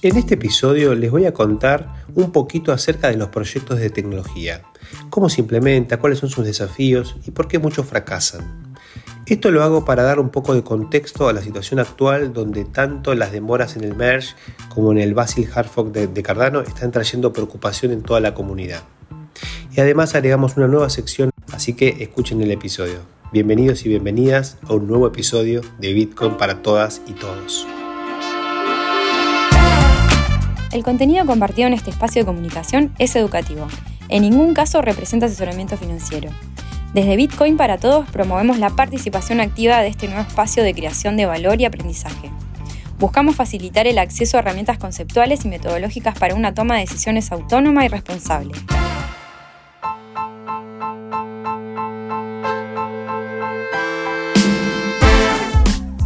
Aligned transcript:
En 0.00 0.16
este 0.16 0.34
episodio 0.34 0.94
les 0.94 1.10
voy 1.10 1.26
a 1.26 1.34
contar 1.34 2.04
un 2.14 2.30
poquito 2.30 2.70
acerca 2.70 3.08
de 3.08 3.16
los 3.16 3.30
proyectos 3.30 3.80
de 3.80 3.90
tecnología, 3.90 4.62
cómo 5.10 5.28
se 5.28 5.40
implementa, 5.40 5.98
cuáles 5.98 6.20
son 6.20 6.30
sus 6.30 6.44
desafíos 6.44 7.16
y 7.26 7.32
por 7.32 7.48
qué 7.48 7.58
muchos 7.58 7.84
fracasan. 7.84 8.76
Esto 9.26 9.50
lo 9.50 9.64
hago 9.64 9.84
para 9.84 10.04
dar 10.04 10.20
un 10.20 10.28
poco 10.28 10.54
de 10.54 10.62
contexto 10.62 11.28
a 11.28 11.32
la 11.32 11.42
situación 11.42 11.80
actual 11.80 12.32
donde 12.32 12.64
tanto 12.64 13.12
las 13.16 13.32
demoras 13.32 13.74
en 13.74 13.82
el 13.82 13.96
merge 13.96 14.36
como 14.68 14.92
en 14.92 14.98
el 14.98 15.14
Basil 15.14 15.48
Hartford 15.52 15.88
de, 15.88 16.22
Cardano 16.22 16.60
están 16.60 16.92
trayendo 16.92 17.32
preocupación 17.32 17.90
en 17.90 18.02
toda 18.02 18.20
la 18.20 18.34
comunidad. 18.34 18.84
Y 19.74 19.80
además 19.80 20.14
agregamos 20.14 20.56
una 20.56 20.68
nueva 20.68 20.90
sección, 20.90 21.30
así 21.52 21.72
que 21.72 21.96
escuchen 21.98 22.40
el 22.40 22.52
episodio. 22.52 23.00
Bienvenidos 23.32 23.84
y 23.84 23.88
bienvenidas 23.88 24.58
a 24.62 24.74
un 24.74 24.86
nuevo 24.86 25.08
episodio 25.08 25.60
de 25.80 25.92
Bitcoin 25.92 26.36
para 26.36 26.62
todas 26.62 27.02
y 27.08 27.14
todos. 27.14 27.66
El 30.70 30.82
contenido 30.82 31.24
compartido 31.24 31.66
en 31.66 31.72
este 31.72 31.88
espacio 31.88 32.20
de 32.20 32.26
comunicación 32.26 32.92
es 32.98 33.16
educativo. 33.16 33.66
En 34.10 34.20
ningún 34.22 34.52
caso 34.52 34.82
representa 34.82 35.24
asesoramiento 35.24 35.78
financiero. 35.78 36.30
Desde 36.92 37.16
Bitcoin 37.16 37.56
para 37.56 37.78
Todos 37.78 38.08
promovemos 38.10 38.58
la 38.58 38.68
participación 38.70 39.40
activa 39.40 39.80
de 39.80 39.88
este 39.88 40.08
nuevo 40.08 40.22
espacio 40.22 40.62
de 40.62 40.74
creación 40.74 41.16
de 41.16 41.24
valor 41.24 41.58
y 41.58 41.64
aprendizaje. 41.64 42.30
Buscamos 42.98 43.34
facilitar 43.34 43.86
el 43.86 43.96
acceso 43.98 44.36
a 44.36 44.40
herramientas 44.40 44.76
conceptuales 44.76 45.46
y 45.46 45.48
metodológicas 45.48 46.18
para 46.18 46.34
una 46.34 46.52
toma 46.52 46.74
de 46.74 46.80
decisiones 46.82 47.32
autónoma 47.32 47.86
y 47.86 47.88
responsable. 47.88 48.52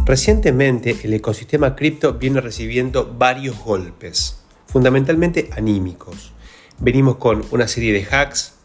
Recientemente 0.05 0.95
el 1.03 1.13
ecosistema 1.13 1.75
cripto 1.75 2.13
viene 2.13 2.39
recibiendo 2.39 3.13
varios 3.17 3.57
golpes 3.59 4.42
fundamentalmente 4.73 5.51
anímicos. 5.55 6.33
Venimos 6.79 7.17
con 7.17 7.45
una 7.51 7.67
serie 7.67 7.93
de 7.93 8.03
hacks 8.03 8.55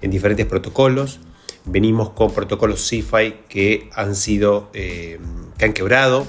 en 0.00 0.12
diferentes 0.12 0.46
protocolos, 0.46 1.18
venimos 1.64 2.10
con 2.10 2.32
protocolos 2.32 2.88
CeFi 2.88 3.34
que 3.48 3.90
han 3.92 4.14
sido, 4.14 4.70
eh, 4.74 5.18
que 5.58 5.64
han 5.64 5.72
quebrado, 5.72 6.24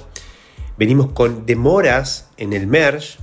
venimos 0.80 1.12
con 1.12 1.46
demoras 1.46 2.32
en 2.38 2.52
el 2.52 2.66
merge, 2.66 3.20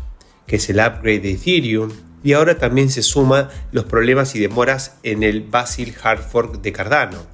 que 0.47 0.57
es 0.57 0.71
el 0.71 0.77
upgrade 0.77 1.19
de 1.19 1.33
Ethereum, 1.33 1.91
y 2.23 2.35
ahora 2.35 2.59
también 2.59 2.91
se 2.91 3.03
suman 3.03 3.49
los 3.73 3.85
problemas 3.85 4.37
y 4.37 4.39
demoras 4.39 4.97
en 5.03 5.25
el 5.25 5.43
Basil 5.43 5.95
Hard 6.01 6.23
Fork 6.23 6.63
de 6.63 6.73
Cardano. 6.73 7.34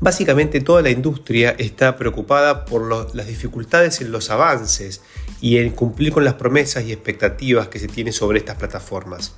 Básicamente 0.00 0.60
toda 0.60 0.80
la 0.80 0.90
industria 0.90 1.56
está 1.58 1.96
preocupada 1.96 2.64
por 2.64 3.14
las 3.14 3.26
dificultades 3.26 4.00
en 4.00 4.12
los 4.12 4.30
avances 4.30 5.02
y 5.40 5.58
en 5.58 5.70
cumplir 5.70 6.12
con 6.12 6.24
las 6.24 6.34
promesas 6.34 6.84
y 6.84 6.92
expectativas 6.92 7.68
que 7.68 7.80
se 7.80 7.88
tienen 7.88 8.12
sobre 8.12 8.38
estas 8.38 8.56
plataformas. 8.56 9.34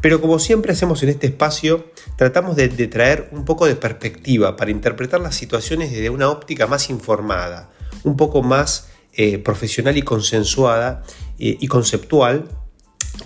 Pero 0.00 0.20
como 0.20 0.38
siempre 0.38 0.72
hacemos 0.72 1.02
en 1.02 1.08
este 1.08 1.26
espacio, 1.26 1.90
tratamos 2.16 2.54
de, 2.54 2.68
traer 2.86 3.28
un 3.32 3.44
poco 3.44 3.66
de 3.66 3.74
perspectiva 3.74 4.56
para 4.56 4.70
interpretar 4.70 5.20
las 5.20 5.34
situaciones 5.34 5.90
desde 5.90 6.10
una 6.10 6.28
óptica 6.28 6.68
más 6.68 6.88
informada, 6.88 7.70
un 8.04 8.16
poco 8.16 8.42
más 8.42 8.88
eh, 9.14 9.38
profesional 9.38 9.96
y 9.96 10.02
consensuada 10.02 11.02
eh, 11.40 11.56
y 11.58 11.66
conceptual 11.66 12.48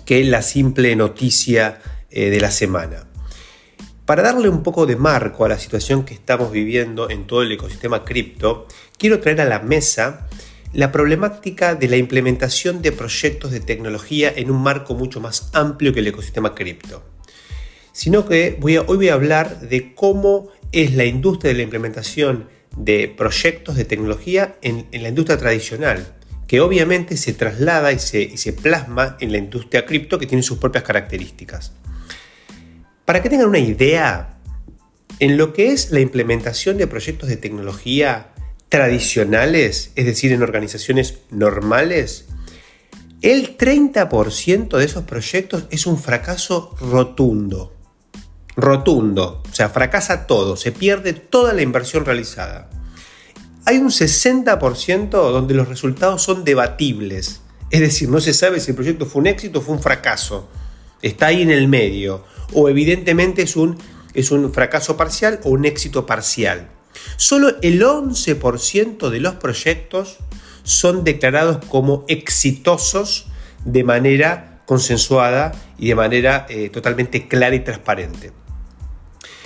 que 0.06 0.24
la 0.24 0.40
simple 0.40 0.96
noticia 0.96 1.80
eh, 2.10 2.30
de 2.30 2.40
la 2.40 2.50
semana. 2.50 3.11
Para 4.06 4.22
darle 4.22 4.48
un 4.48 4.64
poco 4.64 4.84
de 4.84 4.96
marco 4.96 5.44
a 5.44 5.48
la 5.48 5.58
situación 5.58 6.04
que 6.04 6.12
estamos 6.12 6.50
viviendo 6.50 7.08
en 7.08 7.24
todo 7.28 7.42
el 7.42 7.52
ecosistema 7.52 8.04
cripto, 8.04 8.66
quiero 8.98 9.20
traer 9.20 9.40
a 9.40 9.44
la 9.44 9.60
mesa 9.60 10.26
la 10.72 10.90
problemática 10.90 11.76
de 11.76 11.86
la 11.86 11.96
implementación 11.96 12.82
de 12.82 12.90
proyectos 12.90 13.52
de 13.52 13.60
tecnología 13.60 14.32
en 14.34 14.50
un 14.50 14.60
marco 14.60 14.94
mucho 14.94 15.20
más 15.20 15.50
amplio 15.52 15.92
que 15.92 16.00
el 16.00 16.08
ecosistema 16.08 16.52
cripto. 16.52 17.04
Sino 17.92 18.26
que 18.26 18.56
voy 18.58 18.78
hoy 18.78 18.96
voy 18.96 19.08
a 19.08 19.14
hablar 19.14 19.60
de 19.60 19.94
cómo 19.94 20.48
es 20.72 20.94
la 20.94 21.04
industria 21.04 21.52
de 21.52 21.58
la 21.58 21.62
implementación 21.62 22.48
de 22.76 23.06
proyectos 23.06 23.76
de 23.76 23.84
tecnología 23.84 24.56
en, 24.62 24.88
la 24.90 25.10
industria 25.10 25.38
tradicional, 25.38 26.16
que 26.48 26.60
obviamente 26.60 27.16
se 27.16 27.34
traslada 27.34 27.92
y 27.92 27.98
se 28.00 28.52
plasma 28.54 29.16
en 29.20 29.30
la 29.30 29.38
industria 29.38 29.86
cripto 29.86 30.18
que 30.18 30.26
tiene 30.26 30.42
sus 30.42 30.58
propias 30.58 30.82
características. 30.82 31.72
Para 33.04 33.20
que 33.20 33.28
tengan 33.28 33.48
una 33.48 33.58
idea, 33.58 34.38
en 35.18 35.36
lo 35.36 35.52
que 35.52 35.72
es 35.72 35.90
la 35.90 36.00
implementación 36.00 36.78
de 36.78 36.86
proyectos 36.86 37.28
de 37.28 37.36
tecnología 37.36 38.32
tradicionales, 38.68 39.92
es 39.96 40.06
decir, 40.06 40.32
en 40.32 40.42
organizaciones 40.42 41.18
normales, 41.30 42.26
el 43.20 43.56
30% 43.56 44.78
de 44.78 44.84
esos 44.84 45.04
proyectos 45.04 45.64
es 45.70 45.86
un 45.86 45.98
fracaso 45.98 46.74
rotundo. 46.80 47.74
Rotundo, 48.56 49.42
o 49.50 49.54
sea, 49.54 49.68
fracasa 49.68 50.26
todo, 50.26 50.56
se 50.56 50.72
pierde 50.72 51.12
toda 51.12 51.52
la 51.52 51.62
inversión 51.62 52.04
realizada. 52.04 52.68
Hay 53.64 53.78
un 53.78 53.90
60% 53.90 55.10
donde 55.10 55.54
los 55.54 55.68
resultados 55.68 56.22
son 56.22 56.44
debatibles, 56.44 57.42
es 57.70 57.80
decir, 57.80 58.08
no 58.08 58.20
se 58.20 58.34
sabe 58.34 58.60
si 58.60 58.72
el 58.72 58.76
proyecto 58.76 59.06
fue 59.06 59.20
un 59.20 59.28
éxito 59.28 59.60
o 59.60 59.62
fue 59.62 59.74
un 59.74 59.82
fracaso. 59.82 60.48
Está 61.00 61.26
ahí 61.26 61.42
en 61.42 61.50
el 61.50 61.68
medio 61.68 62.24
o 62.54 62.68
evidentemente 62.68 63.42
es 63.42 63.56
un, 63.56 63.78
es 64.14 64.30
un 64.30 64.52
fracaso 64.52 64.96
parcial 64.96 65.40
o 65.44 65.50
un 65.50 65.64
éxito 65.64 66.06
parcial. 66.06 66.68
Solo 67.16 67.56
el 67.62 67.82
11% 67.82 69.10
de 69.10 69.20
los 69.20 69.34
proyectos 69.36 70.18
son 70.62 71.04
declarados 71.04 71.64
como 71.68 72.04
exitosos 72.08 73.26
de 73.64 73.84
manera 73.84 74.62
consensuada 74.66 75.52
y 75.78 75.88
de 75.88 75.94
manera 75.94 76.46
eh, 76.48 76.68
totalmente 76.68 77.28
clara 77.28 77.54
y 77.54 77.60
transparente. 77.60 78.32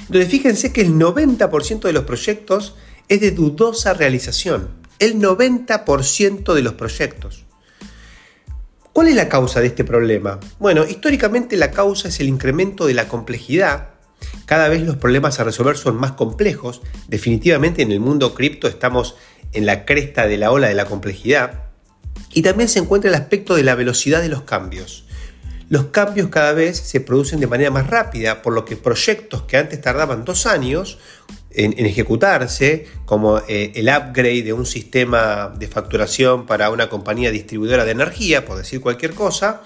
Entonces 0.01 0.31
fíjense 0.31 0.73
que 0.73 0.83
el 0.83 0.95
90% 0.95 1.81
de 1.81 1.93
los 1.93 2.05
proyectos 2.05 2.75
es 3.09 3.21
de 3.21 3.31
dudosa 3.31 3.95
realización. 3.95 4.69
El 4.99 5.21
90% 5.21 6.55
de 6.55 6.63
los 6.63 6.75
proyectos. 6.75 7.46
¿Cuál 8.97 9.09
es 9.09 9.15
la 9.15 9.29
causa 9.29 9.61
de 9.61 9.67
este 9.67 9.85
problema? 9.85 10.41
Bueno, 10.59 10.87
históricamente 10.87 11.59
la 11.59 11.71
causa 11.71 12.09
es 12.09 12.19
el 12.21 12.29
incremento 12.29 12.87
de 12.87 12.95
la 12.95 13.09
complejidad. 13.09 13.91
Cada 14.47 14.69
vez 14.71 14.81
los 14.81 14.97
problemas 14.97 15.39
a 15.39 15.45
resolver 15.45 15.77
son 15.77 15.97
más 15.97 16.13
complejos. 16.13 16.81
Definitivamente 17.07 17.83
en 17.83 17.93
el 17.93 18.01
mundo 18.01 18.33
cripto 18.33 18.69
estamos 18.69 19.17
en 19.53 19.67
la 19.67 19.85
cresta 19.85 20.27
de 20.27 20.39
la 20.39 20.51
ola 20.51 20.69
de 20.69 20.75
la 20.75 20.87
complejidad. 20.87 21.65
Y 22.33 22.41
también 22.41 22.71
se 22.71 22.79
encuentra 22.79 23.11
el 23.11 23.17
aspecto 23.17 23.55
de 23.55 23.65
la 23.65 23.75
velocidad 23.75 24.23
de 24.23 24.31
los 24.31 24.45
cambios. 24.45 25.05
Los 25.69 25.89
cambios 25.89 26.31
cada 26.31 26.55
vez 26.55 26.79
se 26.79 27.03
producen 27.03 27.39
de 27.39 27.49
manera 27.49 27.71
más 27.71 27.89
rápida, 27.89 28.41
por 28.41 28.55
lo 28.55 28.65
que 28.65 28.77
proyectos 28.77 29.43
que 29.43 29.59
antes 29.59 29.79
tardaban 29.79 30.25
dos 30.25 30.47
años 30.47 30.99
en, 31.57 31.87
ejecutarse, 31.87 32.87
como 33.07 33.39
eh, 33.49 33.73
el 33.75 33.89
upgrade 33.89 34.43
de 34.43 34.53
un 34.53 34.67
sistema 34.67 35.53
de 35.59 35.67
facturación 35.67 36.47
para 36.47 36.71
una 36.71 36.89
compañía 36.89 37.31
distribuidora 37.31 37.85
de 37.85 37.93
energía, 37.93 38.45
por 38.45 38.59
decir 38.59 38.81
cualquier 38.81 39.15
cosa, 39.15 39.63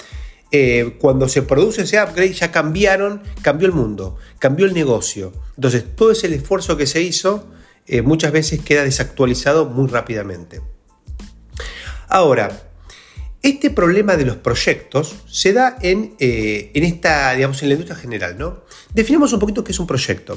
eh, 0.53 0.97
cuando 0.99 1.29
se 1.29 1.43
produce 1.43 1.83
ese 1.83 2.01
upgrade 2.01 2.33
ya 2.33 2.53
cambiaron, 2.53 3.23
cambió 3.43 3.67
el 3.67 3.73
mundo, 3.73 4.17
cambió 4.39 4.67
el 4.67 4.75
negocio. 4.75 5.33
Entonces 5.57 5.85
todo 5.97 6.13
ese 6.13 6.33
esfuerzo 6.33 6.77
que 6.77 6.87
se 6.87 7.03
hizo 7.03 7.47
eh, 7.87 8.03
muchas 8.03 8.33
veces 8.33 8.61
queda 8.61 8.85
desactualizado 8.85 9.67
muy 9.67 9.89
rápidamente. 9.89 10.61
Ahora, 12.09 12.71
este 13.43 13.71
problema 13.71 14.17
de 14.17 14.27
los 14.27 14.37
proyectos 14.37 15.17
se 15.27 15.53
da 15.53 15.77
en, 15.81 16.15
en 16.19 16.85
esta, 16.85 17.33
digamos, 17.35 17.63
en 17.63 17.69
la 17.71 17.75
industria 17.75 17.99
general, 17.99 18.37
¿no? 18.37 18.65
Definimos 18.93 19.33
un 19.33 19.39
poquito 19.39 19.65
qué 19.65 19.73
es 19.73 19.79
un 19.79 19.87
proyecto. 19.87 20.37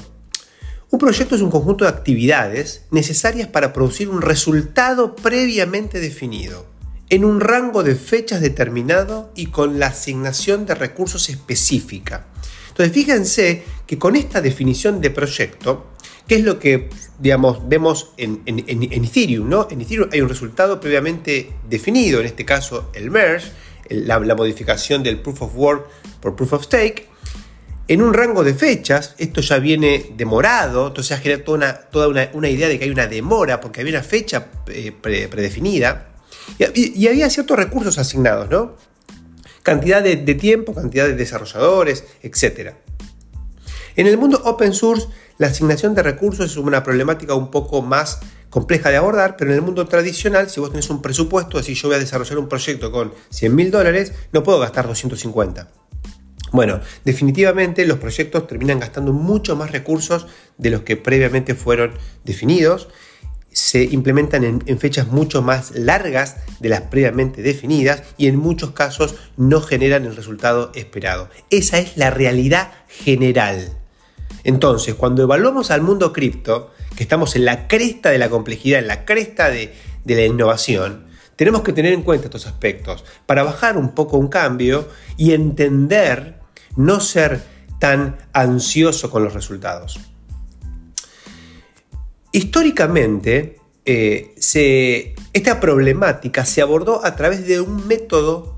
Un 0.93 0.99
proyecto 0.99 1.33
es 1.33 1.41
un 1.41 1.49
conjunto 1.49 1.85
de 1.85 1.89
actividades 1.89 2.85
necesarias 2.91 3.47
para 3.47 3.73
producir 3.73 4.09
un 4.09 4.21
resultado 4.21 5.15
previamente 5.15 5.99
definido, 5.99 6.67
en 7.09 7.25
un 7.25 7.39
rango 7.39 7.81
de 7.81 7.95
fechas 7.95 8.41
determinado 8.41 9.31
y 9.35 9.47
con 9.47 9.79
la 9.79 9.87
asignación 9.87 10.67
de 10.67 10.75
recursos 10.75 11.29
específica. 11.29 12.27
Entonces 12.67 12.93
fíjense 12.93 13.63
que 13.87 13.97
con 13.97 14.15
esta 14.15 14.39
definición 14.39 15.01
de 15.01 15.09
proyecto, 15.09 15.87
¿qué 16.27 16.35
es 16.35 16.43
lo 16.43 16.59
que 16.59 16.91
vemos 17.19 18.13
en, 18.17 18.43
Ethereum? 18.45 19.49
¿no? 19.49 19.67
En 19.71 19.81
Ethereum 19.81 20.09
hay 20.13 20.21
un 20.21 20.29
resultado 20.29 20.79
previamente 20.79 21.53
definido, 21.67 22.19
en 22.19 22.27
este 22.27 22.45
caso 22.45 22.91
el 22.93 23.09
merge, 23.09 23.49
la 23.89 24.19
modificación 24.19 25.01
del 25.01 25.19
proof 25.21 25.41
of 25.41 25.55
work 25.55 25.87
por 26.21 26.35
proof 26.35 26.53
of 26.53 26.65
stake, 26.65 27.09
en 27.87 28.01
un 28.01 28.13
rango 28.13 28.43
de 28.43 28.53
fechas, 28.53 29.15
esto 29.17 29.41
ya 29.41 29.59
viene 29.59 30.13
demorado, 30.15 30.87
entonces 30.87 31.19
una, 31.47 31.73
toda 31.73 32.29
una, 32.33 32.49
idea 32.49 32.67
de 32.67 32.79
que 32.79 32.85
hay 32.85 32.91
una 32.91 33.07
demora 33.07 33.59
porque 33.59 33.81
había 33.81 33.93
una 33.93 34.03
fecha 34.03 34.47
eh, 34.67 34.91
predefinida 34.91 36.13
y, 36.57 37.07
había 37.07 37.29
ciertos 37.29 37.57
recursos 37.57 37.97
asignados, 37.97 38.49
¿no? 38.49 38.75
Cantidad 39.63 40.03
de, 40.03 40.15
tiempo, 40.35 40.73
cantidad 40.73 41.07
de 41.07 41.15
desarrolladores, 41.15 42.03
etc. 42.21 42.73
En 43.95 44.07
el 44.07 44.17
mundo 44.17 44.41
open 44.43 44.73
source, 44.73 45.07
la 45.37 45.47
asignación 45.47 45.95
de 45.95 46.03
recursos 46.03 46.51
es 46.51 46.57
una 46.57 46.83
problemática 46.83 47.33
un 47.33 47.49
poco 47.49 47.81
más 47.81 48.19
compleja 48.49 48.89
de 48.89 48.97
abordar, 48.97 49.35
pero 49.37 49.51
en 49.51 49.57
el 49.57 49.61
mundo 49.61 49.87
tradicional, 49.87 50.49
si 50.49 50.59
vos 50.59 50.69
tenés 50.71 50.89
un 50.89 51.01
presupuesto, 51.01 51.63
si 51.63 51.75
yo 51.75 51.87
voy 51.87 51.95
a 51.95 51.99
desarrollar 51.99 52.37
un 52.37 52.49
proyecto 52.49 52.91
con 52.91 53.13
100 53.29 53.55
mil 53.55 53.71
dólares, 53.71 54.11
no 54.31 54.43
puedo 54.43 54.59
gastar 54.59 54.85
250. 54.87 55.82
Bueno, 56.53 56.79
definitivamente 57.03 57.85
los 57.85 57.97
proyectos 57.97 58.47
terminan 58.47 58.79
gastando 58.79 59.11
mucho 59.11 59.57
más 59.57 59.71
recursos 59.71 60.27
de 60.57 60.69
los 60.69 60.83
que 60.83 60.95
previamente 60.95 61.55
fueron 61.55 61.91
definidos 62.23 62.87
se 63.53 63.83
implementan 63.83 64.43
en, 64.43 64.79
fechas 64.79 65.07
mucho 65.07 65.41
más 65.41 65.71
largas 65.71 66.37
de 66.59 66.69
las 66.69 66.81
previamente 66.81 67.41
definidas 67.41 68.03
y 68.17 68.27
en 68.27 68.37
muchos 68.37 68.71
casos 68.71 69.15
no 69.37 69.61
generan 69.61 70.05
el 70.05 70.15
resultado 70.15 70.71
esperado. 70.73 71.29
Esa 71.51 71.77
es 71.77 71.95
la 71.95 72.09
realidad 72.09 72.71
general. 72.87 73.77
Entonces, 74.43 74.95
cuando 74.95 75.23
evaluamos 75.23 75.71
al 75.71 75.81
mundo 75.81 76.11
cripto, 76.11 76.71
que 76.95 77.03
estamos 77.03 77.35
en 77.35 77.45
la 77.45 77.67
cresta 77.67 78.09
de 78.09 78.17
la 78.17 78.29
complejidad, 78.29 78.79
en 78.79 78.87
la 78.87 79.05
cresta 79.05 79.49
de, 79.49 79.73
la 80.05 80.25
innovación, 80.25 81.05
tenemos 81.35 81.61
que 81.61 81.73
tener 81.73 81.93
en 81.93 82.01
cuenta 82.01 82.25
estos 82.25 82.47
aspectos 82.47 83.05
para 83.25 83.43
bajar 83.43 83.77
un 83.77 83.95
poco 83.95 84.17
un 84.17 84.27
cambio 84.27 84.89
y 85.15 85.33
entender, 85.33 86.39
no 86.75 86.99
ser 86.99 87.43
tan 87.79 88.17
ansioso 88.33 89.09
con 89.09 89.23
los 89.23 89.33
resultados. 89.33 89.99
Históricamente, 92.31 93.59
eh, 93.85 94.33
esta 95.33 95.59
problemática 95.59 96.45
se 96.45 96.61
abordó 96.61 97.05
a 97.05 97.15
través 97.15 97.45
de 97.45 97.61
un 97.61 97.87
método 97.87 98.53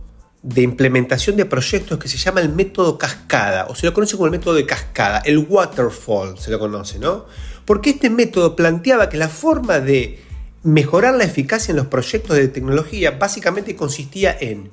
de 0.45 0.61
implementación 0.61 1.35
de 1.37 1.45
proyectos 1.45 1.97
que 1.97 2.07
se 2.07 2.17
llama 2.17 2.39
el 2.39 2.49
método 2.49 2.99
cascada, 2.99 3.65
o 3.67 3.73
se 3.73 3.87
lo 3.87 3.93
conoce 3.93 4.15
como 4.15 4.27
el 4.27 4.31
método 4.31 4.53
de 4.53 4.67
cascada, 4.67 5.19
el 5.25 5.39
waterfall 5.39 6.37
se 6.37 6.51
lo 6.51 6.59
conoce, 6.59 6.99
¿no? 6.99 7.25
Porque 7.65 7.89
este 7.89 8.11
método 8.11 8.55
planteaba 8.55 9.09
que 9.09 9.17
la 9.17 9.27
forma 9.27 9.79
de 9.79 10.19
mejorar 10.61 11.15
la 11.15 11.23
eficacia 11.23 11.71
en 11.71 11.77
los 11.77 11.87
proyectos 11.87 12.37
de 12.37 12.47
tecnología 12.47 13.11
básicamente 13.11 13.75
consistía 13.75 14.37
en, 14.39 14.69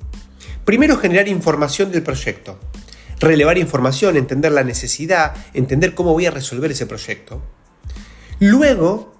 primero, 0.63 0.97
generar 0.97 1.27
información 1.27 1.91
del 1.91 2.03
proyecto, 2.03 2.59
relevar 3.23 3.57
información, 3.57 4.17
entender 4.17 4.51
la 4.51 4.63
necesidad, 4.63 5.33
entender 5.53 5.95
cómo 5.95 6.13
voy 6.13 6.25
a 6.25 6.31
resolver 6.31 6.71
ese 6.71 6.85
proyecto. 6.85 7.41
Luego, 8.39 9.15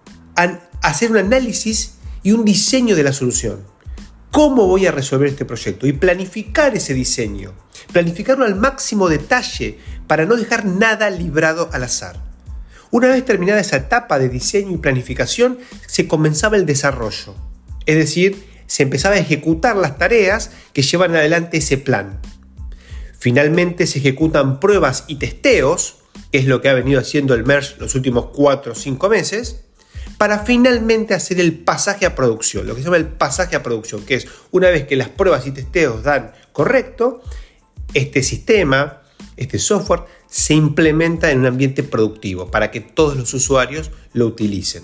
hacer 0.81 1.11
un 1.11 1.17
análisis 1.17 1.95
y 2.21 2.31
un 2.31 2.45
diseño 2.45 2.95
de 2.95 3.03
la 3.03 3.13
solución. 3.13 3.65
¿Cómo 4.31 4.67
voy 4.67 4.87
a 4.87 4.91
resolver 4.91 5.29
este 5.29 5.45
proyecto? 5.45 5.85
Y 5.85 5.93
planificar 5.93 6.75
ese 6.75 6.93
diseño. 6.93 7.53
Planificarlo 7.91 8.45
al 8.45 8.55
máximo 8.55 9.07
detalle 9.07 9.77
para 10.07 10.25
no 10.25 10.35
dejar 10.35 10.65
nada 10.65 11.09
librado 11.09 11.69
al 11.71 11.83
azar. 11.83 12.19
Una 12.89 13.09
vez 13.09 13.25
terminada 13.25 13.59
esa 13.59 13.77
etapa 13.77 14.19
de 14.19 14.29
diseño 14.29 14.71
y 14.71 14.77
planificación, 14.77 15.59
se 15.85 16.07
comenzaba 16.07 16.57
el 16.57 16.65
desarrollo. 16.65 17.35
Es 17.85 17.95
decir, 17.95 18.43
se 18.67 18.83
empezaba 18.83 19.15
a 19.15 19.19
ejecutar 19.19 19.75
las 19.75 19.97
tareas 19.97 20.51
que 20.73 20.81
llevan 20.81 21.15
adelante 21.15 21.57
ese 21.57 21.77
plan. 21.77 22.19
Finalmente 23.23 23.87
se 23.87 23.99
ejecutan 23.99 24.59
pruebas 24.59 25.05
y 25.07 25.15
testeos 25.15 25.95
que 26.29 26.39
es 26.39 26.45
lo 26.45 26.59
que 26.59 26.67
ha 26.67 26.73
venido 26.73 26.99
haciendo 26.99 27.33
el 27.35 27.45
Merge 27.45 27.75
los 27.79 27.95
últimos 27.95 28.25
4 28.35 28.73
o 28.73 28.75
5 28.75 29.07
meses, 29.07 29.61
para 30.17 30.39
finalmente 30.39 31.13
hacer 31.13 31.39
el 31.39 31.57
pasaje 31.57 32.05
a 32.05 32.15
producción, 32.15 32.67
lo 32.67 32.75
que 32.75 32.81
se 32.81 32.85
llama 32.85 32.97
el 32.97 33.07
pasaje 33.07 33.55
a 33.55 33.63
producción, 33.63 34.03
que 34.05 34.15
es 34.15 34.27
una 34.51 34.69
vez 34.69 34.87
que 34.87 34.97
las 34.97 35.07
pruebas 35.07 35.47
y 35.47 35.51
testeos 35.51 36.03
dan 36.03 36.33
correcto, 36.51 37.21
este 37.93 38.23
sistema, 38.23 39.03
este 39.37 39.57
software, 39.57 40.01
se 40.27 40.53
implementa 40.53 41.31
en 41.31 41.39
un 41.39 41.45
ambiente 41.45 41.81
productivo 41.81 42.51
para 42.51 42.71
que 42.71 42.81
todos 42.81 43.15
los 43.15 43.33
usuarios 43.33 43.89
lo 44.11 44.27
utilicen. 44.27 44.83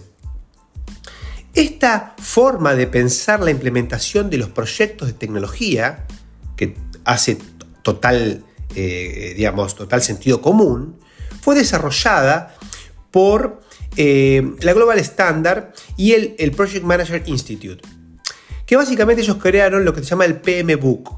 Esta 1.53 2.15
forma 2.19 2.73
de 2.73 2.87
pensar 2.87 3.41
la 3.41 3.51
implementación 3.51 4.29
de 4.29 4.37
los 4.37 4.47
proyectos 4.47 5.09
de 5.09 5.13
tecnología, 5.13 6.07
que 6.55 6.77
hace 7.03 7.37
total, 7.81 8.43
eh, 8.75 9.33
digamos, 9.35 9.75
total 9.75 10.01
sentido 10.01 10.41
común, 10.41 10.97
fue 11.41 11.55
desarrollada 11.55 12.55
por 13.11 13.61
eh, 13.97 14.55
la 14.61 14.73
Global 14.73 14.99
Standard 14.99 15.73
y 15.97 16.13
el, 16.13 16.51
Project 16.51 16.85
Manager 16.85 17.23
Institute, 17.25 17.81
que 18.65 18.75
básicamente 18.75 19.21
ellos 19.21 19.37
crearon 19.37 19.85
lo 19.85 19.93
que 19.93 20.01
se 20.01 20.07
llama 20.07 20.25
el 20.25 20.37
PM 20.37 20.75
Book, 20.75 21.09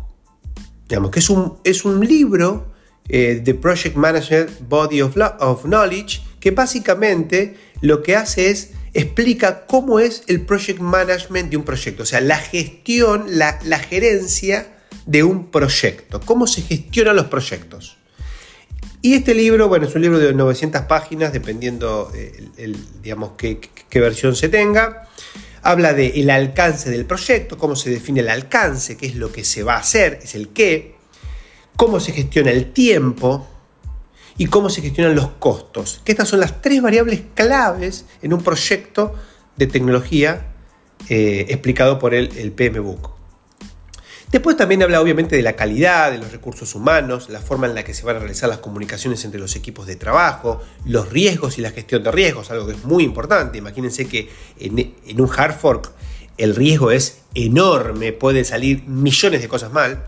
digamos, 0.87 1.11
que 1.11 1.19
es 1.19 1.29
un, 1.29 1.57
es 1.63 1.85
un 1.85 2.05
libro 2.05 2.71
eh, 3.09 3.41
de 3.43 3.53
Project 3.53 3.95
Manager 3.95 4.49
Body 4.67 5.01
of, 5.01 5.15
of 5.39 5.63
Knowledge, 5.63 6.21
que 6.39 6.51
básicamente 6.51 7.55
lo 7.81 8.01
que 8.01 8.15
hace 8.15 8.49
es 8.49 8.71
explica 8.93 9.65
cómo 9.67 9.99
es 9.99 10.23
el 10.27 10.41
project 10.41 10.79
management 10.79 11.49
de 11.49 11.57
un 11.57 11.63
proyecto, 11.63 12.03
o 12.03 12.05
sea, 12.05 12.19
la 12.19 12.37
gestión, 12.37 13.25
la, 13.27 13.59
la 13.63 13.79
gerencia 13.79 14.80
de 15.05 15.23
un 15.23 15.47
proyecto, 15.51 16.19
cómo 16.21 16.47
se 16.47 16.61
gestionan 16.61 17.15
los 17.15 17.25
proyectos. 17.25 17.97
Y 19.03 19.15
este 19.15 19.33
libro, 19.33 19.67
bueno, 19.67 19.87
es 19.87 19.95
un 19.95 20.01
libro 20.01 20.19
de 20.19 20.33
900 20.33 20.83
páginas, 20.83 21.33
dependiendo, 21.33 22.11
eh, 22.13 22.49
el, 22.57 22.77
digamos, 23.01 23.31
qué, 23.35 23.59
versión 23.93 24.35
se 24.35 24.47
tenga. 24.47 25.07
Habla 25.63 25.93
del 25.93 26.11
el 26.15 26.29
alcance 26.29 26.89
del 26.91 27.05
proyecto, 27.05 27.57
cómo 27.57 27.75
se 27.75 27.89
define 27.89 28.19
el 28.19 28.29
alcance, 28.29 28.97
qué 28.97 29.07
es 29.07 29.15
lo 29.15 29.31
que 29.31 29.43
se 29.43 29.63
va 29.63 29.75
a 29.75 29.79
hacer, 29.79 30.19
es 30.23 30.35
el 30.35 30.49
qué, 30.49 30.95
cómo 31.75 31.99
se 31.99 32.11
gestiona 32.11 32.51
el 32.51 32.73
tiempo 32.73 33.47
y 34.37 34.47
cómo 34.47 34.69
se 34.69 34.81
gestionan 34.81 35.15
los 35.15 35.29
costos. 35.31 36.01
Que 36.03 36.11
estas 36.11 36.27
son 36.27 36.39
las 36.39 36.61
tres 36.61 36.81
variables 36.81 37.21
claves 37.33 38.05
en 38.21 38.33
un 38.33 38.43
proyecto 38.43 39.15
de 39.55 39.67
tecnología 39.67 40.53
eh, 41.09 41.47
explicado 41.49 41.97
por 41.97 42.13
el, 42.13 42.35
el 42.37 42.51
PMBOK. 42.51 43.20
Después 44.31 44.55
también 44.55 44.81
habla 44.81 45.01
obviamente 45.01 45.35
de 45.35 45.41
la 45.41 45.57
calidad, 45.57 46.09
de 46.09 46.17
los 46.17 46.31
recursos 46.31 46.73
humanos, 46.73 47.29
la 47.29 47.41
forma 47.41 47.67
en 47.67 47.75
la 47.75 47.83
que 47.83 47.93
se 47.93 48.05
van 48.05 48.15
a 48.15 48.19
realizar 48.19 48.47
las 48.47 48.59
comunicaciones 48.59 49.25
entre 49.25 49.41
los 49.41 49.57
equipos 49.57 49.87
de 49.87 49.97
trabajo, 49.97 50.61
los 50.85 51.09
riesgos 51.09 51.57
y 51.57 51.61
la 51.61 51.71
gestión 51.71 52.01
de 52.01 52.11
riesgos, 52.11 52.49
algo 52.49 52.65
que 52.65 52.71
es 52.71 52.83
muy 52.85 53.03
importante. 53.03 53.57
Imagínense 53.57 54.07
que 54.07 54.29
en, 54.57 55.19
un 55.19 55.29
hard 55.35 55.53
fork 55.59 55.91
el 56.37 56.55
riesgo 56.55 56.91
es 56.91 57.19
enorme, 57.35 58.13
pueden 58.13 58.45
salir 58.45 58.83
millones 58.83 59.41
de 59.41 59.49
cosas 59.49 59.73
mal. 59.73 60.05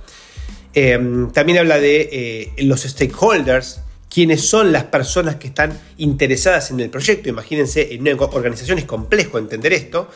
Em, 0.73 1.29
también 1.33 1.57
habla 1.57 1.77
de 1.77 2.09
eh, 2.57 2.63
los 2.63 2.83
stakeholders, 2.83 3.81
quiénes 4.09 4.47
son 4.47 4.71
las 4.71 4.85
personas 4.85 5.35
que 5.35 5.47
están 5.47 5.77
interesadas 5.97 6.71
en 6.71 6.79
el 6.79 6.89
proyecto. 6.89 7.27
Imagínense, 7.27 7.93
en 7.93 8.07
organización 8.07 8.77
es 8.77 8.85
complejo 8.85 9.37
entender 9.37 9.73
esto 9.73 10.07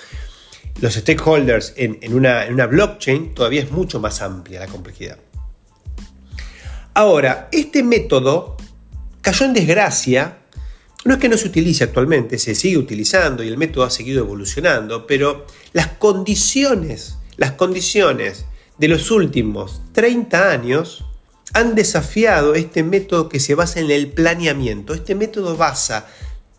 los 0.79 0.94
stakeholders 0.94 1.74
en, 1.75 2.13
una, 2.13 2.68
blockchain 2.68 3.33
todavía 3.33 3.62
es 3.62 3.71
mucho 3.71 4.00
más 4.00 4.21
amplia 4.21 4.59
la 4.59 4.68
complejidad. 4.68 5.18
Ahora, 6.94 7.49
este 7.52 7.83
método 7.83 8.57
cayó 9.21 9.45
en 9.45 9.54
desgracia. 9.54 10.40
No 11.06 11.13
es 11.13 11.19
que 11.19 11.30
no 11.30 11.37
se 11.37 11.47
utilice 11.47 11.83
actualmente, 11.83 12.37
se 12.37 12.56
sigue 12.56 12.78
utilizando 12.78 13.44
y 13.44 13.47
el 13.47 13.57
método 13.57 13.85
ha 13.85 13.90
seguido 13.90 14.19
evolucionando, 14.19 15.07
pero 15.07 15.45
las 15.73 15.87
condiciones, 15.87 17.18
las 17.37 17.54
condiciones 17.54 18.45
de 18.78 18.87
los 18.87 19.09
últimos 19.11 19.81
30 19.94 20.52
años 20.52 21.06
han 21.54 21.75
desafiado 21.75 22.56
este 22.56 22.83
método 22.83 23.30
que 23.30 23.40
se 23.40 23.56
basa 23.56 23.80
en 23.80 23.90
el 23.90 24.09
planeamiento. 24.09 24.94
Este 24.94 25.16
método 25.16 25.56
basa 25.56 26.07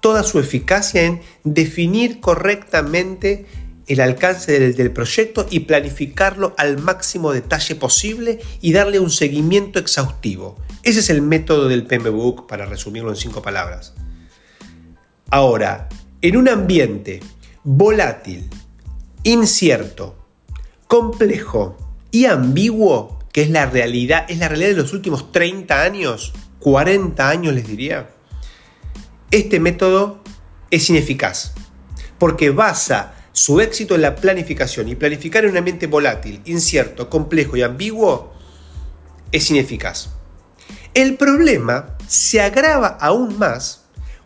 toda 0.00 0.23
su 0.23 0.38
eficacia 0.38 1.02
en 1.02 1.21
definir 1.45 2.21
correctamente 2.21 3.47
el 3.88 4.00
alcance 4.00 4.61
del, 4.61 4.90
proyecto 4.92 5.47
y 5.50 5.61
planificarlo 5.61 6.54
al 6.59 6.78
máximo 6.78 7.33
detalle 7.33 7.75
posible 7.75 8.38
y 8.61 8.73
darle 8.73 9.00
un 9.00 9.11
seguimiento 9.11 9.78
exhaustivo. 9.78 10.57
Ese 10.83 11.00
es 11.00 11.11
el 11.11 11.23
método 11.23 11.68
del 11.68 11.87
PMBOK 11.87 12.47
para 12.47 12.66
resumirlo 12.66 13.11
en 13.11 13.16
cinco 13.16 13.40
palabras. 13.40 13.95
Ahora, 15.30 15.88
en 16.21 16.37
un 16.37 16.49
ambiente 16.49 17.21
volátil, 17.64 18.49
incierto, 19.23 20.16
complejo 20.87 21.76
y 22.11 22.26
ambiguo, 22.26 23.18
que 23.33 23.42
es 23.42 23.50
la 23.50 23.66
realidad, 23.66 24.26
es 24.28 24.38
la 24.38 24.49
realidad 24.49 24.71
de 24.71 24.83
los 24.83 24.92
últimos 24.92 25.33
30 25.33 25.83
años, 25.83 26.35
40 26.61 27.28
años 27.28 27.54
les 27.54 27.66
diría, 27.66 28.11
este 29.30 29.61
método 29.61 30.23
es 30.71 30.88
ineficaz, 30.90 31.52
porque 32.18 32.50
basa 32.50 33.14
su 33.38 33.61
éxito 33.61 33.95
en 33.95 34.02
la 34.02 34.16
planificación 34.16 34.88
y 34.88 34.97
planificar 34.97 35.45
en 35.45 35.52
un 35.52 35.59
ambiente 35.59 35.87
volátil, 35.87 36.40
incierto, 36.45 37.09
complejo 37.09 37.57
y 37.57 37.62
ambiguo 37.62 38.33
es 39.30 39.49
ineficaz. 39.52 40.11
El 40.92 41.16
problema 41.16 41.97
se 42.09 42.40
agrava 42.40 42.99
aún 43.00 43.38
más 43.38 43.85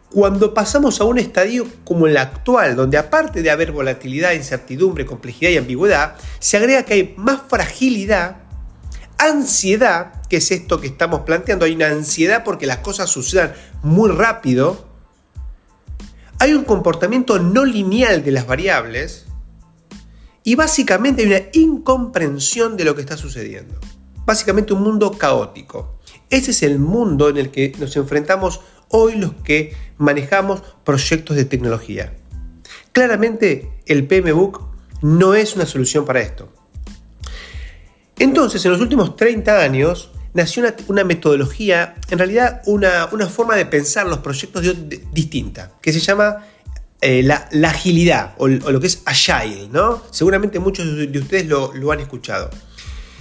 cuando 0.09 0.55
pasamos 0.55 0.99
a 0.99 1.05
un 1.05 1.19
estadio 1.19 1.67
como 1.85 2.07
el 2.07 2.17
actual, 2.17 2.75
donde 2.75 2.97
aparte 2.97 3.43
de 3.43 3.51
haber 3.51 3.73
volatilidad, 3.73 4.33
incertidumbre, 4.33 5.05
complejidad 5.05 5.51
y 5.51 5.59
ambigüedad, 5.59 6.15
se 6.39 6.57
agrega 6.57 6.85
que 6.85 6.95
hay 6.95 7.15
más 7.19 7.43
fragilidad, 7.47 8.39
ansiedad, 9.19 10.23
que 10.31 10.39
es 10.39 10.51
esto 10.51 10.81
que 10.81 10.87
estamos 10.87 11.21
planteando. 11.21 11.67
Hay 11.67 11.75
una 11.75 11.89
ansiedad 11.89 12.45
porque 12.45 12.65
las 12.65 12.79
cosas 12.79 13.11
sucedan 13.11 13.53
muy 13.83 14.11
rápido 14.11 14.92
hay 16.43 16.55
un 16.55 16.65
comportamiento 16.65 17.39
no 17.39 17.65
lineal 17.65 18.25
de 18.25 18.33
las 18.33 18.49
variables 18.49 19.27
y 20.43 20.57
básicamente 20.57 21.23
hay 21.23 21.29
una 21.29 21.43
incomprensión 21.53 22.77
de 22.77 22.85
lo 22.85 22.97
que 22.97 23.01
está 23.01 23.17
sucediendo. 23.17 23.79
Básicamente 24.27 24.73
un 24.73 24.83
mundo 24.83 25.13
caótico. 25.13 26.01
Ese 26.31 26.51
es 26.51 26.65
el 26.65 26.81
mundo 26.81 27.29
en 27.29 27.37
el 27.37 27.53
que 27.53 27.73
nos 27.79 27.95
enfrentamos 27.95 28.61
hoy 28.89 29.15
los 29.15 29.35
que 29.45 29.77
manejamos 29.99 30.63
proyectos 30.83 31.37
de 31.37 31.45
tecnología. 31.45 32.13
Claramente 32.91 33.71
el 33.87 34.09
PMBOK 34.09 34.63
no 35.01 35.35
es 35.35 35.55
una 35.55 35.65
solución 35.65 36.05
para 36.05 36.23
esto. 36.23 36.53
Entonces, 38.19 38.65
en 38.65 38.73
los 38.73 38.81
últimos 38.81 39.15
30 39.15 39.61
años, 39.61 40.11
nació 40.35 40.65
una, 40.89 41.05
metodología, 41.05 41.95
en 42.11 42.19
realidad 42.19 42.63
una, 42.67 43.09
forma 43.29 43.57
de 43.57 43.67
pensar 43.67 44.07
los 44.07 44.19
proyectos 44.19 44.65
distinta, 45.13 45.73
que 45.81 45.93
se 45.93 46.01
llama 46.01 46.47
eh, 47.01 47.23
la, 47.23 47.49
agilidad 47.69 48.35
o, 48.39 48.49
lo 48.49 48.81
que 48.81 48.87
es 48.87 49.03
agile, 49.05 49.69
¿no? 49.73 50.03
Seguramente 50.11 50.59
muchos 50.59 50.87
de 50.97 51.19
ustedes 51.19 51.47
lo, 51.47 51.73
lo 51.75 51.93
han 51.93 52.01
escuchado. 52.01 52.51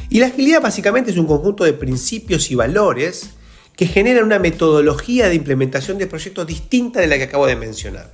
Y 0.10 0.20
la 0.20 0.28
agilidad 0.28 0.62
básicamente 0.62 1.12
es 1.12 1.18
un 1.18 1.26
conjunto 1.26 1.64
de 1.64 1.74
principios 1.74 2.52
y 2.52 2.56
valores 2.56 3.32
que 3.76 3.88
generan 3.88 4.26
una 4.26 4.40
metodología 4.40 5.30
de 5.30 5.36
implementación 5.36 5.98
de 5.98 6.06
proyectos 6.06 6.46
distinta 6.46 7.00
de 7.00 7.08
la 7.08 7.18
que 7.18 7.24
acabo 7.24 7.48
de 7.48 7.56
mencionar. 7.56 8.12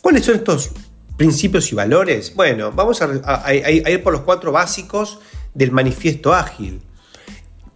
¿Cuáles 0.00 0.24
son 0.24 0.34
estos 0.34 0.70
principios 1.16 1.70
y 1.70 1.76
valores? 1.76 2.34
Bueno, 2.34 2.72
vamos 2.72 3.00
a, 3.00 3.54
ir 3.54 4.02
por 4.02 4.12
los 4.12 4.22
cuatro 4.22 4.50
básicos 4.50 5.20
del 5.54 5.70
manifiesto 5.70 6.34
ágil. 6.34 6.82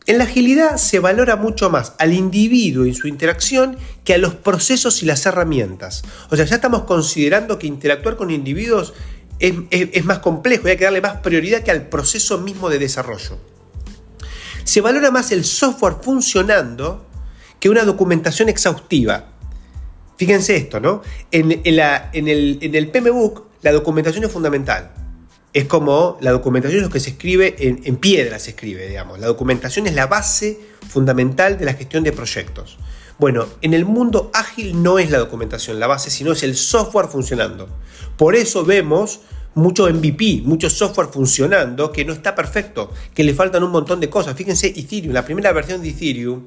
En 0.06 0.18
la 0.18 0.25
agilidad 0.25 0.76
se 0.76 1.00
valora 1.00 1.34
mucho 1.34 1.68
más 1.68 1.94
al 1.98 2.12
individuo 2.12 2.86
y 2.86 2.94
su 2.94 3.08
interacción 3.08 3.76
que 4.04 4.14
a 4.14 4.18
los 4.18 4.36
procesos 4.36 5.02
y 5.02 5.06
las 5.06 5.26
herramientas. 5.26 6.04
O 6.30 6.36
sea, 6.36 6.44
ya 6.44 6.54
estamos 6.54 6.84
considerando 6.84 7.58
que 7.58 7.66
interactuar 7.66 8.16
con 8.16 8.30
individuos 8.30 8.94
es, 9.40 10.04
más 10.04 10.20
complejo 10.20 10.68
y 10.68 10.70
hay 10.70 10.76
que 10.76 10.84
darle 10.84 11.00
más 11.00 11.18
prioridad 11.18 11.62
que 11.62 11.72
al 11.72 11.88
proceso 11.88 12.38
mismo 12.38 12.70
de 12.70 12.78
desarrollo. 12.78 13.36
Se 14.62 14.80
valora 14.80 15.10
más 15.10 15.32
el 15.32 15.44
software 15.44 15.96
funcionando 16.00 17.04
que 17.58 17.68
una 17.68 17.84
documentación 17.84 18.48
exhaustiva. 18.48 19.32
Fíjense 20.16 20.56
esto, 20.56 20.78
¿no? 20.78 21.02
En, 21.32 21.50
el, 21.64 22.58
en 22.62 22.75
el 22.75 22.90
PMBOK 22.90 23.44
la 23.62 23.72
documentación 23.72 24.22
es 24.25 24.30
fundamental 24.30 24.92
es 25.56 25.64
como 25.64 26.18
la 26.20 26.32
documentación 26.32 26.80
es 26.80 26.86
lo 26.86 26.92
que 26.92 27.00
se 27.00 27.08
escribe 27.08 27.56
en, 27.58 27.96
piedra, 27.96 28.38
se 28.38 28.50
escribe, 28.50 28.86
digamos. 28.88 29.18
La 29.18 29.26
documentación 29.26 29.86
es 29.86 29.94
la 29.94 30.06
base 30.06 30.60
fundamental 30.86 31.56
de 31.56 31.64
la 31.64 31.72
gestión 31.72 32.04
de 32.04 32.12
proyectos. 32.12 32.76
Bueno, 33.18 33.46
en 33.62 33.72
el 33.72 33.86
mundo 33.86 34.30
ágil 34.34 34.82
no 34.82 34.98
es 34.98 35.10
la 35.10 35.16
documentación 35.16 35.80
la 35.80 35.86
base, 35.86 36.10
sino 36.10 36.32
es 36.32 36.42
el 36.42 36.56
software 36.56 37.06
funcionando. 37.06 37.70
Por 38.18 38.36
eso 38.36 38.66
vemos 38.66 39.20
mucho 39.54 39.90
MVP, 39.90 40.42
mucho 40.44 40.68
software 40.68 41.08
funcionando 41.08 41.90
que 41.90 42.04
no 42.04 42.12
está 42.12 42.34
perfecto, 42.34 42.92
que 43.14 43.25
le 43.25 43.32
faltan 43.32 43.64
un 43.64 43.70
montón 43.70 43.98
de 43.98 44.10
cosas. 44.10 44.36
Fíjense, 44.36 44.66
Ethereum, 44.66 45.14
la 45.14 45.25
primera 45.25 45.52
versión 45.52 45.80
de 45.80 45.88
Ethereum 45.88 46.44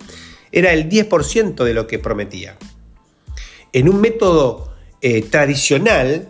era 0.51 0.71
el 0.71 0.87
10% 0.87 1.63
de 1.63 1.73
lo 1.73 1.87
que 1.87 1.97
prometía. 1.97 2.57
En 3.73 3.89
un 3.89 3.99
método 4.01 4.71
eh, 5.01 5.23
tradicional, 5.23 6.29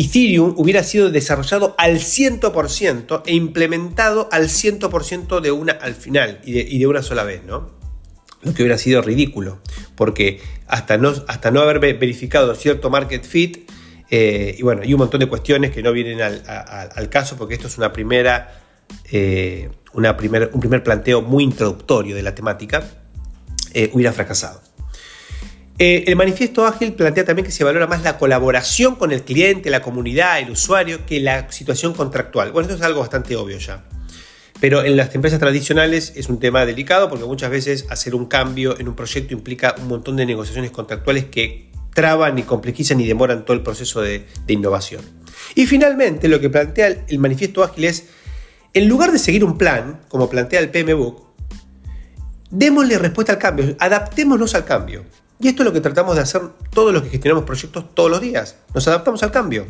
Ethereum 0.00 0.54
hubiera 0.56 0.82
sido 0.82 1.10
desarrollado 1.10 1.74
al 1.76 1.98
100% 1.98 3.22
e 3.26 3.34
implementado 3.34 4.28
al 4.32 4.44
100% 4.48 5.40
de 5.40 5.52
una 5.52 5.72
al 5.72 5.94
final 5.94 6.40
y 6.44 6.78
de, 6.78 6.86
una 6.86 7.02
sola 7.02 7.22
vez, 7.24 7.44
¿no? 7.44 7.70
Lo 8.42 8.54
que 8.54 8.62
hubiera 8.62 8.78
sido 8.78 9.02
ridículo, 9.02 9.58
porque 9.96 10.40
hasta 10.66 10.96
no, 10.96 11.12
hasta 11.28 11.50
no 11.50 11.60
haber 11.60 11.78
verificado 11.78 12.54
cierto 12.54 12.88
market 12.88 13.24
fit, 13.24 13.70
eh, 14.10 14.56
y 14.58 14.62
bueno, 14.62 14.80
hay 14.82 14.94
un 14.94 15.00
montón 15.00 15.20
de 15.20 15.26
cuestiones 15.26 15.70
que 15.70 15.82
no 15.82 15.92
vienen 15.92 16.22
al, 16.22 17.08
caso, 17.10 17.36
porque 17.36 17.54
esto 17.54 17.66
es 17.66 17.76
una 17.76 17.92
primera, 17.92 18.58
eh, 19.12 19.68
una 19.92 20.16
primer, 20.16 20.50
un 20.54 20.60
primer 20.60 20.82
planteo 20.82 21.20
muy 21.20 21.44
introductorio 21.44 22.16
de 22.16 22.22
la 22.22 22.34
temática, 22.34 22.82
eh, 23.74 23.90
hubiera 23.92 24.14
fracasado. 24.14 24.62
Eh, 25.82 26.04
el 26.08 26.16
manifiesto 26.16 26.66
ágil 26.66 26.92
plantea 26.92 27.24
también 27.24 27.46
que 27.46 27.52
se 27.52 27.64
valora 27.64 27.86
más 27.86 28.02
la 28.02 28.18
colaboración 28.18 28.96
con 28.96 29.12
el 29.12 29.22
cliente, 29.22 29.70
la 29.70 29.80
comunidad, 29.80 30.38
el 30.38 30.50
usuario, 30.50 31.06
que 31.06 31.20
la 31.20 31.50
situación 31.50 31.94
contractual. 31.94 32.52
Bueno, 32.52 32.68
esto 32.68 32.78
es 32.78 32.86
algo 32.86 33.00
bastante 33.00 33.34
obvio 33.34 33.56
ya. 33.56 33.82
Pero 34.60 34.84
en 34.84 34.98
las 34.98 35.14
empresas 35.14 35.38
tradicionales 35.38 36.12
es 36.16 36.28
un 36.28 36.38
tema 36.38 36.66
delicado 36.66 37.08
porque 37.08 37.24
muchas 37.24 37.50
veces 37.50 37.86
hacer 37.88 38.14
un 38.14 38.26
cambio 38.26 38.78
en 38.78 38.88
un 38.88 38.94
proyecto 38.94 39.32
implica 39.32 39.74
un 39.78 39.88
montón 39.88 40.16
de 40.16 40.26
negociaciones 40.26 40.70
contractuales 40.70 41.24
que 41.24 41.70
traban 41.94 42.38
y 42.38 42.42
complejizan 42.42 43.00
y 43.00 43.06
demoran 43.06 43.46
todo 43.46 43.56
el 43.56 43.62
proceso 43.62 44.02
de, 44.02 44.26
innovación. 44.48 45.00
Y 45.54 45.64
finalmente 45.64 46.28
lo 46.28 46.40
que 46.40 46.50
plantea 46.50 46.88
el, 47.08 47.18
manifiesto 47.18 47.64
ágil 47.64 47.84
es, 47.84 48.04
en 48.74 48.86
lugar 48.86 49.12
de 49.12 49.18
seguir 49.18 49.44
un 49.44 49.56
plan, 49.56 50.02
como 50.08 50.28
plantea 50.28 50.60
el 50.60 50.68
PMBOK, 50.68 51.26
démosle 52.50 52.98
respuesta 52.98 53.32
al 53.32 53.38
cambio, 53.38 53.74
adaptémonos 53.78 54.54
al 54.54 54.66
cambio. 54.66 55.06
Y 55.40 55.48
esto 55.48 55.62
es 55.62 55.66
lo 55.66 55.72
que 55.72 55.80
tratamos 55.80 56.16
de 56.16 56.22
hacer 56.22 56.42
todos 56.70 56.92
los 56.92 57.02
que 57.02 57.08
gestionamos 57.08 57.44
proyectos 57.44 57.94
todos 57.94 58.10
los 58.10 58.20
días. 58.20 58.56
Nos 58.74 58.86
adaptamos 58.86 59.22
al 59.22 59.32
cambio, 59.32 59.66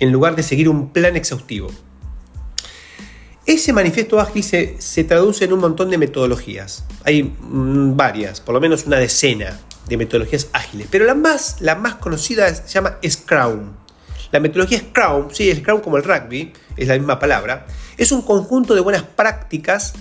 en 0.00 0.10
lugar 0.10 0.34
de 0.34 0.42
seguir 0.42 0.68
un 0.68 0.92
plan 0.92 1.14
exhaustivo. 1.14 1.70
Ese 3.46 3.72
manifiesto 3.72 4.18
ágil 4.18 4.42
se, 4.42 5.04
traduce 5.04 5.44
en 5.44 5.52
un 5.52 5.60
montón 5.60 5.90
de 5.90 5.98
metodologías. 5.98 6.84
Hay 7.04 7.22
mm, 7.22 7.96
varias, 7.96 8.40
por 8.40 8.54
lo 8.54 8.60
menos 8.60 8.86
una 8.86 8.96
decena 8.96 9.60
de 9.86 9.96
metodologías 9.96 10.48
ágiles. 10.52 10.88
Pero 10.90 11.04
la 11.04 11.14
más, 11.14 11.60
la 11.60 11.76
más 11.76 11.94
conocida 11.96 12.52
se 12.52 12.66
llama 12.66 12.98
Scrum. 13.06 13.72
La 14.32 14.40
metodología 14.40 14.78
Scrum, 14.78 15.30
sí, 15.30 15.54
Scrum 15.54 15.80
como 15.80 15.96
el 15.96 16.02
rugby, 16.02 16.52
es 16.76 16.88
la 16.88 16.94
misma 16.94 17.20
palabra, 17.20 17.66
es 17.96 18.10
un 18.10 18.22
conjunto 18.22 18.74
de 18.74 18.80
buenas 18.80 19.02
prácticas 19.02 19.92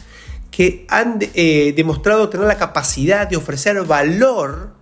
que 0.50 0.88
han 0.90 1.20
eh, 1.22 1.74
demostrado 1.76 2.30
tener 2.30 2.48
la 2.48 2.58
capacidad 2.58 3.28
de 3.28 3.36
ofrecer 3.36 3.84
valor 3.84 4.73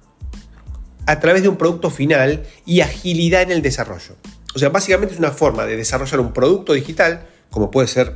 a 1.06 1.20
través 1.20 1.44
de 1.44 1.50
un 1.50 1.58
producto 1.58 1.90
final 1.90 2.44
y 2.66 2.82
agilidad 2.82 3.44
en 3.44 3.52
el 3.52 3.62
desarrollo. 3.62 4.16
O 4.54 4.60
sea, 4.60 4.70
básicamente 4.70 5.14
es 5.14 5.20
una 5.20 5.32
forma 5.32 5.66
de 5.66 5.78
desarrollar 5.78 6.20
un 6.20 6.34
producto 6.34 6.74
digital, 6.74 7.28
como 7.50 7.72
puede 7.72 7.88
ser 7.88 8.14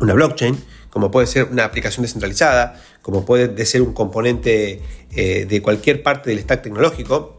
una 0.00 0.14
blockchain, 0.14 0.56
como 0.90 1.10
puede 1.10 1.26
ser 1.26 1.44
una 1.44 1.64
aplicación 1.64 2.02
descentralizada, 2.02 2.80
como 3.02 3.24
puede 3.24 3.64
ser 3.66 3.82
un 3.82 3.92
componente 3.92 4.80
eh, 5.14 5.46
de 5.46 5.62
cualquier 5.62 6.02
parte 6.02 6.30
del 6.30 6.40
stack 6.40 6.62
tecnológico, 6.62 7.36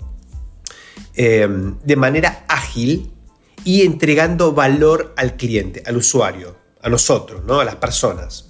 eh, 1.16 1.48
de 1.84 1.96
manera 1.96 2.46
ágil 2.48 3.12
y 3.64 3.82
entregando 3.82 4.54
valor 4.54 5.14
al 5.18 5.36
cliente, 5.36 5.84
al 5.86 5.98
usuario, 5.98 6.56
a 6.82 6.90
nosotros, 6.90 7.44
¿no? 7.46 7.60
a 7.60 7.66
las 7.66 7.76
personas. 7.76 8.50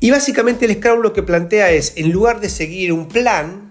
Y 0.00 0.10
básicamente 0.10 0.66
el 0.66 0.74
Scrum 0.76 1.00
lo 1.00 1.12
que 1.12 1.22
plantea 1.22 1.70
es, 1.72 1.94
en 1.96 2.12
lugar 2.12 2.40
de 2.40 2.48
seguir 2.48 2.92
un 2.92 3.08
plan, 3.08 3.67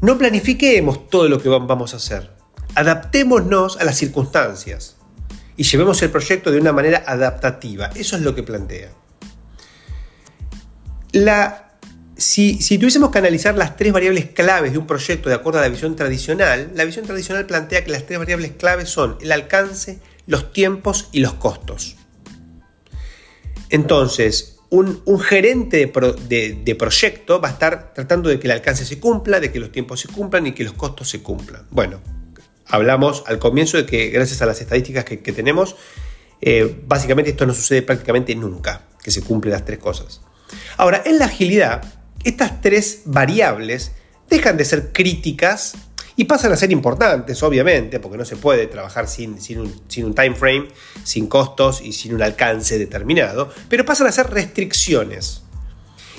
no 0.00 0.18
planifiquemos 0.18 1.08
todo 1.08 1.28
lo 1.28 1.40
que 1.40 1.48
vamos 1.48 1.94
a 1.94 1.96
hacer. 1.96 2.30
Adaptémonos 2.74 3.78
a 3.78 3.84
las 3.84 3.96
circunstancias 3.96 4.96
y 5.56 5.62
llevemos 5.62 6.02
el 6.02 6.10
proyecto 6.10 6.50
de 6.50 6.60
una 6.60 6.72
manera 6.72 7.02
adaptativa. 7.06 7.90
Eso 7.94 8.16
es 8.16 8.22
lo 8.22 8.34
que 8.34 8.42
plantea. 8.42 8.90
si, 12.16 12.60
si, 12.60 12.78
tuviésemos 12.78 13.10
que 13.10 13.18
analizar 13.18 13.56
las 13.56 13.76
tres 13.76 13.92
variables 13.92 14.26
claves 14.26 14.72
de 14.72 14.78
un 14.78 14.86
proyecto 14.86 15.30
de 15.30 15.34
acuerdo 15.34 15.60
a 15.60 15.62
la 15.62 15.68
visión 15.68 15.96
tradicional, 15.96 16.72
la 16.74 16.84
visión 16.84 17.06
tradicional 17.06 17.46
plantea 17.46 17.84
que 17.84 17.90
las 17.90 18.04
tres 18.04 18.18
variables 18.18 18.52
claves 18.52 18.90
son 18.90 19.16
el 19.22 19.32
alcance, 19.32 20.00
los 20.26 20.52
tiempos 20.52 21.08
y 21.12 21.20
los 21.20 21.34
costos. 21.34 21.96
Entonces, 23.70 24.55
un, 24.70 25.20
gerente 25.20 25.92
de, 26.28 26.74
proyecto 26.76 27.40
va 27.40 27.48
a 27.48 27.52
estar 27.52 27.94
tratando 27.94 28.28
de 28.28 28.38
que 28.38 28.46
el 28.46 28.52
alcance 28.52 28.84
se 28.84 28.98
cumpla, 28.98 29.40
de 29.40 29.52
que 29.52 29.60
los 29.60 29.70
tiempos 29.70 30.00
se 30.00 30.08
cumplan 30.08 30.46
y 30.46 30.52
que 30.52 30.64
los 30.64 30.72
costos 30.72 31.08
se 31.08 31.22
cumplan. 31.22 31.66
Bueno, 31.70 32.00
hablamos 32.66 33.22
al 33.26 33.38
comienzo 33.38 33.76
de 33.76 33.86
que 33.86 34.10
gracias 34.10 34.42
a 34.42 34.46
las 34.46 34.60
estadísticas 34.60 35.04
que, 35.04 35.16
tenemos, 35.18 35.76
eh, 36.40 36.82
básicamente 36.86 37.30
esto 37.30 37.46
no 37.46 37.54
sucede 37.54 37.82
prácticamente 37.82 38.34
nunca, 38.34 38.82
que 39.02 39.10
se 39.10 39.22
cumplen 39.22 39.52
las 39.52 39.64
tres 39.64 39.78
cosas. 39.78 40.20
Ahora, 40.76 41.02
en 41.04 41.18
la 41.18 41.26
agilidad, 41.26 41.84
estas 42.24 42.60
tres 42.60 43.02
variables 43.04 43.92
dejan 44.28 44.56
de 44.56 44.64
ser 44.64 44.92
críticas 44.92 45.74
y 46.16 46.24
pasan 46.24 46.50
a 46.52 46.56
ser 46.56 46.72
importantes, 46.72 47.42
obviamente, 47.42 48.00
porque 48.00 48.16
no 48.16 48.24
se 48.24 48.36
puede 48.36 48.66
trabajar 48.66 49.06
sin, 49.06 49.40
sin, 49.40 49.60
un, 49.60 50.14
time 50.14 50.34
frame, 50.34 50.68
sin 51.04 51.26
costos 51.26 51.82
y 51.82 51.92
sin 51.92 52.14
un 52.14 52.22
alcance 52.22 52.78
determinado, 52.78 53.50
pero 53.68 53.84
pasan 53.84 54.06
a 54.06 54.12
ser 54.12 54.30
restricciones. 54.30 55.42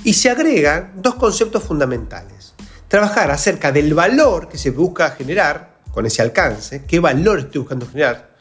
Y 0.03 0.13
se 0.13 0.29
agregan 0.29 0.93
dos 0.97 1.15
conceptos 1.15 1.63
fundamentales. 1.63 2.53
Trabajar 2.87 3.31
acerca 3.31 3.71
del 3.71 3.93
valor 3.95 4.47
que 4.47 4.59
se 4.59 4.69
busca 4.69 5.09
generar 5.11 5.77
con 5.91 6.05
ese 6.05 6.21
alcance, 6.21 6.83
qué 6.87 6.99
valor 6.99 7.39
estoy 7.39 7.61
buscando 7.61 7.87
generar, 7.87 8.37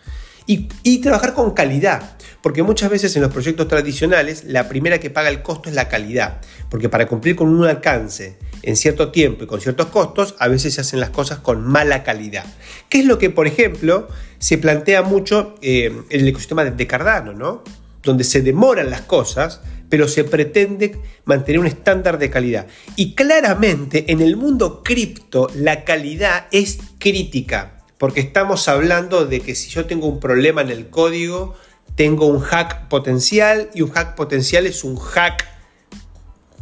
y, 0.46 0.98
trabajar 0.98 1.34
con 1.34 1.52
calidad, 1.52 2.16
porque 2.40 2.62
muchas 2.62 2.88
veces 2.88 3.16
en 3.16 3.22
los 3.22 3.32
proyectos 3.32 3.66
tradicionales 3.66 4.44
la 4.44 4.68
primera 4.68 5.00
que 5.00 5.10
paga 5.10 5.28
el 5.28 5.42
costo 5.42 5.68
es 5.68 5.74
la 5.74 5.88
calidad, 5.88 6.40
porque 6.70 6.88
para 6.88 7.08
cumplir 7.08 7.34
con 7.34 7.48
un 7.48 7.66
alcance 7.66 8.38
en 8.66 8.76
cierto 8.76 9.10
tiempo 9.12 9.44
y 9.44 9.46
con 9.46 9.60
ciertos 9.60 9.86
costos, 9.86 10.34
a 10.38 10.48
veces 10.48 10.74
se 10.74 10.80
hacen 10.82 11.00
las 11.00 11.10
cosas 11.10 11.38
con 11.38 11.64
mala 11.64 12.02
calidad. 12.02 12.44
¿Qué 12.88 12.98
es 12.98 13.06
lo 13.06 13.16
que, 13.16 13.30
por 13.30 13.46
ejemplo, 13.46 14.08
se 14.38 14.58
plantea 14.58 15.02
mucho 15.02 15.54
eh, 15.62 15.86
en 16.10 16.20
el 16.20 16.28
ecosistema 16.28 16.64
de 16.64 16.86
Cardano, 16.86 17.32
¿no? 17.32 17.62
donde 18.02 18.24
se 18.24 18.42
demoran 18.42 18.90
las 18.90 19.02
cosas, 19.02 19.60
pero 19.88 20.08
se 20.08 20.24
pretende 20.24 20.98
mantener 21.24 21.60
un 21.60 21.66
estándar 21.66 22.18
de 22.18 22.30
calidad. 22.30 22.66
Y 22.96 23.14
claramente 23.14 24.10
en 24.10 24.20
el 24.20 24.36
mundo 24.36 24.82
cripto 24.82 25.48
la 25.54 25.84
calidad 25.84 26.46
es 26.50 26.78
crítica, 26.98 27.84
porque 27.98 28.20
estamos 28.20 28.68
hablando 28.68 29.26
de 29.26 29.40
que 29.40 29.54
si 29.54 29.68
yo 29.68 29.86
tengo 29.86 30.06
un 30.06 30.20
problema 30.20 30.62
en 30.62 30.70
el 30.70 30.88
código, 30.88 31.54
tengo 31.94 32.26
un 32.26 32.40
hack 32.40 32.88
potencial 32.88 33.70
y 33.74 33.82
un 33.82 33.90
hack 33.90 34.16
potencial 34.16 34.66
es 34.66 34.82
un 34.82 34.96
hack 34.96 35.46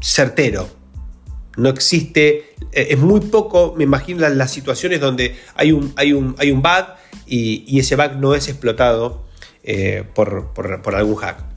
certero. 0.00 0.84
No 1.56 1.68
existe, 1.68 2.54
eh, 2.73 2.88
es 2.90 2.99
muy 2.99 3.20
poco, 3.20 3.75
me 3.76 3.84
imagino 3.84 4.28
las, 4.28 4.50
situaciones 4.50 5.00
donde 5.00 5.37
hay 5.54 5.73
un, 5.73 5.92
hay 5.96 6.12
un, 6.12 6.34
hay 6.38 6.50
un 6.50 6.62
bug 6.62 6.87
y, 7.26 7.78
ese 7.78 7.96
bug 7.96 8.16
no 8.18 8.34
es 8.34 8.49
explotado 8.49 9.25
eh, 9.62 10.04
por, 10.14 10.52
por 10.52 10.94
algún 10.94 11.16
hack. 11.16 11.54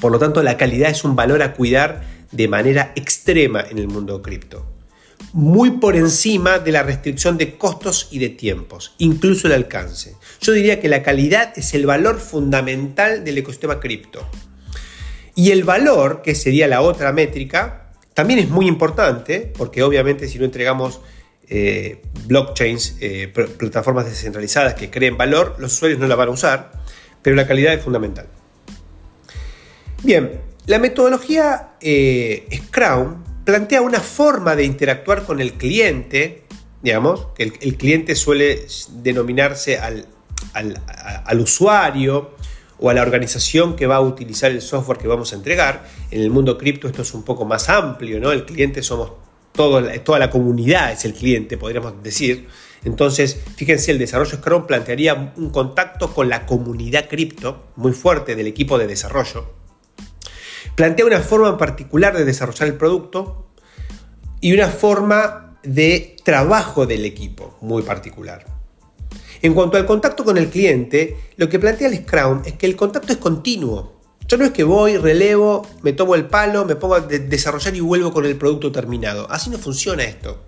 Por 0.00 0.12
lo 0.12 0.18
tanto, 0.18 0.42
la 0.42 0.56
calidad 0.56 0.90
es 0.90 1.02
un 1.02 1.16
valor 1.16 1.42
a 1.42 1.54
cuidar 1.54 2.02
de 2.30 2.46
manera 2.46 2.92
extrema 2.94 3.64
en 3.68 3.78
el 3.78 3.88
mundo 3.88 4.22
cripto. 4.22 4.64
Muy 5.32 5.72
por 5.72 5.96
encima 5.96 6.58
de 6.58 6.72
la 6.72 6.82
restricción 6.82 7.36
de 7.36 7.58
costos 7.58 8.08
y 8.10 8.18
de 8.18 8.28
tiempos, 8.28 8.94
incluso 8.98 9.46
el 9.46 9.54
alcance. 9.54 10.14
Yo 10.40 10.52
diría 10.52 10.80
que 10.80 10.88
la 10.88 11.02
calidad 11.02 11.52
es 11.56 11.74
el 11.74 11.86
valor 11.86 12.20
fundamental 12.20 13.24
del 13.24 13.38
ecosistema 13.38 13.80
cripto. 13.80 14.26
Y 15.34 15.50
el 15.50 15.64
valor, 15.64 16.22
que 16.22 16.34
sería 16.34 16.68
la 16.68 16.80
otra 16.80 17.12
métrica, 17.12 17.87
también 18.18 18.40
es 18.40 18.48
muy 18.48 18.66
importante, 18.66 19.52
porque 19.56 19.84
obviamente 19.84 20.26
si 20.26 20.40
no 20.40 20.44
entregamos 20.44 21.00
eh, 21.48 22.02
blockchains, 22.26 22.96
eh, 23.00 23.28
plataformas 23.28 24.06
descentralizadas 24.06 24.74
que 24.74 24.90
creen 24.90 25.16
valor, 25.16 25.54
los 25.60 25.74
usuarios 25.74 26.00
no 26.00 26.08
la 26.08 26.16
van 26.16 26.26
a 26.26 26.32
usar, 26.32 26.72
pero 27.22 27.36
la 27.36 27.46
calidad 27.46 27.72
es 27.74 27.80
fundamental. 27.80 28.26
Bien, 30.02 30.40
la 30.66 30.80
metodología 30.80 31.74
eh, 31.80 32.48
Scrum 32.52 33.22
plantea 33.44 33.82
una 33.82 34.00
forma 34.00 34.56
de 34.56 34.64
interactuar 34.64 35.22
con 35.22 35.40
el 35.40 35.52
cliente, 35.52 36.42
digamos, 36.82 37.28
que 37.36 37.44
el, 37.44 37.76
cliente 37.76 38.16
suele 38.16 38.66
denominarse 38.94 39.78
al, 39.78 40.08
usuario 41.38 42.34
o 42.78 42.90
a 42.90 42.94
la 42.94 43.02
organización 43.02 43.76
que 43.76 43.86
va 43.86 43.96
a 43.96 44.00
utilizar 44.00 44.50
el 44.50 44.62
software 44.62 44.98
que 44.98 45.08
vamos 45.08 45.32
a 45.32 45.36
entregar. 45.36 45.88
En 46.10 46.20
el 46.20 46.30
mundo 46.30 46.58
cripto 46.58 46.86
esto 46.86 47.02
es 47.02 47.14
un 47.14 47.22
poco 47.22 47.44
más 47.44 47.68
amplio, 47.68 48.20
¿no? 48.20 48.32
El 48.32 48.44
cliente 48.44 48.82
somos 48.82 49.12
toda 49.52 50.18
la 50.20 50.30
comunidad 50.30 50.92
es 50.92 51.04
el 51.04 51.14
cliente, 51.14 51.56
podríamos 51.58 52.00
decir. 52.02 52.46
Entonces, 52.84 53.40
fíjense, 53.56 53.90
el 53.90 53.98
desarrollo 53.98 54.36
Scrum 54.36 54.66
plantearía 54.68 55.32
un 55.36 55.50
contacto 55.50 56.14
con 56.14 56.28
la 56.28 56.46
comunidad 56.46 57.08
cripto 57.08 57.64
muy 57.74 57.92
fuerte 57.92 58.36
del 58.36 58.46
equipo 58.46 58.78
de 58.78 58.86
desarrollo 58.86 59.58
plantea 60.78 61.06
una 61.06 61.18
forma 61.18 61.48
en 61.48 61.56
particular 61.56 62.16
de 62.16 62.24
desarrollar 62.24 62.68
el 62.68 62.76
producto 62.76 63.48
y 64.40 64.52
una 64.52 64.68
forma 64.68 65.58
de 65.64 66.16
trabajo 66.24 66.86
del 66.86 67.04
equipo 67.04 67.58
muy 67.60 67.82
particular. 67.82 68.57
En 69.42 69.54
cuanto 69.54 69.76
al 69.76 69.86
contacto 69.86 70.24
con 70.24 70.36
el 70.36 70.48
cliente, 70.48 71.16
lo 71.36 71.48
que 71.48 71.58
plantea 71.58 71.88
el 71.88 71.98
Scrum 71.98 72.42
es 72.44 72.54
que 72.54 72.66
el 72.66 72.76
contacto 72.76 73.12
es 73.12 73.18
continuo. 73.18 73.98
Yo 74.26 74.36
no 74.36 74.44
es 74.44 74.50
que 74.50 74.64
voy, 74.64 74.96
relevo, 74.98 75.66
me 75.82 75.92
tomo 75.92 76.14
el 76.14 76.26
palo, 76.26 76.64
me 76.64 76.76
pongo 76.76 76.96
a 76.96 77.00
desarrollar 77.00 77.74
y 77.74 77.80
vuelvo 77.80 78.12
con 78.12 78.26
el 78.26 78.36
producto 78.36 78.70
terminado. 78.70 79.30
Así 79.30 79.48
no 79.48 79.58
funciona 79.58 80.04
esto. 80.04 80.44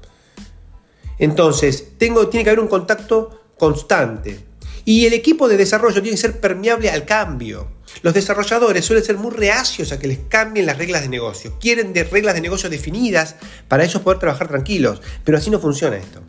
Entonces, 1.18 1.92
tengo, 1.98 2.28
tiene 2.28 2.44
que 2.44 2.50
haber 2.50 2.60
un 2.60 2.68
contacto 2.68 3.40
constante. 3.56 4.40
Y 4.84 5.06
el 5.06 5.12
equipo 5.12 5.48
de 5.48 5.56
desarrollo 5.56 6.02
tiene 6.02 6.10
que 6.10 6.20
ser 6.20 6.40
permeable 6.40 6.90
al 6.90 7.04
cambio. 7.04 7.68
Los 8.02 8.14
desarrolladores 8.14 8.84
suelen 8.84 9.04
ser 9.04 9.16
muy 9.16 9.30
reacios 9.30 9.92
a 9.92 9.98
que 9.98 10.08
les 10.08 10.18
cambien 10.28 10.66
las 10.66 10.78
reglas 10.78 11.02
de 11.02 11.08
negocio. 11.08 11.58
Quieren 11.60 11.92
de 11.92 12.04
reglas 12.04 12.34
de 12.34 12.40
negocio 12.40 12.70
definidas 12.70 13.36
para 13.68 13.84
ellos 13.84 14.02
poder 14.02 14.18
trabajar 14.18 14.48
tranquilos, 14.48 15.00
pero 15.24 15.38
así 15.38 15.50
no 15.50 15.60
funciona 15.60 15.96
esto. 15.96 16.20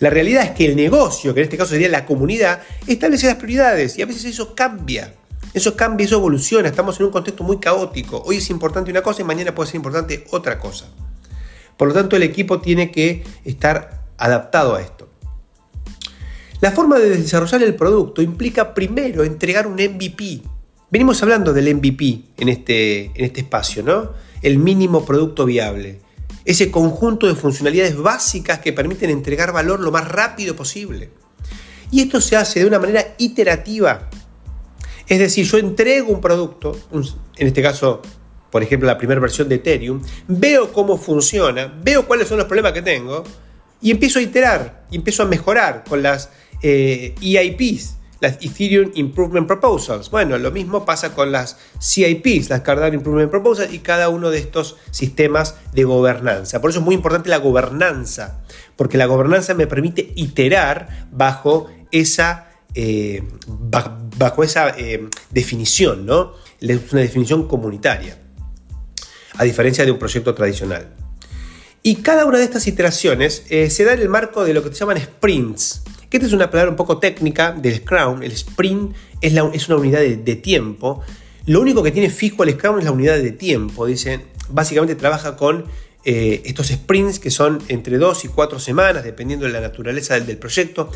La 0.00 0.10
realidad 0.10 0.44
es 0.44 0.50
que 0.52 0.66
el 0.66 0.76
negocio, 0.76 1.34
que 1.34 1.40
en 1.40 1.44
este 1.44 1.56
caso 1.56 1.70
sería 1.70 1.88
la 1.88 2.04
comunidad, 2.04 2.62
establece 2.86 3.26
las 3.26 3.36
prioridades 3.36 3.98
y 3.98 4.02
a 4.02 4.06
veces 4.06 4.24
eso 4.24 4.54
cambia. 4.54 5.14
Eso 5.54 5.76
cambia, 5.76 6.04
eso 6.04 6.16
evoluciona. 6.16 6.68
Estamos 6.68 6.98
en 7.00 7.06
un 7.06 7.12
contexto 7.12 7.42
muy 7.42 7.58
caótico. 7.58 8.22
Hoy 8.24 8.36
es 8.36 8.50
importante 8.50 8.90
una 8.90 9.02
cosa 9.02 9.22
y 9.22 9.24
mañana 9.24 9.54
puede 9.54 9.68
ser 9.68 9.76
importante 9.76 10.24
otra 10.30 10.58
cosa. 10.58 10.86
Por 11.76 11.88
lo 11.88 11.94
tanto, 11.94 12.16
el 12.16 12.22
equipo 12.22 12.60
tiene 12.60 12.90
que 12.90 13.24
estar 13.44 14.04
adaptado 14.18 14.74
a 14.74 14.82
esto. 14.82 15.08
La 16.60 16.72
forma 16.72 16.98
de 16.98 17.10
desarrollar 17.10 17.62
el 17.62 17.74
producto 17.74 18.20
implica 18.20 18.74
primero 18.74 19.24
entregar 19.24 19.66
un 19.66 19.74
MVP, 19.74 20.42
Venimos 20.90 21.22
hablando 21.22 21.52
del 21.52 21.74
MVP 21.74 22.22
en 22.38 22.48
este, 22.48 23.06
en 23.14 23.24
este 23.24 23.42
espacio, 23.42 23.82
¿no? 23.82 24.12
El 24.40 24.56
mínimo 24.56 25.04
producto 25.04 25.44
viable. 25.44 26.00
Ese 26.48 26.70
conjunto 26.70 27.26
de 27.26 27.34
funcionalidades 27.34 27.94
básicas 27.94 28.60
que 28.60 28.72
permiten 28.72 29.10
entregar 29.10 29.52
valor 29.52 29.80
lo 29.80 29.92
más 29.92 30.08
rápido 30.08 30.56
posible. 30.56 31.10
Y 31.90 32.00
esto 32.00 32.22
se 32.22 32.36
hace 32.36 32.60
de 32.60 32.64
una 32.64 32.78
manera 32.78 33.14
iterativa. 33.18 34.08
Es 35.06 35.18
decir, 35.18 35.44
yo 35.44 35.58
entrego 35.58 36.10
un 36.10 36.22
producto, 36.22 36.74
en 37.36 37.46
este 37.46 37.60
caso, 37.60 38.00
por 38.50 38.62
ejemplo, 38.62 38.86
la 38.86 38.96
primera 38.96 39.20
versión 39.20 39.46
de 39.50 39.56
Ethereum, 39.56 40.00
veo 40.26 40.72
cómo 40.72 40.96
funciona, 40.96 41.70
veo 41.82 42.06
cuáles 42.06 42.28
son 42.28 42.38
los 42.38 42.46
problemas 42.46 42.72
que 42.72 42.80
tengo 42.80 43.24
y 43.82 43.90
empiezo 43.90 44.18
a 44.18 44.22
iterar 44.22 44.86
y 44.90 44.96
empiezo 44.96 45.24
a 45.24 45.26
mejorar 45.26 45.84
con 45.86 46.02
las 46.02 46.30
eh, 46.62 47.14
EIPs, 47.20 47.97
las 48.20 48.38
Ethereum 48.40 48.90
Improvement 48.94 49.46
Proposals. 49.46 50.10
Bueno, 50.10 50.38
lo 50.38 50.50
mismo 50.50 50.84
pasa 50.84 51.14
con 51.14 51.32
las 51.32 51.56
CIPs, 51.80 52.50
las 52.50 52.62
Cardano 52.62 52.94
Improvement 52.94 53.30
Proposals 53.30 53.72
y 53.72 53.78
cada 53.78 54.08
uno 54.08 54.30
de 54.30 54.38
estos 54.38 54.76
sistemas 54.90 55.56
de 55.72 55.84
gobernanza. 55.84 56.60
Por 56.60 56.70
eso 56.70 56.80
es 56.80 56.84
muy 56.84 56.94
importante 56.94 57.28
la 57.28 57.38
gobernanza, 57.38 58.40
porque 58.76 58.98
la 58.98 59.06
gobernanza 59.06 59.54
me 59.54 59.66
permite 59.66 60.12
iterar 60.16 61.08
bajo 61.12 61.68
esa, 61.92 62.48
eh, 62.74 63.22
bajo 64.16 64.42
esa 64.42 64.70
eh, 64.76 65.08
definición, 65.30 66.06
¿no? 66.06 66.32
Una 66.60 67.00
definición 67.00 67.46
comunitaria, 67.46 68.18
a 69.36 69.44
diferencia 69.44 69.84
de 69.84 69.92
un 69.92 69.98
proyecto 69.98 70.34
tradicional. 70.34 70.88
Y 71.84 71.96
cada 71.96 72.26
una 72.26 72.38
de 72.38 72.44
estas 72.44 72.66
iteraciones 72.66 73.44
eh, 73.50 73.70
se 73.70 73.84
da 73.84 73.92
en 73.92 74.00
el 74.00 74.08
marco 74.08 74.44
de 74.44 74.52
lo 74.52 74.62
que 74.64 74.70
se 74.70 74.74
llaman 74.74 74.98
sprints 74.98 75.82
que 76.08 76.16
esta 76.16 76.26
es 76.26 76.32
una 76.32 76.50
palabra 76.50 76.70
un 76.70 76.76
poco 76.76 76.98
técnica 76.98 77.52
del 77.52 77.76
Scrum. 77.76 78.22
El 78.22 78.32
sprint 78.32 78.94
es, 79.20 79.32
una 79.68 79.76
unidad 79.76 80.00
de, 80.00 80.36
tiempo. 80.36 81.02
Lo 81.46 81.60
único 81.60 81.82
que 81.82 81.90
tiene 81.90 82.10
fijo 82.10 82.44
el 82.44 82.52
Scrum 82.52 82.78
es 82.78 82.84
la 82.84 82.92
unidad 82.92 83.18
de 83.18 83.32
tiempo. 83.32 83.86
Dicen, 83.86 84.22
básicamente 84.48 84.94
trabaja 84.94 85.36
con 85.36 85.66
eh, 86.04 86.42
estos 86.44 86.68
sprints 86.68 87.18
que 87.18 87.30
son 87.30 87.62
entre 87.68 87.98
dos 87.98 88.24
y 88.24 88.28
cuatro 88.28 88.58
semanas, 88.58 89.04
dependiendo 89.04 89.46
de 89.46 89.52
la 89.52 89.60
naturaleza 89.60 90.18
del, 90.18 90.38
proyecto. 90.38 90.90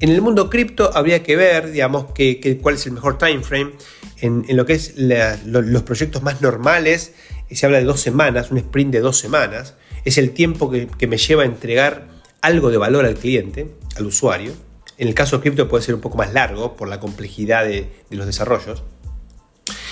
En 0.00 0.10
el 0.10 0.20
mundo 0.20 0.50
cripto 0.50 0.90
habría 0.94 1.22
que 1.22 1.34
ver, 1.34 1.72
digamos, 1.72 2.12
que, 2.12 2.58
cuál 2.62 2.74
es 2.74 2.86
el 2.86 2.92
mejor 2.92 3.16
time 3.16 3.40
frame. 3.40 3.72
En, 4.20 4.44
lo 4.48 4.66
que 4.66 4.74
es 4.74 4.94
los 4.96 5.82
proyectos 5.82 6.22
más 6.22 6.42
normales, 6.42 7.12
eh, 7.48 7.56
se 7.56 7.64
habla 7.64 7.78
de 7.78 7.84
dos 7.84 8.00
semanas, 8.00 8.50
un 8.50 8.58
sprint 8.58 8.92
de 8.92 9.00
dos 9.00 9.18
semanas. 9.18 9.74
Es 10.04 10.18
el 10.18 10.32
tiempo 10.32 10.70
que 10.70 11.06
me 11.06 11.16
lleva 11.16 11.42
a 11.42 11.46
entregar 11.46 12.06
algo 12.40 12.70
de 12.70 12.76
valor 12.76 13.04
al 13.04 13.14
cliente 13.14 13.77
al 13.98 14.06
usuario. 14.06 14.52
En 14.96 15.08
el 15.08 15.14
caso 15.14 15.36
de 15.36 15.42
cripto 15.42 15.68
puede 15.68 15.84
ser 15.84 15.94
un 15.94 16.00
poco 16.00 16.16
más 16.16 16.32
largo 16.32 16.76
por 16.76 16.88
la 16.88 16.98
complejidad 16.98 17.64
de, 17.64 17.88
los 18.10 18.26
desarrollos. 18.26 18.82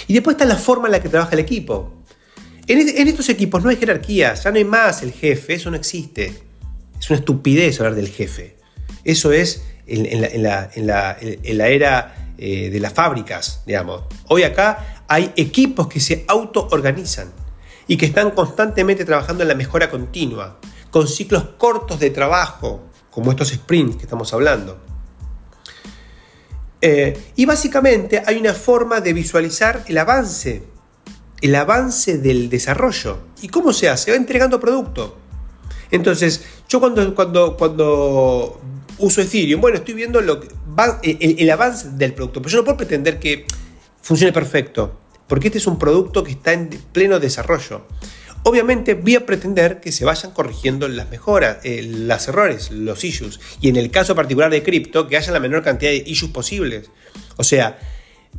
Y 0.08 0.14
después 0.14 0.34
está 0.34 0.44
la 0.44 0.56
forma 0.56 0.88
en 0.88 0.92
la 0.92 1.00
que 1.00 1.08
trabaja 1.08 1.32
el 1.32 1.40
equipo. 1.40 1.92
En, 2.66 3.08
estos 3.08 3.28
equipos 3.28 3.62
no 3.62 3.70
hay 3.70 3.76
jerarquía, 3.76 4.34
ya 4.34 4.50
no 4.50 4.56
hay 4.56 4.64
más 4.64 5.02
el 5.02 5.12
jefe, 5.12 5.54
eso 5.54 5.70
no 5.70 5.76
existe. 5.76 6.34
Es 6.98 7.10
una 7.10 7.20
estupidez 7.20 7.78
hablar 7.80 7.94
del 7.94 8.08
jefe. 8.08 8.56
Eso 9.04 9.32
es 9.32 9.62
en, 9.86 10.42
la, 10.42 10.70
era 11.68 12.32
eh, 12.38 12.70
de 12.70 12.80
las 12.80 12.92
fábricas, 12.92 13.62
digamos. 13.66 14.02
Hoy 14.28 14.42
acá 14.42 15.04
hay 15.06 15.32
equipos 15.36 15.86
que 15.86 16.00
se 16.00 16.24
auto-organizan 16.26 17.32
y 17.86 17.96
que 17.96 18.06
están 18.06 18.32
constantemente 18.32 19.04
trabajando 19.04 19.42
en 19.42 19.48
la 19.48 19.54
mejora 19.54 19.88
continua, 19.88 20.58
con 20.90 21.06
ciclos 21.06 21.44
cortos 21.56 22.00
de 22.00 22.10
trabajo, 22.10 22.82
como 23.16 23.31
estos 23.31 23.48
sprints 23.48 23.96
que 23.96 24.02
estamos 24.02 24.31
hablando. 24.35 24.76
Eh, 26.83 27.18
y 27.35 27.46
básicamente 27.46 28.22
hay 28.26 28.37
una 28.37 28.52
forma 28.52 29.00
de 29.00 29.14
visualizar 29.14 29.83
el 29.88 29.96
avance, 29.96 30.64
el 31.40 31.55
avance 31.55 32.18
del 32.18 32.50
desarrollo. 32.50 33.20
¿Y 33.40 33.48
cómo 33.48 33.72
se 33.72 33.88
hace? 33.88 34.11
Va 34.11 34.18
entregando 34.18 34.61
producto. 34.61 35.16
Entonces, 35.90 36.44
yo 36.68 36.79
cuando, 36.79 37.14
cuando, 37.14 37.57
cuando 37.57 38.61
uso 38.98 39.22
Ethereum, 39.22 39.62
bueno, 39.62 39.79
estoy 39.79 39.94
viendo 39.94 40.20
lo 40.20 40.38
que 40.38 40.48
el, 41.02 41.37
el, 41.38 41.50
avance 41.50 41.92
del 41.92 42.12
producto, 42.12 42.42
pero 42.42 42.52
yo 42.52 42.59
no 42.59 42.64
puedo 42.64 42.76
pretender 42.76 43.18
que 43.18 43.46
funcione 44.02 44.31
perfecto, 44.35 44.94
porque 45.26 45.46
este 45.48 45.57
es 45.57 45.66
un 45.66 45.79
producto 45.79 46.22
que 46.22 46.33
está 46.33 46.52
en 46.52 46.68
pleno 46.92 47.18
desarrollo. 47.18 47.87
Obviamente 48.46 48.94
voy 48.94 49.16
a 49.16 49.26
pretender 49.26 49.80
que 49.80 49.90
se 49.90 50.04
vayan 50.04 50.30
corrigiendo 50.30 50.87
las 50.87 51.11
mejoras, 51.11 51.59
eh, 51.64 51.82
los 51.82 52.28
errores, 52.28 52.70
los 52.70 53.02
issues. 53.02 53.40
Y 53.61 53.68
en 53.68 53.74
el 53.74 53.90
caso 53.90 54.14
particular 54.14 54.52
de 54.52 54.62
cripto, 54.62 55.09
que 55.09 55.16
haya 55.16 55.32
la 55.32 55.40
menor 55.40 55.64
cantidad 55.64 55.90
de 55.90 56.04
issues 56.06 56.30
posibles. 56.30 56.88
O 57.37 57.42
sea, 57.42 57.76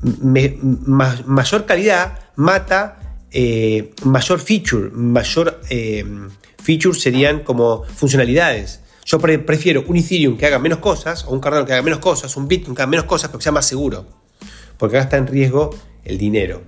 mayor 0.01 1.65
calidad 1.65 2.19
mata 2.37 3.19
eh, 3.31 3.93
mayor 4.05 4.39
feature. 4.39 4.91
Mayor 4.91 5.59
eh, 5.69 6.05
feature 6.63 6.97
serían 6.97 7.41
como 7.41 7.83
funcionalidades. 7.83 8.79
Yo 9.03 9.19
prefiero 9.19 9.83
un 9.87 9.97
Ethereum 9.97 10.37
que 10.37 10.45
haga 10.45 10.57
menos 10.57 10.79
cosas, 10.79 11.25
o 11.25 11.31
un 11.31 11.41
Cardano 11.41 11.65
que 11.65 11.73
haga 11.73 11.81
menos 11.81 11.99
cosas, 11.99 12.37
un 12.37 12.47
Bitcoin 12.47 12.77
que 12.77 12.81
haga 12.81 12.89
menos 12.89 13.05
cosas, 13.07 13.27
pero 13.27 13.39
que 13.39 13.43
sea 13.43 13.51
más 13.51 13.65
seguro. 13.65 14.05
Porque 14.77 14.95
acá 14.95 15.03
está 15.03 15.17
en 15.17 15.27
riesgo 15.27 15.75
el 16.05 16.17
dinero. 16.17 16.61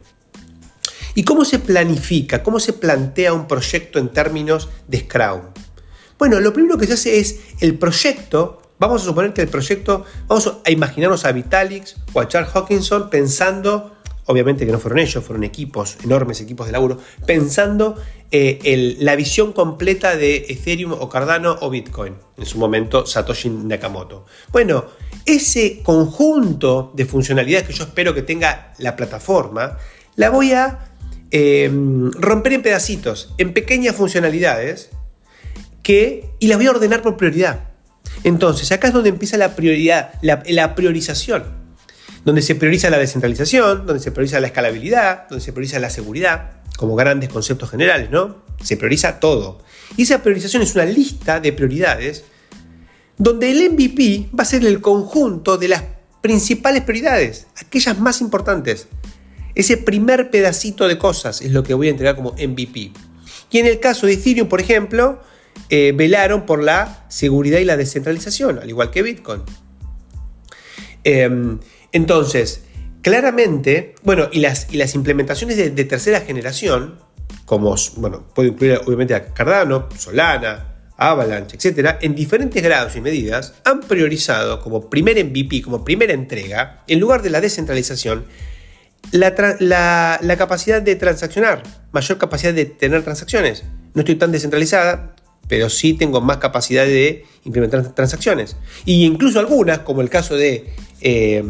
¿Y 1.15 1.23
cómo 1.23 1.45
se 1.45 1.59
planifica? 1.59 2.43
¿Cómo 2.43 2.59
se 2.59 2.73
plantea 2.73 3.33
un 3.33 3.47
proyecto 3.47 3.99
en 3.99 4.09
términos 4.09 4.69
de 4.87 4.99
Scrum? 4.99 5.41
Bueno, 6.17 6.39
lo 6.39 6.53
primero 6.53 6.77
que 6.77 6.85
se 6.85 6.93
hace 6.93 7.19
es 7.19 7.39
el 7.61 7.77
proyecto. 7.77 8.61
Vamos 8.77 9.01
a 9.01 9.05
suponer 9.05 9.33
que 9.33 9.41
el 9.41 9.47
proyecto, 9.47 10.05
vamos 10.27 10.53
a 10.65 10.71
imaginarnos 10.71 11.25
a 11.25 11.31
Vitalix 11.31 11.95
o 12.13 12.19
a 12.19 12.27
Charles 12.27 12.51
Hawkinson 12.53 13.09
pensando, 13.09 13.95
obviamente 14.25 14.65
que 14.65 14.71
no 14.71 14.79
fueron 14.79 14.99
ellos, 14.99 15.23
fueron 15.23 15.43
equipos, 15.43 15.97
enormes 16.03 16.39
equipos 16.41 16.67
de 16.67 16.73
laburo, 16.73 16.97
pensando 17.25 17.95
eh, 18.31 18.95
la 18.99 19.15
visión 19.15 19.53
completa 19.53 20.15
de 20.15 20.45
Ethereum 20.49 20.93
o 20.93 21.09
Cardano 21.09 21.57
o 21.61 21.69
Bitcoin, 21.69 22.15
en 22.37 22.45
su 22.45 22.57
momento 22.57 23.05
Satoshi 23.05 23.49
Nakamoto. 23.49 24.25
Bueno, 24.51 24.85
ese 25.25 25.81
conjunto 25.83 26.91
de 26.95 27.05
funcionalidades 27.05 27.67
que 27.67 27.73
yo 27.73 27.85
espero 27.85 28.13
que 28.13 28.21
tenga 28.21 28.73
la 28.77 28.95
plataforma, 28.95 29.77
la 30.15 30.29
voy 30.29 30.53
a 30.53 30.88
Em, 31.31 32.11
romper 32.11 32.53
en 32.53 32.63
pedacitos, 32.63 33.33
en 33.37 33.53
pequeñas 33.53 33.95
funcionalidades, 33.95 34.89
que, 35.83 36.29
y 36.39 36.47
las 36.47 36.57
voy 36.57 36.67
a 36.67 36.71
ordenar 36.71 37.01
por 37.01 37.17
prioridad. 37.17 37.69
Entonces, 38.23 38.71
acá 38.71 38.87
es 38.87 38.93
donde 38.93 39.09
empieza 39.09 39.37
la 39.37 39.55
prioridad, 39.55 40.13
la, 40.21 40.41
la 40.47 40.73
priorización, 40.73 41.43
donde 42.25 42.41
se 42.41 42.55
prioriza 42.55 42.89
la 42.89 42.97
descentralización, 42.97 43.85
donde 43.85 44.01
se 44.01 44.11
prioriza 44.11 44.39
la 44.39 44.47
escalabilidad, 44.47 45.27
donde 45.29 45.43
se 45.43 45.53
prioriza 45.53 45.79
la 45.79 45.91
seguridad, 45.91 46.61
como 46.77 46.95
grandes 46.95 47.29
conceptos 47.29 47.69
generales, 47.69 48.09
¿no? 48.09 48.43
Se 48.63 48.75
prioriza 48.75 49.19
todo. 49.19 49.59
Y 49.97 50.03
esa 50.03 50.23
priorización 50.23 50.63
es 50.63 50.73
una 50.75 50.85
lista 50.85 51.39
de 51.39 51.53
prioridades 51.53 52.23
donde 53.17 53.51
el 53.51 53.71
MVP 53.71 54.29
va 54.37 54.43
a 54.43 54.45
ser 54.45 54.65
el 54.65 54.81
conjunto 54.81 55.57
de 55.57 55.67
las 55.67 55.83
principales 56.21 56.83
prioridades, 56.83 57.47
aquellas 57.57 57.99
más 57.99 58.21
importantes. 58.21 58.87
Ese 59.59 59.75
primer 59.75 60.31
pedacito 60.31 60.87
de 60.87 60.97
cosas 60.97 61.41
es 61.41 61.51
lo 61.51 61.63
que 61.63 61.73
voy 61.73 61.87
a 61.87 61.89
entregar 61.89 62.15
como 62.15 62.31
MVP. 62.31 62.93
Y 63.51 63.57
en 63.57 63.65
el 63.65 63.81
caso 63.81 64.07
de 64.07 64.13
Ethereum, 64.13 64.47
por 64.47 64.61
ejemplo, 64.61 65.19
eh, 65.69 65.91
velaron 65.93 66.45
por 66.45 66.63
la 66.63 67.03
seguridad 67.09 67.59
y 67.59 67.65
la 67.65 67.75
descentralización, 67.75 68.59
al 68.59 68.69
igual 68.69 68.89
que 68.89 69.01
Bitcoin. 69.01 69.41
Em, 71.03 71.59
entonces, 71.91 72.61
claramente, 73.01 73.95
bueno, 74.01 74.29
y 74.31 74.39
las, 74.39 74.67
y 74.71 74.77
las 74.77 74.95
implementaciones 74.95 75.57
de, 75.57 75.83
tercera 75.83 76.21
generación, 76.21 76.97
como, 77.43 77.75
bueno, 77.97 78.27
puedo 78.33 78.47
incluir 78.47 78.79
obviamente 78.85 79.13
a 79.13 79.33
Cardano, 79.33 79.89
Solana, 79.97 80.75
Avalanche, 80.95 81.57
etcétera, 81.57 81.99
en 82.01 82.15
diferentes 82.15 82.63
grados 82.63 82.95
y 82.95 83.01
medidas, 83.01 83.55
han 83.65 83.81
priorizado 83.81 84.61
como 84.61 84.89
primer 84.89 85.21
MVP, 85.21 85.63
como 85.63 85.83
primera 85.83 86.13
entrega, 86.13 86.85
en 86.87 87.01
lugar 87.01 87.21
de 87.21 87.29
la 87.29 87.41
descentralización, 87.41 88.23
la, 89.11 90.35
capacidad 90.37 90.81
de 90.81 90.95
transaccionar, 90.95 91.63
mayor 91.91 92.17
capacidad 92.17 92.53
de 92.53 92.65
tener 92.65 93.03
transacciones. 93.03 93.63
No 93.93 94.01
estoy 94.01 94.15
tan 94.15 94.31
descentralizada, 94.31 95.15
pero 95.47 95.69
sí 95.69 95.93
tengo 95.93 96.21
más 96.21 96.37
capacidad 96.37 96.85
de 96.85 97.25
implementar 97.43 97.93
transacciones. 97.93 98.55
Y 98.85 99.05
incluso 99.05 99.39
algunas, 99.39 99.79
como 99.79 100.01
el 100.01 100.09
caso 100.09 100.35
de 100.35 100.73
eh, 101.01 101.43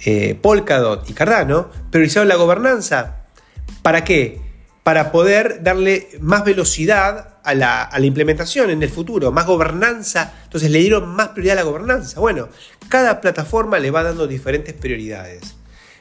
eh, 0.00 0.38
Polkadot 0.40 1.08
y 1.10 1.12
Cardano, 1.12 1.70
priorizaron 1.90 2.28
la 2.28 2.36
gobernanza. 2.36 3.24
¿Para 3.82 4.04
qué? 4.04 4.40
Para 4.84 5.10
poder 5.12 5.62
darle 5.62 6.08
más 6.20 6.44
velocidad 6.44 7.38
a 7.42 7.54
la, 7.54 7.82
a 7.82 7.98
la, 7.98 8.06
implementación 8.06 8.70
en 8.70 8.82
el 8.82 8.88
futuro, 8.88 9.32
más 9.32 9.46
gobernanza. 9.46 10.34
Entonces 10.44 10.70
le 10.70 10.78
dieron 10.78 11.08
más 11.08 11.28
prioridad 11.28 11.58
a 11.58 11.62
la 11.62 11.68
gobernanza. 11.68 12.20
Bueno, 12.20 12.48
cada 12.88 13.20
plataforma 13.20 13.78
le 13.78 13.90
va 13.90 14.02
dando 14.02 14.26
diferentes 14.26 14.74
prioridades. 14.74 15.57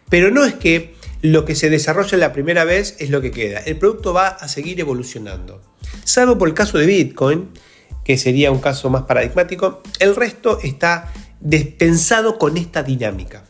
Pero 0.10 0.32
no 0.32 0.46
es 0.46 0.54
que 0.54 0.96
lo 1.22 1.46
que 1.46 1.56
se 1.56 1.70
desarrolla 1.70 2.18
la 2.18 2.34
primera 2.34 2.64
vez 2.64 2.96
es 3.00 3.10
lo 3.10 3.22
que 3.22 3.32
queda. 3.32 3.60
El 3.60 3.78
producto 3.78 4.14
va 4.14 4.28
a 4.28 4.48
seguir 4.48 4.80
evolucionando. 4.80 5.62
Salvo 6.04 6.38
por 6.38 6.48
el 6.48 6.54
caso 6.54 6.78
de 6.78 6.86
Bitcoin, 6.86 7.50
que 8.04 8.18
sería 8.18 8.52
un 8.52 8.60
caso 8.60 8.90
más 8.90 9.04
paradigmático, 9.04 9.82
el 10.00 10.16
resto 10.16 10.60
está 10.62 11.12
despensado 11.40 12.38
con 12.38 12.58
esta 12.58 12.84
dinámica. 12.84 13.44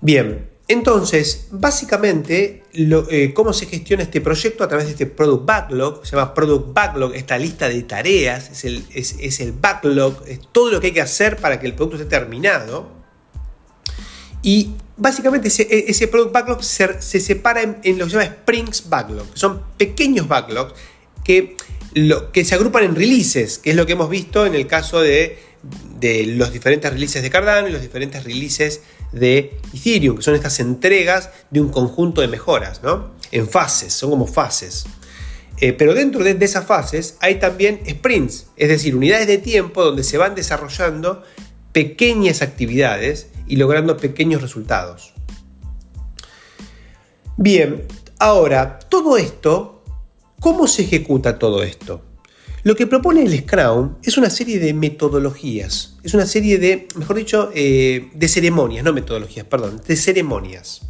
Bien, 0.00 0.48
entonces, 0.66 1.48
básicamente, 1.50 2.62
eh, 2.72 3.32
cómo 3.34 3.52
se 3.52 3.66
gestiona 3.66 4.02
este 4.02 4.22
proyecto 4.22 4.64
a 4.64 4.68
través 4.68 4.86
de 4.86 4.92
este 4.92 5.06
Product 5.06 5.44
Backlog, 5.44 6.06
se 6.06 6.16
llama 6.16 6.32
Product 6.32 6.72
Backlog, 6.72 7.14
esta 7.14 7.36
lista 7.36 7.68
de 7.68 7.82
tareas, 7.82 8.50
es 8.50 8.64
el, 8.64 8.84
es 8.94 9.40
el 9.40 9.52
backlog, 9.52 10.22
es 10.26 10.40
todo 10.52 10.70
lo 10.70 10.80
que 10.80 10.86
hay 10.88 10.92
que 10.94 11.02
hacer 11.02 11.36
para 11.36 11.60
que 11.60 11.66
el 11.66 11.74
producto 11.74 11.98
esté 11.98 12.08
terminado. 12.08 12.93
Y 14.44 14.72
básicamente 14.98 15.48
ese, 15.48 15.66
e, 15.70 16.08
Product 16.08 16.30
Backlog 16.32 16.62
se, 16.62 17.00
separa 17.00 17.62
en, 17.62 17.98
lo 17.98 18.04
que 18.04 18.10
se 18.10 18.18
llama 18.18 18.36
Sprints 18.42 18.88
Backlog, 18.90 19.30
que 19.30 19.38
son 19.38 19.62
pequeños 19.78 20.28
backlogs 20.28 20.74
que, 21.24 21.56
que 22.30 22.44
se 22.44 22.54
agrupan 22.54 22.84
en 22.84 22.94
releases, 22.94 23.58
que 23.58 23.70
es 23.70 23.76
lo 23.76 23.86
que 23.86 23.94
hemos 23.94 24.10
visto 24.10 24.44
en 24.44 24.54
el 24.54 24.66
caso 24.66 25.00
de, 25.00 25.38
los 26.36 26.52
diferentes 26.52 26.92
releases 26.92 27.22
de 27.22 27.30
Cardano 27.30 27.68
y 27.68 27.72
los 27.72 27.80
diferentes 27.80 28.22
releases 28.22 28.82
de 29.12 29.58
Ethereum, 29.72 30.16
que 30.18 30.22
son 30.22 30.34
estas 30.34 30.60
entregas 30.60 31.30
de 31.50 31.62
un 31.62 31.70
conjunto 31.70 32.20
de 32.20 32.28
mejoras, 32.28 32.82
¿no? 32.82 33.14
En 33.32 33.48
fases, 33.48 33.94
son 33.94 34.10
como 34.10 34.26
fases. 34.26 34.84
Eh, 35.60 35.72
pero 35.72 35.94
dentro 35.94 36.22
de, 36.22 36.34
de, 36.34 36.44
esas 36.44 36.66
fases 36.66 37.16
hay 37.20 37.36
también 37.36 37.80
sprints, 37.88 38.48
es 38.56 38.68
decir, 38.68 38.94
unidades 38.94 39.26
de 39.26 39.38
tiempo 39.38 39.82
donde 39.82 40.04
se 40.04 40.18
van 40.18 40.34
desarrollando 40.34 41.22
pequeñas 41.72 42.42
actividades 42.42 43.28
y 43.46 43.56
logrando 43.56 43.96
pequeños 43.96 44.42
resultados. 44.42 45.12
Bien, 47.36 47.86
ahora, 48.18 48.78
todo 48.78 49.16
esto, 49.16 49.82
¿cómo 50.40 50.66
se 50.66 50.82
ejecuta 50.82 51.38
todo 51.38 51.62
esto? 51.62 52.00
Lo 52.64 52.76
que 52.76 52.86
propone 52.86 53.22
el 53.22 53.38
Scrum 53.40 53.96
es 54.02 54.16
una 54.16 54.30
serie 54.30 54.58
de 54.58 54.72
metodologías, 54.72 55.96
es 56.02 56.14
una 56.14 56.24
serie 56.24 56.58
de, 56.58 56.88
mejor 56.96 57.16
dicho, 57.16 57.50
eh, 57.54 58.08
de 58.14 58.28
ceremonias, 58.28 58.82
no 58.82 58.94
metodologías, 58.94 59.44
perdón, 59.46 59.82
de 59.86 59.96
ceremonias. 59.96 60.80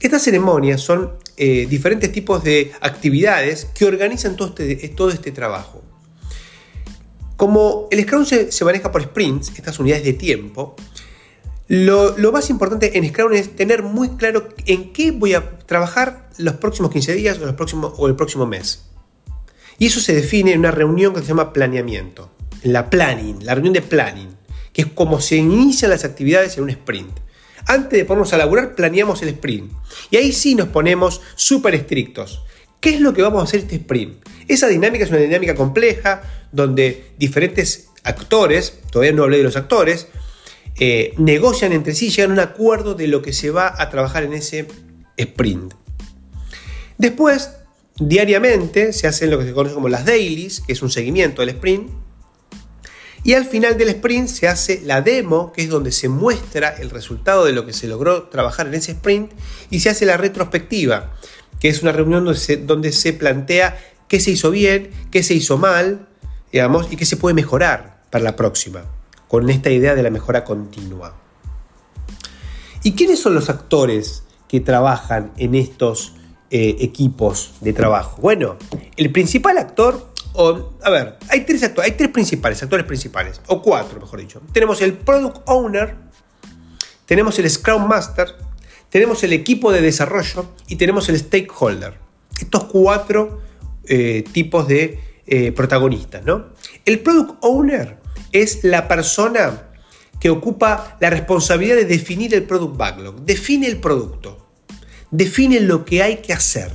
Estas 0.00 0.22
ceremonias 0.22 0.80
son 0.80 1.12
eh, 1.36 1.66
diferentes 1.70 2.10
tipos 2.10 2.42
de 2.42 2.72
actividades 2.80 3.66
que 3.66 3.84
organizan 3.84 4.34
todo 4.34 4.48
este, 4.48 4.88
todo 4.88 5.10
este 5.10 5.30
trabajo. 5.30 5.82
Como 7.36 7.86
el 7.92 8.02
Scrum 8.02 8.24
se, 8.24 8.50
se, 8.50 8.64
maneja 8.64 8.90
por 8.90 9.02
sprints, 9.02 9.52
estas 9.56 9.78
unidades 9.78 10.04
de 10.04 10.14
tiempo, 10.14 10.74
lo, 11.68 12.32
más 12.32 12.50
importante 12.50 12.98
en 12.98 13.08
Scrum 13.08 13.32
es 13.32 13.56
tener 13.56 13.82
muy 13.82 14.10
claro 14.10 14.48
en 14.66 14.92
qué 14.92 15.12
voy 15.12 15.34
a 15.34 15.58
trabajar 15.60 16.28
los 16.36 16.54
próximos 16.54 16.90
15 16.90 17.14
días 17.14 17.38
o, 17.38 17.46
los 17.46 17.54
próximos, 17.54 17.94
o 17.96 18.06
el 18.06 18.16
próximo 18.16 18.46
mes. 18.46 18.84
Y 19.78 19.86
eso 19.86 20.00
se 20.00 20.14
define 20.14 20.52
en 20.52 20.60
una 20.60 20.70
reunión 20.70 21.14
que 21.14 21.20
se 21.20 21.28
llama 21.28 21.52
planeamiento, 21.52 22.30
la 22.62 22.90
planning, 22.90 23.44
la 23.44 23.54
reunión 23.54 23.72
de 23.74 23.82
planning, 23.82 24.28
que 24.72 24.82
es 24.82 24.88
como 24.88 25.20
se 25.20 25.36
inician 25.36 25.90
las 25.90 26.04
actividades 26.04 26.56
en 26.58 26.64
un 26.64 26.70
sprint. 26.70 27.18
Antes 27.66 27.98
de 27.98 28.04
ponernos 28.04 28.32
a 28.34 28.36
laburar, 28.36 28.74
planeamos 28.74 29.22
el 29.22 29.30
sprint. 29.30 29.72
Y 30.10 30.18
ahí 30.18 30.32
sí 30.32 30.54
nos 30.54 30.68
ponemos 30.68 31.22
súper 31.34 31.74
estrictos. 31.74 32.42
¿Qué 32.78 32.90
es 32.90 33.00
lo 33.00 33.14
que 33.14 33.22
vamos 33.22 33.40
a 33.40 33.44
hacer 33.44 33.60
este 33.60 33.76
sprint? 33.76 34.22
Esa 34.46 34.68
dinámica 34.68 35.04
es 35.04 35.10
una 35.10 35.20
dinámica 35.20 35.54
compleja 35.54 36.22
donde 36.52 37.12
diferentes 37.18 37.88
actores, 38.02 38.80
todavía 38.92 39.12
no 39.12 39.22
hablé 39.22 39.38
de 39.38 39.44
los 39.44 39.56
actores, 39.56 40.08
eh, 40.76 41.14
negocian 41.18 41.72
entre 41.72 41.94
sí, 41.94 42.10
llegan 42.10 42.30
a 42.32 42.34
un 42.34 42.40
acuerdo 42.40 42.94
de 42.94 43.06
lo 43.06 43.22
que 43.22 43.32
se 43.32 43.50
va 43.50 43.74
a 43.78 43.90
trabajar 43.90 44.24
en 44.24 44.32
ese 44.32 44.66
sprint. 45.16 45.74
Después, 46.98 47.50
diariamente, 47.96 48.92
se 48.92 49.06
hacen 49.06 49.30
lo 49.30 49.38
que 49.38 49.44
se 49.44 49.52
conoce 49.52 49.74
como 49.74 49.88
las 49.88 50.04
dailies, 50.04 50.60
que 50.60 50.72
es 50.72 50.82
un 50.82 50.90
seguimiento 50.90 51.42
del 51.42 51.50
sprint. 51.50 51.90
Y 53.22 53.34
al 53.34 53.46
final 53.46 53.78
del 53.78 53.88
sprint 53.88 54.28
se 54.28 54.48
hace 54.48 54.82
la 54.84 55.00
demo, 55.00 55.52
que 55.52 55.62
es 55.62 55.68
donde 55.68 55.92
se 55.92 56.08
muestra 56.08 56.70
el 56.70 56.90
resultado 56.90 57.44
de 57.46 57.52
lo 57.52 57.64
que 57.64 57.72
se 57.72 57.86
logró 57.86 58.24
trabajar 58.24 58.66
en 58.66 58.74
ese 58.74 58.92
sprint, 58.92 59.32
y 59.70 59.80
se 59.80 59.90
hace 59.90 60.04
la 60.06 60.16
retrospectiva, 60.16 61.14
que 61.60 61.68
es 61.68 61.82
una 61.82 61.92
reunión 61.92 62.24
donde 62.66 62.92
se, 62.92 63.12
plantea 63.12 63.78
qué 64.08 64.20
se 64.20 64.32
hizo 64.32 64.50
bien, 64.50 64.90
qué 65.10 65.22
se 65.22 65.34
hizo 65.34 65.56
mal, 65.56 66.08
y 66.52 66.96
qué 66.96 67.04
se 67.04 67.16
puede 67.16 67.34
mejorar 67.34 68.02
para 68.10 68.22
la 68.22 68.36
próxima 68.36 68.84
con 69.34 69.50
esta 69.50 69.68
idea 69.68 69.96
de 69.96 70.02
la 70.04 70.10
mejora 70.10 70.44
continua. 70.44 71.12
¿Y 72.84 72.92
quiénes 72.92 73.18
son 73.18 73.34
los 73.34 73.50
actores 73.50 74.22
que 74.46 74.60
trabajan 74.60 75.32
en 75.36 75.56
estos 75.56 76.12
eh, 76.52 76.76
equipos 76.78 77.54
de 77.60 77.72
trabajo? 77.72 78.22
Bueno, 78.22 78.54
el 78.96 79.10
principal 79.10 79.58
actor, 79.58 80.06
o, 80.34 80.70
a 80.80 80.88
ver, 80.88 81.18
hay 81.30 81.40
tres 81.40 81.64
actores, 81.64 81.90
hay 81.90 81.96
tres 81.96 82.10
principales, 82.10 82.62
actores 82.62 82.86
principales, 82.86 83.40
o 83.48 83.60
cuatro, 83.60 83.98
mejor 83.98 84.20
dicho. 84.20 84.40
Tenemos 84.52 84.80
el 84.82 84.92
Product 84.92 85.38
Owner, 85.46 85.96
tenemos 87.04 87.36
el 87.40 87.50
Scrum 87.50 87.88
Master, 87.88 88.28
tenemos 88.88 89.24
el 89.24 89.32
equipo 89.32 89.72
de 89.72 89.80
desarrollo 89.80 90.46
y 90.68 90.76
tenemos 90.76 91.08
el 91.08 91.18
Stakeholder. 91.18 91.98
Estos 92.40 92.66
cuatro 92.66 93.40
eh, 93.88 94.22
tipos 94.30 94.68
de 94.68 95.00
eh, 95.26 95.50
protagonistas, 95.50 96.24
¿no? 96.24 96.50
El 96.84 97.00
Product 97.00 97.38
Owner 97.40 98.03
es 98.34 98.64
la 98.64 98.88
persona 98.88 99.62
que 100.20 100.28
ocupa 100.28 100.96
la 101.00 101.08
responsabilidad 101.08 101.76
de 101.76 101.84
definir 101.84 102.34
el 102.34 102.42
Product 102.42 102.76
Backlog, 102.76 103.20
define 103.22 103.66
el 103.68 103.78
producto, 103.78 104.50
define 105.10 105.60
lo 105.60 105.84
que 105.84 106.02
hay 106.02 106.16
que 106.16 106.32
hacer. 106.32 106.72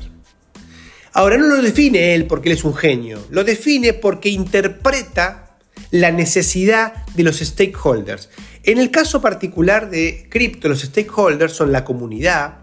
Ahora 1.13 1.37
no 1.37 1.47
lo 1.47 1.61
define 1.61 2.15
él 2.15 2.27
porque 2.27 2.49
él 2.49 2.55
es 2.55 2.63
un 2.63 2.75
genio, 2.75 3.19
lo 3.29 3.43
define 3.43 3.93
porque 3.93 4.29
interpreta 4.29 5.57
la 5.91 6.11
necesidad 6.11 7.05
de 7.15 7.23
los 7.23 7.39
stakeholders. 7.39 8.29
En 8.63 8.77
el 8.77 8.91
caso 8.91 9.21
particular 9.21 9.89
de 9.89 10.27
Crypto, 10.29 10.69
los 10.69 10.81
stakeholders 10.81 11.53
son 11.53 11.71
la 11.71 11.83
comunidad, 11.83 12.59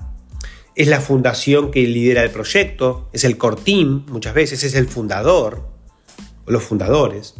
es 0.74 0.88
la 0.88 1.00
fundación 1.00 1.70
que 1.70 1.82
lidera 1.82 2.22
el 2.22 2.30
proyecto, 2.30 3.10
es 3.12 3.24
el 3.24 3.36
core 3.36 3.60
team, 3.62 4.06
muchas 4.08 4.34
veces 4.34 4.62
es 4.62 4.74
el 4.74 4.86
fundador 4.86 5.68
o 6.46 6.50
los 6.50 6.62
fundadores. 6.62 7.34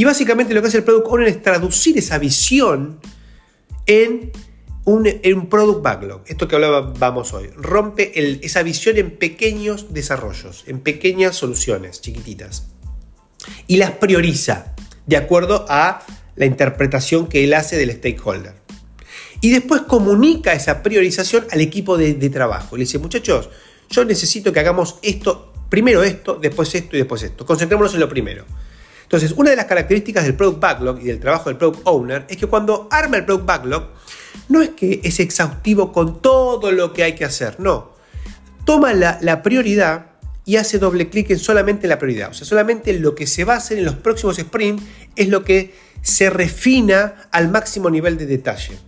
Y 0.00 0.04
básicamente 0.04 0.54
lo 0.54 0.62
que 0.62 0.68
hace 0.68 0.78
el 0.78 0.84
Product 0.84 1.08
Owner 1.08 1.28
es 1.28 1.42
traducir 1.42 1.98
esa 1.98 2.16
visión 2.16 3.00
en 3.84 4.32
un, 4.86 5.46
Product 5.50 5.82
Backlog. 5.82 6.22
Esto 6.26 6.48
que 6.48 6.56
hablábamos 6.56 7.34
hoy. 7.34 7.50
Rompe 7.54 8.10
esa 8.42 8.62
visión 8.62 8.96
en 8.96 9.10
pequeños 9.10 9.92
desarrollos, 9.92 10.64
en 10.66 10.80
pequeñas 10.80 11.36
soluciones 11.36 12.00
chiquititas. 12.00 12.68
Y 13.66 13.76
las 13.76 13.90
prioriza 13.90 14.74
de 15.04 15.18
acuerdo 15.18 15.66
a 15.68 16.02
la 16.34 16.46
interpretación 16.46 17.26
que 17.26 17.44
él 17.44 17.52
hace 17.52 17.76
del 17.76 17.92
stakeholder. 17.92 18.54
Y 19.42 19.50
después 19.50 19.82
comunica 19.82 20.54
esa 20.54 20.82
priorización 20.82 21.44
al 21.50 21.60
equipo 21.60 21.98
de, 21.98 22.14
trabajo. 22.30 22.78
Le 22.78 22.84
dice, 22.84 22.98
muchachos, 22.98 23.50
yo 23.90 24.06
necesito 24.06 24.50
que 24.50 24.60
hagamos 24.60 24.98
esto, 25.02 25.52
primero 25.68 26.02
esto, 26.02 26.38
después 26.40 26.74
esto 26.74 26.96
y 26.96 27.00
después 27.00 27.22
esto. 27.22 27.44
Concentrémonos 27.44 27.92
en 27.92 28.00
lo 28.00 28.08
primero. 28.08 28.46
Entonces, 29.10 29.34
una 29.36 29.50
de 29.50 29.56
las 29.56 29.64
características 29.64 30.22
del 30.22 30.34
Product 30.36 30.60
Backlog 30.60 31.00
y 31.00 31.06
del 31.06 31.18
trabajo 31.18 31.48
del 31.50 31.58
Product 31.58 31.80
Owner 31.82 32.26
es 32.28 32.36
que 32.36 32.46
cuando 32.46 32.86
arma 32.92 33.16
el 33.16 33.24
Product 33.24 33.44
Backlog, 33.44 33.88
no 34.48 34.62
es 34.62 34.68
que 34.70 35.00
es 35.02 35.18
exhaustivo 35.18 35.90
con 35.90 36.22
todo 36.22 36.70
lo 36.70 36.92
que 36.92 37.02
hay 37.02 37.16
que 37.16 37.24
hacer, 37.24 37.58
no. 37.58 37.90
Toma 38.64 38.92
la, 38.92 39.42
prioridad 39.42 40.12
y 40.44 40.58
hace 40.58 40.78
doble 40.78 41.10
clic 41.10 41.28
en 41.30 41.40
solamente 41.40 41.88
la 41.88 41.98
prioridad. 41.98 42.30
O 42.30 42.34
sea, 42.34 42.46
solamente 42.46 42.92
lo 43.00 43.16
que 43.16 43.26
se 43.26 43.42
va 43.42 43.54
a 43.54 43.56
hacer 43.56 43.78
en 43.78 43.84
los 43.84 43.96
próximos 43.96 44.36
sprints 44.36 44.84
es 45.16 45.28
lo 45.28 45.42
que 45.42 45.74
se 46.02 46.30
refina 46.30 47.28
al 47.32 47.48
máximo 47.50 47.90
nivel 47.90 48.16
de 48.16 48.26
detalle 48.26 48.78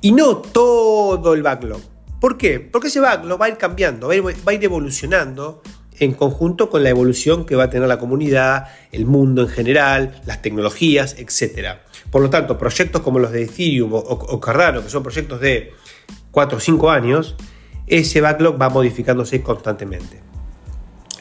y 0.00 0.10
no 0.10 0.38
todo 0.38 1.32
el 1.32 1.44
backlog. 1.44 1.80
¿Por 2.20 2.36
qué? 2.38 2.58
Porque 2.58 2.88
ese 2.88 2.98
backlog 2.98 3.40
va 3.40 3.46
a 3.46 3.50
ir 3.50 3.56
cambiando, 3.56 4.08
va 4.08 4.14
a 4.14 4.52
ir, 4.52 4.64
evolucionando 4.64 5.62
en 5.98 6.12
conjunto 6.12 6.70
con 6.70 6.82
la 6.82 6.90
evolución 6.90 7.46
que 7.46 7.56
va 7.56 7.64
a 7.64 7.70
tener 7.70 7.88
la 7.88 7.98
comunidad, 7.98 8.68
el 8.92 9.06
mundo 9.06 9.42
en 9.42 9.48
general, 9.48 10.20
las 10.26 10.42
tecnologías, 10.42 11.16
etc. 11.18 11.78
Por 12.10 12.22
lo 12.22 12.30
tanto, 12.30 12.58
proyectos 12.58 13.02
como 13.02 13.18
los 13.18 13.32
de 13.32 13.44
Ethereum 13.44 13.90
o, 13.92 14.40
Cardano, 14.40 14.82
que 14.82 14.90
son 14.90 15.02
proyectos 15.02 15.40
de 15.40 15.72
4 16.30 16.58
o 16.58 16.60
5 16.60 16.90
años, 16.90 17.36
ese 17.86 18.20
backlog 18.20 18.60
va 18.60 18.68
modificándose 18.68 19.42
constantemente. 19.42 20.20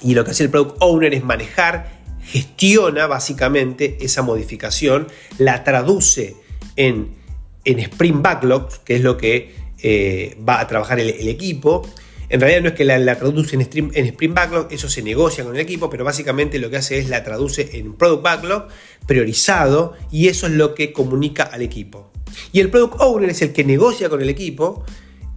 Y 0.01 0.15
lo 0.15 0.25
que 0.25 0.31
hace 0.31 0.43
el 0.43 0.49
Product 0.49 0.77
Owner 0.79 1.13
es 1.13 1.23
manejar, 1.23 2.01
gestiona 2.23 3.07
básicamente 3.07 3.97
esa 4.01 4.21
modificación, 4.21 5.07
la 5.37 5.63
traduce 5.63 6.35
en 6.75 7.23
en 7.65 7.79
Sprint 7.79 8.21
Backlog, 8.21 8.83
que 8.83 8.95
es 8.95 9.01
lo 9.01 9.17
que 9.17 9.55
eh, 9.81 10.37
va 10.47 10.59
a 10.59 10.67
trabajar 10.67 10.99
el, 10.99 11.27
equipo. 11.27 11.87
En 12.33 12.39
realidad 12.39 12.63
no 12.63 12.69
es 12.69 12.73
que 12.73 12.83
la, 12.83 13.15
traduce 13.15 13.55
en 13.55 13.61
Sprint, 13.61 14.33
Backlog, 14.33 14.67
eso 14.71 14.89
se 14.89 15.03
negocia 15.03 15.43
con 15.43 15.53
el 15.53 15.61
equipo, 15.61 15.87
pero 15.91 16.03
básicamente 16.03 16.57
lo 16.57 16.71
que 16.71 16.77
hace 16.77 16.97
es 16.97 17.07
la 17.07 17.23
traduce 17.23 17.77
en 17.77 17.93
Product 17.93 18.23
Backlog 18.23 18.67
priorizado 19.05 19.93
y 20.09 20.29
eso 20.29 20.47
es 20.47 20.53
lo 20.53 20.73
que 20.73 20.93
comunica 20.93 21.43
al 21.43 21.61
equipo. 21.61 22.11
Y 22.51 22.59
el 22.59 22.71
Product 22.71 22.95
Owner 23.01 23.29
es 23.29 23.43
el 23.43 23.53
que 23.53 23.63
negocia 23.63 24.09
con 24.09 24.19
el 24.19 24.29
equipo 24.29 24.83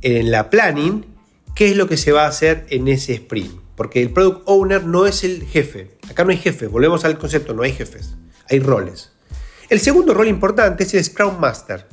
en 0.00 0.30
la 0.30 0.48
planning 0.48 1.04
qué 1.54 1.68
es 1.68 1.76
lo 1.76 1.86
que 1.86 1.98
se 1.98 2.12
va 2.12 2.24
a 2.24 2.28
hacer 2.28 2.64
en 2.70 2.88
ese 2.88 3.12
sprint. 3.12 3.60
Porque 3.76 4.00
el 4.00 4.08
Product 4.08 4.44
Owner 4.46 4.82
no 4.82 5.06
es 5.06 5.22
el 5.22 5.44
jefe. 5.46 5.98
Acá 6.08 6.24
no 6.24 6.30
hay 6.30 6.38
jefes, 6.38 6.70
volvemos 6.70 7.04
al 7.04 7.18
concepto, 7.18 7.52
no 7.52 7.62
hay 7.62 7.72
jefes, 7.72 8.14
hay 8.48 8.60
roles. 8.60 9.12
El 9.68 9.80
segundo 9.80 10.14
rol 10.14 10.28
importante 10.28 10.84
es 10.84 10.94
el 10.94 11.04
Scrum 11.04 11.38
Master 11.40 11.86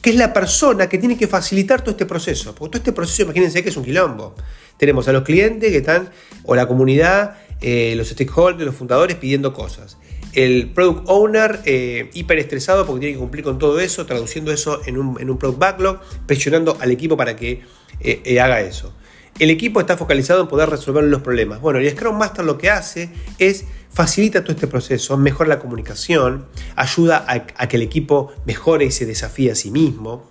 que 0.00 0.10
es 0.10 0.16
la 0.16 0.32
persona 0.32 0.88
que 0.88 0.98
tiene 0.98 1.16
que 1.16 1.26
facilitar 1.26 1.82
todo 1.82 1.90
este 1.90 2.06
proceso. 2.06 2.54
Porque 2.54 2.72
todo 2.72 2.78
este 2.78 2.92
proceso, 2.92 3.22
imagínense 3.22 3.62
que 3.62 3.68
es 3.68 3.76
un 3.76 3.84
quilombo. 3.84 4.34
Tenemos 4.76 5.06
a 5.08 5.12
los 5.12 5.22
clientes 5.22 5.70
que 5.70 5.78
están, 5.78 6.10
o 6.44 6.54
la 6.54 6.66
comunidad, 6.66 7.36
eh, 7.60 7.94
los 7.96 8.08
stakeholders, 8.08 8.64
los 8.64 8.74
fundadores 8.74 9.16
pidiendo 9.16 9.52
cosas. 9.52 9.98
El 10.32 10.70
product 10.70 11.02
owner 11.06 11.60
eh, 11.64 12.08
hiper 12.14 12.38
porque 12.86 13.00
tiene 13.00 13.12
que 13.14 13.18
cumplir 13.18 13.44
con 13.44 13.58
todo 13.58 13.80
eso, 13.80 14.06
traduciendo 14.06 14.52
eso 14.52 14.80
en 14.86 14.96
un, 14.96 15.20
en 15.20 15.28
un 15.28 15.38
product 15.38 15.58
backlog, 15.58 16.00
presionando 16.26 16.78
al 16.80 16.92
equipo 16.92 17.16
para 17.16 17.36
que 17.36 17.62
eh, 18.00 18.40
haga 18.40 18.60
eso. 18.60 18.94
El 19.38 19.50
equipo 19.50 19.80
está 19.80 19.96
focalizado 19.96 20.42
en 20.42 20.48
poder 20.48 20.68
resolver 20.68 21.04
los 21.04 21.22
problemas. 21.22 21.60
Bueno, 21.60 21.78
el 21.78 21.90
Scrum 21.90 22.18
Master 22.18 22.44
lo 22.44 22.58
que 22.58 22.70
hace 22.70 23.10
es 23.38 23.64
facilita 23.92 24.42
todo 24.42 24.52
este 24.52 24.66
proceso, 24.66 25.16
mejora 25.16 25.48
la 25.48 25.58
comunicación, 25.58 26.46
ayuda 26.76 27.24
a, 27.26 27.68
que 27.68 27.76
el 27.76 27.82
equipo 27.82 28.32
mejore 28.46 28.84
y 28.86 28.90
se 28.90 29.06
desafíe 29.06 29.50
a 29.50 29.54
sí 29.54 29.70
mismo, 29.70 30.30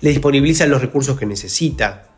le 0.00 0.10
disponibiliza 0.10 0.66
los 0.66 0.80
recursos 0.80 1.18
que 1.18 1.26
necesita, 1.26 2.08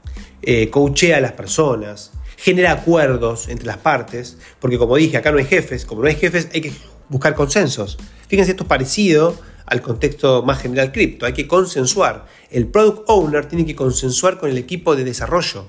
eh, 0.43 0.69
coachea 0.71 1.19
a 1.19 1.21
las 1.21 1.33
personas, 1.33 2.12
genera 2.37 2.73
acuerdos 2.73 3.49
entre 3.49 3.67
las 3.67 3.79
partes, 3.79 4.39
porque 4.61 4.79
como 4.79 4.97
dije, 4.97 5.17
acá 5.17 5.33
no 5.33 5.39
hay 5.39 5.47
jefes, 5.47 5.87
como 5.87 6.03
no 6.03 6.09
hay 6.09 6.17
jefes 6.17 6.49
hay 6.53 6.61
que 6.61 6.73
buscar 7.09 7.35
consensos. 7.35 7.97
Fíjense, 8.29 8.51
esto 8.51 8.65
es 8.65 8.69
parecido 8.69 9.39
al 9.66 9.83
contexto 9.83 10.42
más 10.42 10.61
general 10.61 10.92
cripto, 10.92 11.26
hay 11.26 11.33
que 11.33 11.46
consensuar. 11.46 12.26
El 12.50 12.66
product 12.68 13.05
owner 13.09 13.46
tiene 13.46 13.66
que 13.66 13.74
consensuar 13.76 14.38
con 14.38 14.50
el 14.50 14.59
equipo 14.59 14.96
de 14.96 15.05
desarrollo 15.05 15.66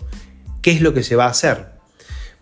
qué 0.62 0.72
es 0.72 0.82
lo 0.82 0.94
que 0.94 1.04
se 1.04 1.16
va 1.16 1.26
a 1.26 1.30
hacer 1.30 1.78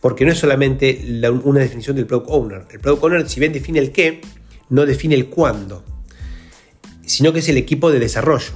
porque 0.05 0.23
no 0.23 0.31
es 0.31 0.37
solamente 0.37 1.03
una 1.43 1.61
definición 1.61 1.95
del 1.95 2.05
product 2.05 2.29
owner. 2.29 2.65
El 2.69 2.79
product 2.79 3.03
owner, 3.03 3.27
si 3.27 3.39
bien 3.39 3.51
define 3.51 3.79
el 3.79 3.91
qué, 3.91 4.21
no 4.69 4.85
define 4.85 5.15
el 5.15 5.29
cuándo, 5.29 5.83
sino 7.07 7.33
que 7.33 7.39
es 7.39 7.49
el 7.49 7.57
equipo 7.57 7.89
de 7.89 7.97
desarrollo. 7.97 8.53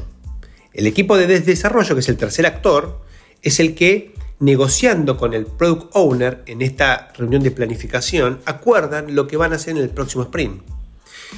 El 0.73 0.85
equipo 0.85 1.17
de 1.17 1.39
desarrollo, 1.39 1.95
que 1.95 2.01
es 2.01 2.09
el 2.09 2.17
tercer 2.17 2.45
actor, 2.45 3.01
es 3.41 3.59
el 3.59 3.73
que, 3.73 4.13
negociando 4.39 5.17
con 5.17 5.33
el 5.33 5.47
product 5.47 5.89
owner 5.95 6.43
en 6.45 6.61
esta 6.61 7.11
reunión 7.17 7.41
de 7.41 7.49
planificación, 7.49 8.41
acuerdan 8.45 9.15
lo 9.15 9.25
que 9.25 9.35
van 9.35 9.51
a 9.51 9.55
hacer 9.55 9.75
en 9.75 9.81
el 9.81 9.89
próximo 9.89 10.25
sprint. 10.25 10.61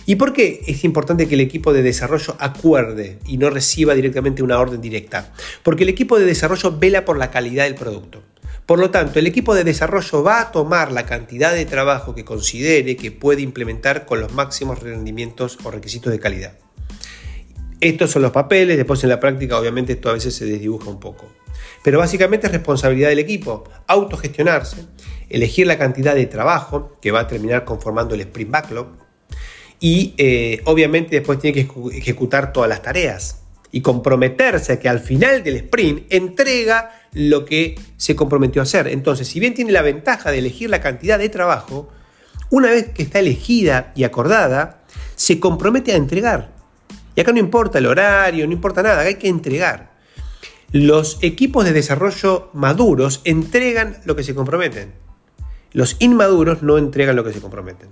¿Y 0.05 0.15
por 0.15 0.33
qué 0.33 0.61
es 0.67 0.83
importante 0.83 1.27
que 1.27 1.35
el 1.35 1.41
equipo 1.41 1.73
de 1.73 1.83
desarrollo 1.83 2.35
acuerde 2.39 3.19
y 3.25 3.37
no 3.37 3.49
reciba 3.49 3.93
directamente 3.93 4.43
una 4.43 4.59
orden 4.59 4.81
directa? 4.81 5.33
Porque 5.63 5.83
el 5.83 5.89
equipo 5.89 6.17
de 6.17 6.25
desarrollo 6.25 6.77
vela 6.77 7.05
por 7.05 7.17
la 7.17 7.31
calidad 7.31 7.65
del 7.65 7.75
producto. 7.75 8.23
Por 8.65 8.79
lo 8.79 8.89
tanto, 8.89 9.19
el 9.19 9.27
equipo 9.27 9.53
de 9.53 9.63
desarrollo 9.63 10.23
va 10.23 10.39
a 10.39 10.51
tomar 10.51 10.91
la 10.91 11.05
cantidad 11.05 11.53
de 11.53 11.65
trabajo 11.65 12.15
que 12.15 12.23
considere 12.23 12.95
que 12.95 13.11
puede 13.11 13.41
implementar 13.41 14.05
con 14.05 14.21
los 14.21 14.33
máximos 14.33 14.79
rendimientos 14.79 15.57
o 15.63 15.71
requisitos 15.71 16.11
de 16.11 16.19
calidad. 16.19 16.57
Estos 17.81 18.11
son 18.11 18.21
los 18.21 18.31
papeles, 18.31 18.77
después 18.77 19.03
en 19.03 19.09
la 19.09 19.19
práctica 19.19 19.59
obviamente 19.59 19.93
esto 19.93 20.09
a 20.09 20.13
veces 20.13 20.35
se 20.35 20.45
desdibuja 20.45 20.89
un 20.89 20.99
poco. 20.99 21.31
Pero 21.83 21.97
básicamente 21.97 22.45
es 22.45 22.53
responsabilidad 22.53 23.09
del 23.09 23.19
equipo, 23.19 23.63
autogestionarse, 23.87 24.85
elegir 25.29 25.65
la 25.65 25.79
cantidad 25.79 26.13
de 26.13 26.27
trabajo 26.27 26.97
que 27.01 27.11
va 27.11 27.21
a 27.21 27.27
terminar 27.27 27.65
conformando 27.65 28.13
el 28.13 28.21
sprint 28.21 28.51
backlog 28.51 29.00
y 29.83 30.13
eh, 30.17 30.61
obviamente 30.65 31.15
después 31.15 31.39
tiene 31.39 31.55
que 31.65 31.97
ejecutar 31.97 32.53
todas 32.53 32.69
las 32.69 32.83
tareas 32.83 33.41
y 33.71 33.81
comprometerse 33.81 34.73
a 34.73 34.79
que 34.79 34.87
al 34.87 34.99
final 34.99 35.43
del 35.43 35.55
sprint 35.55 36.05
entrega 36.13 37.01
lo 37.13 37.45
que 37.45 37.79
se 37.97 38.15
comprometió 38.15 38.61
a 38.61 38.63
hacer. 38.63 38.87
Entonces, 38.87 39.27
si 39.27 39.39
bien 39.39 39.55
tiene 39.55 39.71
la 39.71 39.81
ventaja 39.81 40.29
de 40.29 40.37
elegir 40.37 40.69
la 40.69 40.81
cantidad 40.81 41.17
de 41.17 41.29
trabajo, 41.29 41.89
una 42.51 42.69
vez 42.69 42.89
que 42.89 43.01
está 43.01 43.19
elegida 43.19 43.91
y 43.95 44.03
acordada, 44.03 44.83
se 45.15 45.39
compromete 45.39 45.93
a 45.93 45.95
entregar. 45.95 46.51
Y 47.15 47.21
acá 47.21 47.31
no 47.31 47.39
importa 47.39 47.79
el 47.79 47.87
horario, 47.87 48.45
no 48.45 48.53
importa 48.53 48.83
nada, 48.83 49.01
hay 49.01 49.15
que 49.15 49.29
entregar. 49.29 49.93
Los 50.71 51.17
equipos 51.23 51.65
de 51.65 51.73
desarrollo 51.73 52.51
maduros 52.53 53.21
entregan 53.23 53.97
lo 54.05 54.15
que 54.15 54.23
se 54.23 54.35
comprometen. 54.35 54.93
Los 55.71 55.95
inmaduros 55.99 56.61
no 56.61 56.77
entregan 56.77 57.15
lo 57.15 57.23
que 57.23 57.33
se 57.33 57.41
comprometen. 57.41 57.89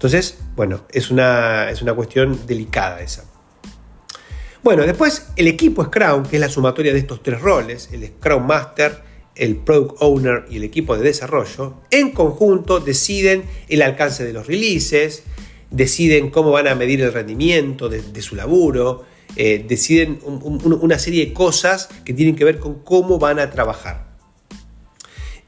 Entonces, 0.00 0.38
bueno, 0.56 0.86
es 0.90 1.10
una, 1.10 1.68
es 1.68 1.82
una 1.82 1.92
cuestión 1.92 2.46
delicada 2.46 3.02
esa. 3.02 3.26
Bueno, 4.62 4.86
después 4.86 5.26
el 5.36 5.46
equipo 5.46 5.84
Scrum, 5.84 6.22
que 6.22 6.36
es 6.36 6.40
la 6.40 6.48
sumatoria 6.48 6.94
de 6.94 7.00
estos 7.00 7.22
tres 7.22 7.38
roles, 7.38 7.90
el 7.92 8.06
Scrum 8.06 8.46
Master, 8.46 9.02
el 9.34 9.56
product 9.56 9.96
owner 10.00 10.46
y 10.48 10.56
el 10.56 10.64
equipo 10.64 10.96
de 10.96 11.02
desarrollo, 11.02 11.82
en 11.90 12.12
conjunto 12.12 12.80
deciden 12.80 13.42
el 13.68 13.82
alcance 13.82 14.24
de 14.24 14.32
los 14.32 14.46
releases, 14.46 15.24
deciden 15.70 16.30
cómo 16.30 16.50
van 16.50 16.68
a 16.68 16.74
medir 16.74 17.02
el 17.02 17.12
rendimiento 17.12 17.90
de, 17.90 18.22
su 18.22 18.36
laburo, 18.36 19.04
eh, 19.36 19.62
deciden 19.68 20.18
una 20.24 20.98
serie 20.98 21.26
de 21.26 21.34
cosas 21.34 21.90
que 22.06 22.14
tienen 22.14 22.36
que 22.36 22.46
ver 22.46 22.58
con 22.58 22.82
cómo 22.84 23.18
van 23.18 23.38
a 23.38 23.50
trabajar. 23.50 24.09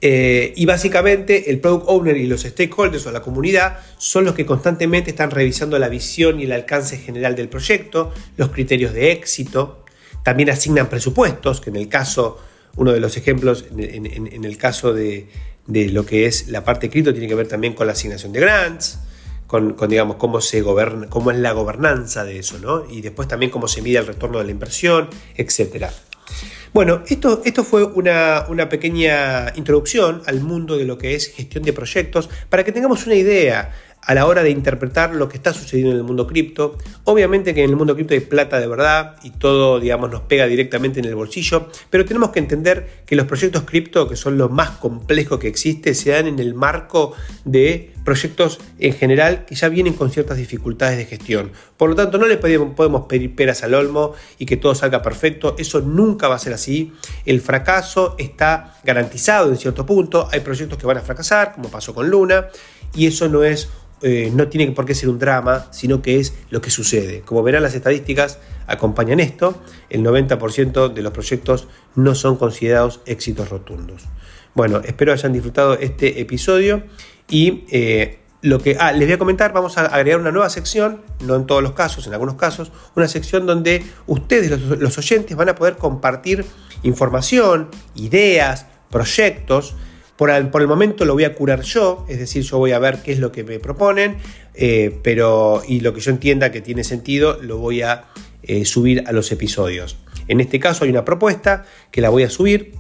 Eh, 0.05 0.53
y 0.57 0.67
básicamente 0.67 1.49
el 1.53 1.61
product 1.61 1.85
owner 1.87 2.17
y 2.17 2.27
los 2.27 2.43
stakeholders 2.43 3.07
o 3.07 3.12
la 3.12 3.23
comunidad 3.23 3.79
son 3.99 4.25
los 4.25 4.35
que 4.35 4.45
constantemente 4.45 5.11
están 5.11 5.31
revisando 5.31 5.79
la 5.79 5.88
visión 5.88 6.41
y 6.41 6.43
el 6.43 6.51
alcance 6.51 6.99
general 6.99 7.37
del 7.37 7.49
proyecto, 7.49 8.12
los 8.37 8.49
criterios 8.49 8.93
de 8.95 9.12
éxito, 9.12 9.85
también 10.25 10.51
asignan 10.51 10.88
presupuestos, 10.88 11.61
que 11.61 11.71
en 11.71 11.77
el 11.77 11.88
caso, 11.88 12.41
uno 12.75 12.93
de 12.93 12.99
los 12.99 13.17
ejemplos, 13.17 13.65
en, 13.77 14.45
el 14.45 14.57
caso 14.57 14.93
de, 14.93 15.29
lo 15.69 16.05
que 16.05 16.27
es 16.27 16.49
la 16.49 16.65
parte 16.65 16.91
cripto, 16.91 17.12
tiene 17.12 17.29
que 17.29 17.37
ver 17.37 17.47
también 17.47 17.75
con 17.75 17.87
la 17.87 17.93
asignación 17.93 18.33
de 18.33 18.41
grants, 18.41 18.99
con, 19.47 19.77
digamos, 19.88 20.17
cómo, 20.17 20.41
se 20.41 20.65
cómo 21.11 21.31
es 21.31 21.38
la 21.38 21.53
gobernanza 21.53 22.25
de 22.25 22.41
eso, 22.41 22.59
¿no? 22.59 22.91
Y 22.91 23.03
después 23.03 23.29
también 23.29 23.53
cómo 23.53 23.69
se 23.69 23.83
mide 23.83 23.99
el 23.99 24.07
retorno 24.07 24.38
de 24.38 24.47
la 24.47 24.51
inversión, 24.51 25.09
etc. 25.37 25.91
Bueno, 26.72 27.02
esto, 27.06 27.42
esto 27.44 27.64
fue 27.64 27.85
una, 27.85 28.46
una, 28.48 28.70
pequeña 28.70 29.52
introducción 29.56 30.22
al 30.24 30.40
mundo 30.40 30.78
de 30.78 30.87
lo 30.87 30.96
que 30.96 31.14
es 31.14 31.28
gestión 31.28 31.64
de 31.64 31.74
proyectos 31.74 32.30
para 32.48 32.64
que 32.64 32.72
tengamos 32.72 33.04
una 33.04 33.14
idea 33.14 33.72
a 34.03 34.15
la 34.15 34.27
hora 34.27 34.43
de 34.43 34.51
interpretar 34.51 35.15
lo 35.15 35.29
que 35.29 35.37
está 35.37 35.53
sucediendo 35.53 35.93
en 35.93 35.99
el 35.99 36.03
mundo 36.03 36.27
cripto. 36.27 36.77
Obviamente 37.05 37.55
que 37.55 37.62
en 37.62 37.71
el 37.71 37.77
mundo 37.77 37.95
cripto 37.95 38.15
hay 38.15 38.21
plata 38.21 38.59
de 38.59 38.67
verdad 38.67 39.17
y 39.23 39.31
todo, 39.31 39.79
digamos, 39.79 40.11
nos 40.11 40.23
pega 40.23 40.47
directamente 40.47 40.99
en 40.99 41.07
el 41.07 41.15
bolsillo, 41.15 41.69
pero 41.88 42.05
tenemos 42.05 42.31
que 42.31 42.41
entender 42.41 43.03
que 43.07 43.15
los 43.15 43.27
proyectos 43.27 43.62
cripto, 43.62 44.09
que 44.09 44.17
son 44.17 44.37
los 44.37 44.51
más 44.51 44.71
complejos 44.71 45.38
que 45.38 45.49
existe, 45.49 45.95
se 45.95 46.11
dan 46.11 46.27
en 46.27 46.41
el 46.41 46.55
marco 46.55 47.15
de 47.45 47.93
proyectos 48.05 48.59
en 48.81 48.93
general 48.93 49.45
que 49.45 49.55
ya 49.55 49.69
vienen 49.69 49.95
con 49.95 50.11
ciertas 50.11 50.37
dificultades 50.37 50.99
de 50.99 51.07
gestión. 51.07 51.53
Por 51.77 51.91
lo 51.91 51.95
tanto, 51.95 52.19
no 52.19 52.27
le 52.27 52.37
podemos 52.37 53.07
pedir 53.07 53.37
peras 53.37 53.62
al 53.62 53.75
olmo 53.75 54.15
y 54.38 54.47
que 54.47 54.57
todo 54.57 54.75
salga 54.75 55.03
perfecto. 55.03 55.55
Eso 55.59 55.81
nunca 55.81 56.27
va 56.27 56.35
a 56.35 56.38
ser 56.41 56.53
así. 56.53 56.93
El 57.25 57.41
fracaso 57.41 58.17
está 58.19 58.77
garantizado 58.83 59.51
en 59.51 59.57
cierto 59.57 59.87
punto. 59.87 60.29
Hay 60.33 60.41
proyectos 60.41 60.79
que 60.79 60.87
van 60.87 60.99
a 60.99 61.03
fracasar, 61.03 61.55
como 61.55 61.71
pasó 61.71 61.95
con 61.95 62.11
Luna, 62.11 62.49
y 62.95 63.07
eso 63.07 63.29
no 63.29 63.45
es 63.45 63.69
eh, 64.03 64.31
no 64.35 64.49
tiene 64.49 64.71
por 64.73 64.85
qué 64.85 64.95
ser 64.95 65.09
un 65.09 65.19
drama, 65.19 65.69
sino 65.71 66.03
que 66.03 66.19
es 66.19 66.35
lo 66.51 66.61
que 66.61 66.71
sucede. 66.71 67.21
Como 67.21 67.43
verán 67.43 67.62
las 67.62 67.75
estadísticas 67.75 68.38
acompañan 68.67 69.21
esto, 69.21 69.61
el 69.91 70.03
90% 70.03 70.93
de 70.93 71.03
los 71.03 71.12
proyectos 71.12 71.69
no 71.95 72.15
son 72.15 72.37
considerados 72.37 73.01
éxitos 73.07 73.49
rotundos. 73.49 74.03
Bueno, 74.55 74.81
espero 74.85 75.12
hayan 75.12 75.33
disfrutado 75.33 75.75
este 75.75 76.21
episodio 76.21 76.83
y 77.29 77.65
eh, 77.71 78.19
lo 78.43 78.59
que 78.59 78.77
ah, 78.79 78.93
les 78.93 79.07
voy 79.07 79.15
a 79.15 79.19
comentar, 79.19 79.53
vamos 79.53 79.79
a 79.79 79.87
agregar 79.87 80.21
una 80.21 80.33
nueva 80.33 80.51
sección, 80.51 81.01
no 81.21 81.37
en 81.37 81.47
todos 81.47 81.62
los 81.62 81.73
casos, 81.73 82.07
en 82.07 82.12
algunos 82.12 82.35
casos, 82.35 82.73
una 82.97 83.09
sección 83.09 83.47
donde 83.47 83.85
ustedes, 84.07 84.61
los 84.61 84.99
oyentes, 84.99 85.37
van 85.37 85.49
a 85.49 85.55
poder 85.55 85.77
compartir 85.77 86.45
información, 86.83 87.69
ideas, 87.95 88.67
proyectos, 88.91 89.77
por 90.22 90.62
el, 90.62 90.68
momento 90.68 91.04
lo 91.04 91.14
voy 91.14 91.24
a 91.24 91.35
curar 91.35 91.62
yo, 91.62 92.06
es 92.08 92.16
decir, 92.16 92.44
yo 92.44 92.56
voy 92.56 92.70
a 92.70 92.78
ver 92.78 93.02
qué 93.02 93.11
es 93.11 93.18
lo 93.18 93.32
que 93.32 93.42
me 93.42 93.58
proponen, 93.58 94.18
eh, 94.54 94.96
pero 95.02 95.64
y 95.66 95.80
lo 95.80 95.92
que 95.92 96.00
yo 96.00 96.12
entienda 96.12 96.52
que 96.52 96.61
tiene 96.61 96.85
sentido 96.85 97.40
lo 97.42 97.58
voy 97.58 97.82
a 97.82 98.04
eh, 98.44 98.64
subir 98.64 99.02
a 99.08 99.11
los 99.11 99.32
episodios. 99.32 99.96
En 100.28 100.40
este 100.40 100.61
caso 100.61 100.85
hay 100.85 100.90
una 100.90 101.04
propuesta 101.04 101.64
que 101.90 102.00
la 102.00 102.08
voy 102.08 102.22
a 102.22 102.30
subir 102.30 102.74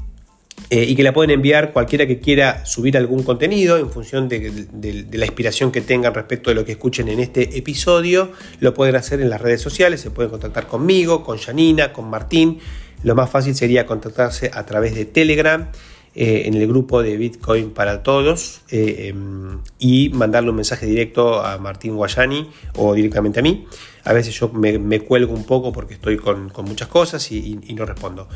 eh, 0.70 0.84
y 0.84 0.94
que 0.94 1.02
la 1.02 1.12
pueden 1.12 1.32
enviar 1.32 1.72
cualquiera 1.72 2.06
que 2.06 2.20
quiera 2.20 2.64
subir 2.64 2.96
algún 2.96 3.24
contenido 3.24 3.76
en 3.76 3.90
función 3.90 4.28
de, 4.28 4.68
de, 4.72 5.18
la 5.18 5.26
inspiración 5.26 5.72
que 5.72 5.80
tengan 5.80 6.14
respecto 6.14 6.50
de 6.50 6.54
lo 6.54 6.64
que 6.64 6.70
escuchen 6.70 7.08
en 7.08 7.18
este 7.18 7.58
episodio. 7.58 8.30
Lo 8.60 8.72
pueden 8.72 8.94
hacer 8.94 9.20
en 9.20 9.28
las 9.28 9.40
redes 9.40 9.60
sociales, 9.60 10.00
se 10.00 10.12
pueden 10.12 10.30
contactar 10.30 10.68
conmigo, 10.68 11.24
con 11.24 11.38
Janina, 11.38 11.92
con 11.92 12.08
Martín. 12.08 12.60
Lo 13.02 13.16
más 13.16 13.28
fácil 13.30 13.56
sería 13.56 13.84
contactarse 13.84 14.52
a 14.54 14.64
través 14.64 14.94
de 14.94 15.06
Telegram. 15.06 15.72
Eh, 16.14 16.42
en 16.44 16.52
el 16.52 16.68
grupo 16.68 17.02
de 17.02 17.16
Bitcoin 17.16 17.70
para 17.70 18.02
todos 18.02 18.60
eh, 18.70 19.06
em, 19.08 19.60
y 19.78 20.10
mandarle 20.10 20.50
un 20.50 20.56
mensaje 20.56 20.84
directo 20.84 21.42
a 21.42 21.56
Martín 21.56 21.96
Guayani 21.96 22.50
o 22.76 22.92
directamente 22.92 23.40
a 23.40 23.42
mí. 23.42 23.66
A 24.04 24.12
veces 24.12 24.38
yo 24.38 24.50
me, 24.50 25.00
cuelgo 25.00 25.32
un 25.32 25.44
poco 25.44 25.72
porque 25.72 25.94
estoy 25.94 26.18
con, 26.18 26.52
muchas 26.66 26.88
cosas 26.88 27.32
y, 27.32 27.58
no 27.74 27.86
respondo. 27.86 28.28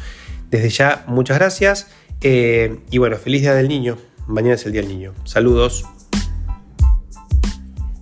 Desde 0.51 0.71
ya, 0.71 1.05
muchas 1.07 1.37
gracias 1.37 1.89
eh, 2.23 2.79
y 2.91 2.97
bueno, 2.97 3.17
feliz 3.17 3.43
día 3.43 3.53
del 3.53 3.69
niño. 3.69 3.99
Mañana 4.27 4.55
es 4.55 4.65
el 4.65 4.73
día 4.73 4.81
del 4.81 4.91
niño. 4.91 5.13
Saludos. 5.25 5.85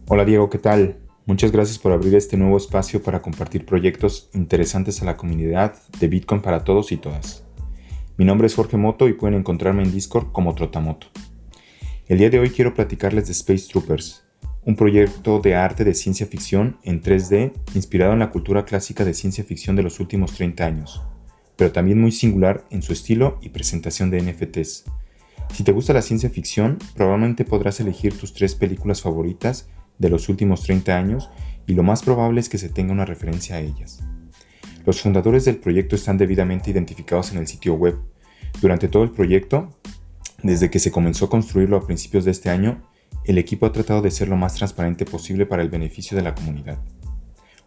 Hola 0.07 0.25
Diego, 0.25 0.51
¿qué 0.51 0.59
tal? 0.59 0.99
Muchas 1.27 1.51
gracias 1.51 1.81
por 1.81 1.91
abrir 1.91 2.15
este 2.15 2.37
nuevo 2.37 2.59
espacio 2.59 3.03
para 3.03 3.23
compartir 3.23 3.67
proyectos 3.67 4.29
interesantes 4.35 5.03
a 5.03 5.05
la 5.05 5.17
comunidad 5.17 5.75
de 5.99 6.07
Bitcoin 6.07 6.43
para 6.43 6.63
todos 6.63 6.93
y 6.93 6.97
todas. 6.97 7.44
Mi 8.17 8.25
nombre 8.25 8.47
es 8.47 8.55
Jorge 8.55 8.77
Moto 8.77 9.09
y 9.09 9.15
pueden 9.15 9.37
encontrarme 9.37 9.83
en 9.83 9.91
Discord 9.91 10.31
como 10.31 10.55
Trotamoto. 10.55 11.09
El 12.07 12.19
día 12.19 12.31
de 12.31 12.39
hoy 12.39 12.51
quiero 12.51 12.73
platicarles 12.73 13.27
de 13.27 13.33
Space 13.33 13.67
Troopers, 13.69 14.25
un 14.65 14.77
proyecto 14.77 15.41
de 15.41 15.57
arte 15.57 15.83
de 15.83 15.95
ciencia 15.95 16.25
ficción 16.25 16.79
en 16.85 17.03
3D 17.03 17.53
inspirado 17.75 18.13
en 18.13 18.21
la 18.21 18.31
cultura 18.31 18.65
clásica 18.65 19.05
de 19.05 19.15
ciencia 19.15 19.43
ficción 19.43 19.75
de 19.75 19.83
los 19.83 19.99
últimos 19.99 20.33
30 20.35 20.65
años, 20.65 21.03
pero 21.57 21.73
también 21.73 22.01
muy 22.01 22.13
singular 22.13 22.65
en 22.71 22.83
su 22.83 22.93
estilo 22.93 23.37
y 23.43 23.49
presentación 23.49 24.11
de 24.11 24.23
NFTs. 24.23 24.85
Si 25.53 25.65
te 25.65 25.73
gusta 25.73 25.93
la 25.93 26.03
ciencia 26.03 26.31
ficción, 26.31 26.79
probablemente 26.95 27.45
podrás 27.45 27.81
elegir 27.81 28.17
tus 28.17 28.33
tres 28.33 28.55
películas 28.55 29.03
favoritas 29.03 29.69
de 29.99 30.11
los 30.11 30.29
últimos 30.29 30.63
30 30.63 30.97
años 30.97 31.31
y 31.67 31.75
lo 31.75 31.83
más 31.83 32.05
probable 32.05 32.39
es 32.39 32.49
que 32.49 32.59
se 32.59 32.69
tenga 32.69 32.93
una 32.93 33.07
referencia 33.07 33.57
a 33.57 33.61
ellas. 33.61 34.05
Los 34.87 35.01
fundadores 35.01 35.47
del 35.47 35.57
proyecto 35.57 35.97
están 35.97 36.19
debidamente 36.19 36.71
identificados 36.71 37.33
en 37.33 37.39
el 37.39 37.47
sitio 37.47 37.75
web. 37.75 37.97
Durante 38.61 38.89
todo 38.89 39.03
el 39.03 39.11
proyecto, 39.11 39.71
desde 40.43 40.71
que 40.71 40.79
se 40.79 40.91
comenzó 40.91 41.25
a 41.25 41.31
construirlo 41.31 41.79
a 41.79 41.87
principios 41.87 42.25
de 42.27 42.31
este 42.31 42.51
año, 42.51 42.83
el 43.25 43.39
equipo 43.39 43.65
ha 43.65 43.73
tratado 43.73 44.03
de 44.03 44.11
ser 44.11 44.29
lo 44.29 44.37
más 44.37 44.55
transparente 44.55 45.07
posible 45.07 45.47
para 45.47 45.63
el 45.63 45.71
beneficio 45.71 46.17
de 46.17 46.23
la 46.23 46.35
comunidad. 46.35 46.79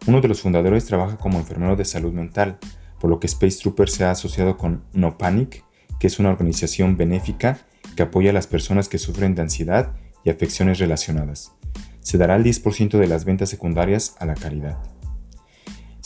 Uno 0.06 0.20
de 0.20 0.28
los 0.28 0.40
fundadores 0.40 0.84
trabaja 0.84 1.16
como 1.16 1.38
enfermero 1.38 1.74
de 1.74 1.84
salud 1.84 2.12
mental, 2.12 2.58
por 3.00 3.10
lo 3.10 3.18
que 3.18 3.26
Space 3.26 3.58
Trooper 3.58 3.90
se 3.90 4.04
ha 4.04 4.12
asociado 4.12 4.56
con 4.56 4.84
No 4.92 5.18
Panic, 5.18 5.64
que 5.98 6.06
es 6.06 6.20
una 6.20 6.30
organización 6.30 6.96
benéfica 6.96 7.58
que 7.96 8.04
apoya 8.04 8.30
a 8.30 8.32
las 8.34 8.46
personas 8.46 8.88
que 8.88 8.98
sufren 8.98 9.34
de 9.34 9.42
ansiedad 9.42 9.92
y 10.24 10.30
afecciones 10.30 10.78
relacionadas. 10.78 11.52
Se 12.00 12.16
dará 12.16 12.36
el 12.36 12.44
10% 12.44 12.96
de 12.96 13.06
las 13.08 13.24
ventas 13.24 13.50
secundarias 13.50 14.14
a 14.20 14.26
la 14.26 14.34
caridad. 14.34 14.78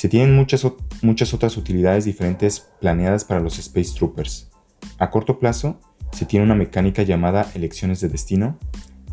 Se 0.02 0.08
tienen 0.08 0.34
muchas, 0.34 0.66
muchas 1.02 1.32
otras 1.32 1.56
utilidades 1.56 2.04
diferentes 2.04 2.72
planeadas 2.80 3.24
para 3.24 3.38
los 3.38 3.60
Space 3.60 3.94
Troopers. 3.94 4.50
A 4.98 5.10
corto 5.10 5.38
plazo, 5.38 5.78
se 6.10 6.26
tiene 6.26 6.44
una 6.44 6.56
mecánica 6.56 7.04
llamada 7.04 7.48
elecciones 7.54 8.00
de 8.00 8.08
destino, 8.08 8.58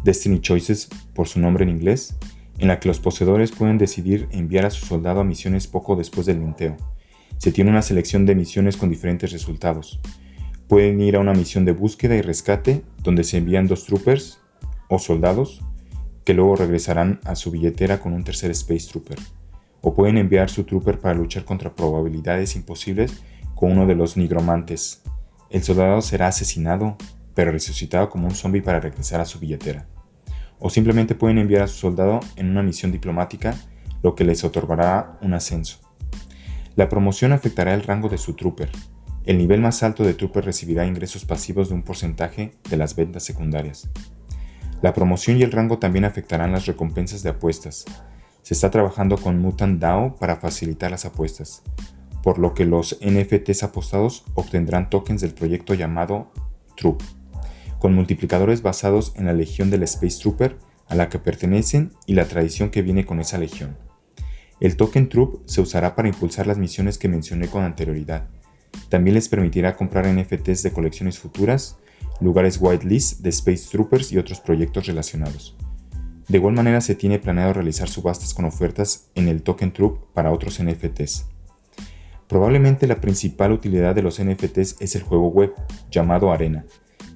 Destiny 0.04 0.42
Choices 0.42 0.90
por 1.14 1.28
su 1.28 1.40
nombre 1.40 1.64
en 1.64 1.70
inglés, 1.70 2.18
en 2.58 2.70
la 2.70 2.80
que 2.80 2.88
los 2.88 3.00
poseedores 3.00 3.52
pueden 3.52 3.78
decidir 3.78 4.28
enviar 4.32 4.66
a 4.66 4.72
su 4.72 4.84
soldado 4.84 5.20
a 5.20 5.24
misiones 5.24 5.68
poco 5.68 5.96
después 5.96 6.26
del 6.26 6.40
minteo. 6.40 6.76
Se 7.38 7.52
tiene 7.52 7.70
una 7.70 7.84
selección 7.84 8.26
de 8.26 8.34
misiones 8.34 8.76
con 8.76 8.90
diferentes 8.90 9.32
resultados. 9.32 10.00
Pueden 10.68 11.00
ir 11.02 11.18
a 11.18 11.20
una 11.20 11.34
misión 11.34 11.66
de 11.66 11.72
búsqueda 11.72 12.16
y 12.16 12.24
rescate 12.24 12.82
donde 13.04 13.24
se 13.26 13.38
envían 13.38 13.68
dos 13.68 13.86
troopers 13.86 14.40
o 14.88 14.98
soldados 14.98 15.62
que 16.26 16.34
luego 16.34 16.56
regresarán 16.56 17.20
a 17.26 17.36
su 17.36 17.52
billetera 17.52 18.00
con 18.00 18.14
un 18.14 18.24
tercer 18.24 18.50
Space 18.50 18.88
Trooper 18.90 19.20
o 19.82 19.94
pueden 19.94 20.18
enviar 20.18 20.50
su 20.50 20.64
trooper 20.64 21.00
para 21.00 21.16
luchar 21.16 21.46
contra 21.46 21.74
probabilidades 21.76 22.56
imposibles 22.56 23.24
con 23.56 23.72
uno 23.72 23.86
de 23.86 23.96
los 23.96 24.18
nigromantes. 24.18 25.02
El 25.50 25.64
soldado 25.64 26.02
será 26.02 26.28
asesinado, 26.28 26.98
pero 27.34 27.52
resucitado 27.52 28.10
como 28.10 28.28
un 28.28 28.36
zombie 28.36 28.62
para 28.62 28.80
regresar 28.80 29.22
a 29.22 29.26
su 29.26 29.40
billetera. 29.40 29.88
O 30.60 30.70
simplemente 30.70 31.16
pueden 31.16 31.38
enviar 31.38 31.64
a 31.64 31.68
su 31.68 31.78
soldado 31.78 32.20
en 32.36 32.50
una 32.50 32.64
misión 32.64 32.92
diplomática, 32.92 33.56
lo 34.04 34.16
que 34.16 34.24
les 34.24 34.44
otorgará 34.44 35.18
un 35.22 35.34
ascenso. 35.34 35.80
La 36.76 36.90
promoción 36.90 37.32
afectará 37.32 37.74
el 37.74 37.84
rango 37.84 38.10
de 38.10 38.18
su 38.18 38.34
trooper. 38.34 38.70
El 39.26 39.38
nivel 39.38 39.62
más 39.62 39.84
alto 39.84 40.04
de 40.04 40.14
trooper 40.14 40.46
recibirá 40.46 40.86
ingresos 40.86 41.26
pasivos 41.26 41.70
de 41.70 41.76
un 41.76 41.84
porcentaje 41.84 42.54
de 42.70 42.78
las 42.78 42.96
ventas 42.96 43.24
secundarias. 43.24 43.90
La 44.82 44.94
promoción 44.94 45.38
y 45.38 45.44
el 45.44 45.52
rango 45.52 45.78
también 45.78 46.06
afectarán 46.06 46.54
las 46.54 46.66
recompensas 46.66 47.22
de 47.22 47.32
apuestas, 47.32 47.86
se 48.50 48.56
está 48.56 48.72
trabajando 48.72 49.16
con 49.16 49.40
Mutant 49.40 49.80
DAO 49.80 50.16
para 50.16 50.38
facilitar 50.38 50.90
las 50.90 51.06
apuestas, 51.06 51.62
por 52.24 52.40
lo 52.40 52.56
que 52.56 52.66
los 52.66 52.98
NFTs 53.00 53.62
apostados 53.62 54.26
obtendrán 54.34 54.90
tokens 54.90 55.22
del 55.22 55.36
proyecto 55.36 55.76
llamado 55.76 56.32
Troop, 56.76 57.00
con 57.78 57.94
multiplicadores 57.94 58.64
basados 58.64 59.14
en 59.18 59.28
la 59.28 59.34
legión 59.34 59.70
del 59.70 59.84
Space 59.84 60.18
Trooper 60.20 60.58
a 60.88 60.96
la 60.96 61.10
que 61.10 61.20
pertenecen 61.20 61.92
y 62.08 62.16
la 62.16 62.26
tradición 62.26 62.72
que 62.72 62.82
viene 62.82 63.06
con 63.06 63.20
esa 63.20 63.38
legión. 63.38 63.78
El 64.60 64.78
token 64.78 65.10
Troop 65.10 65.44
se 65.46 65.62
usará 65.62 65.96
para 65.96 66.08
impulsar 66.08 66.48
las 66.48 66.58
misiones 66.58 66.98
que 66.98 67.08
mencioné 67.08 67.50
con 67.50 67.64
anterioridad. 67.64 68.30
También 68.90 69.14
les 69.14 69.30
permitirá 69.30 69.76
comprar 69.76 70.08
NFTs 70.08 70.64
de 70.64 70.72
colecciones 70.74 71.20
futuras, 71.20 71.78
lugares 72.20 72.58
whitelist 72.60 73.20
de 73.20 73.30
Space 73.30 73.70
Troopers 73.70 74.12
y 74.12 74.18
otros 74.18 74.40
proyectos 74.40 74.88
relacionados. 74.88 75.56
De 76.30 76.38
igual 76.38 76.54
manera 76.54 76.80
se 76.80 76.94
tiene 76.94 77.18
planeado 77.18 77.54
realizar 77.54 77.90
subastas 77.90 78.36
con 78.36 78.46
ofertas 78.46 79.10
en 79.16 79.28
el 79.28 79.42
Token 79.42 79.74
Troop 79.74 80.14
para 80.14 80.32
otros 80.32 80.62
NFTs. 80.64 81.26
Probablemente 82.28 82.86
la 82.86 83.02
principal 83.02 83.52
utilidad 83.52 83.96
de 83.96 84.04
los 84.04 84.22
NFTs 84.22 84.76
es 84.80 84.96
el 84.96 85.02
juego 85.02 85.30
web, 85.30 85.56
llamado 85.90 86.32
Arena. 86.32 86.66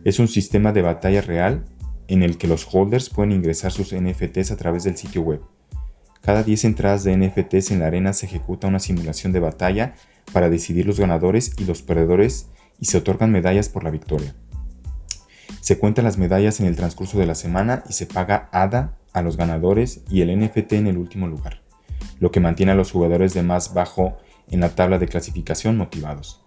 Es 0.04 0.18
un 0.18 0.28
sistema 0.28 0.72
de 0.72 0.82
batalla 0.82 1.22
real 1.22 1.64
en 2.08 2.24
el 2.24 2.40
que 2.40 2.48
los 2.48 2.68
holders 2.74 3.12
pueden 3.12 3.34
ingresar 3.34 3.72
sus 3.72 3.96
NFTs 3.96 4.50
a 4.50 4.58
través 4.58 4.84
del 4.84 4.98
sitio 4.98 5.22
web. 5.22 5.42
Cada 6.22 6.42
10 6.42 6.66
entradas 6.66 7.04
de 7.04 7.16
NFTs 7.16 7.70
en 7.70 7.82
la 7.82 7.88
arena 7.88 8.14
se 8.14 8.26
ejecuta 8.26 8.68
una 8.68 8.80
simulación 8.80 9.32
de 9.32 9.40
batalla 9.40 9.94
para 10.32 10.50
decidir 10.50 10.88
los 10.88 11.00
ganadores 11.00 11.54
y 11.60 11.66
los 11.66 11.84
perdedores 11.84 12.48
y 12.80 12.86
se 12.86 12.98
otorgan 12.98 13.32
medallas 13.32 13.70
por 13.70 13.84
la 13.84 13.92
victoria. 13.92 14.34
Se 15.62 15.78
cuentan 15.78 16.06
las 16.06 16.18
medallas 16.18 16.60
en 16.60 16.66
el 16.66 16.76
transcurso 16.76 17.20
de 17.20 17.28
la 17.28 17.36
semana 17.36 17.84
y 17.88 17.94
se 17.94 18.08
paga 18.08 18.50
ADA 18.52 18.98
a 19.14 19.22
los 19.22 19.38
ganadores 19.38 20.04
y 20.10 20.22
el 20.22 20.38
NFT 20.38 20.74
en 20.74 20.88
el 20.88 20.98
último 20.98 21.28
lugar, 21.28 21.62
lo 22.20 22.32
que 22.32 22.40
mantiene 22.40 22.72
a 22.72 22.76
los 22.76 22.92
jugadores 22.92 23.34
de 23.34 23.44
más 23.44 23.74
bajo 23.74 24.18
en 24.50 24.60
la 24.60 24.76
tabla 24.76 25.00
de 25.00 25.08
clasificación 25.08 25.78
motivados. 25.78 26.44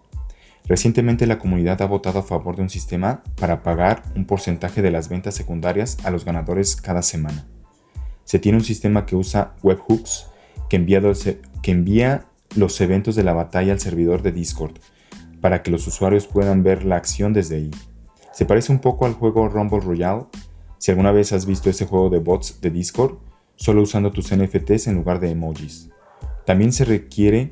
Recientemente 0.65 1.27
la 1.27 1.39
comunidad 1.39 1.81
ha 1.81 1.85
votado 1.85 2.19
a 2.19 2.23
favor 2.23 2.57
de 2.57 2.63
un 2.63 2.69
sistema 2.69 3.23
para 3.39 3.63
pagar 3.63 4.03
un 4.15 4.25
porcentaje 4.25 4.81
de 4.81 4.91
las 4.91 5.07
ventas 5.07 5.33
secundarias 5.33 5.97
a 6.03 6.11
los 6.11 6.25
ganadores 6.25 6.75
cada 6.75 7.01
semana. 7.01 7.47
Se 8.25 8.39
tiene 8.39 8.57
un 8.57 8.63
sistema 8.63 9.05
que 9.05 9.15
usa 9.15 9.55
webhooks 9.63 10.27
que 10.69 10.75
envía, 10.75 12.25
los 12.55 12.81
eventos 12.81 13.15
de 13.15 13.23
la 13.23 13.33
batalla 13.33 13.71
al 13.73 13.79
servidor 13.79 14.21
de 14.21 14.31
Discord 14.31 14.79
para 15.41 15.63
que 15.63 15.71
los 15.71 15.85
usuarios 15.87 16.27
puedan 16.27 16.63
ver 16.63 16.83
la 16.83 16.95
acción 16.95 17.33
desde 17.33 17.57
ahí. 17.57 17.71
Se 18.33 18.45
parece 18.45 18.71
un 18.71 18.79
poco 18.79 19.05
al 19.05 19.13
juego 19.13 19.47
Rumble 19.47 19.79
Royale. 19.79 20.25
Si 20.77 20.91
alguna 20.91 21.11
vez 21.11 21.33
has 21.33 21.45
visto 21.45 21.69
ese 21.69 21.85
juego 21.85 22.09
de 22.09 22.19
bots 22.19 22.61
de 22.61 22.69
Discord, 22.69 23.17
solo 23.55 23.81
usando 23.81 24.11
tus 24.11 24.35
NFTs 24.35 24.87
en 24.87 24.95
lugar 24.95 25.19
de 25.19 25.31
emojis. 25.31 25.89
También 26.45 26.71
se 26.71 26.85
requiere 26.85 27.49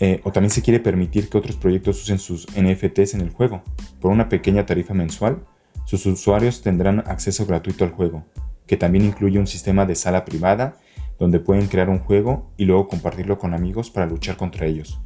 eh, 0.00 0.20
o 0.24 0.32
también 0.32 0.50
se 0.50 0.62
quiere 0.62 0.80
permitir 0.80 1.28
que 1.28 1.38
otros 1.38 1.56
proyectos 1.56 2.02
usen 2.02 2.18
sus 2.18 2.46
NFTs 2.56 3.14
en 3.14 3.20
el 3.20 3.30
juego. 3.30 3.62
Por 4.00 4.12
una 4.12 4.28
pequeña 4.28 4.66
tarifa 4.66 4.94
mensual, 4.94 5.44
sus 5.84 6.04
usuarios 6.06 6.62
tendrán 6.62 7.00
acceso 7.06 7.46
gratuito 7.46 7.84
al 7.84 7.92
juego, 7.92 8.24
que 8.66 8.76
también 8.76 9.04
incluye 9.04 9.38
un 9.38 9.46
sistema 9.46 9.86
de 9.86 9.94
sala 9.94 10.24
privada 10.24 10.76
donde 11.18 11.40
pueden 11.40 11.66
crear 11.66 11.88
un 11.88 11.98
juego 11.98 12.50
y 12.56 12.64
luego 12.64 12.88
compartirlo 12.88 13.38
con 13.38 13.54
amigos 13.54 13.90
para 13.90 14.06
luchar 14.06 14.36
contra 14.36 14.66
ellos. 14.66 15.00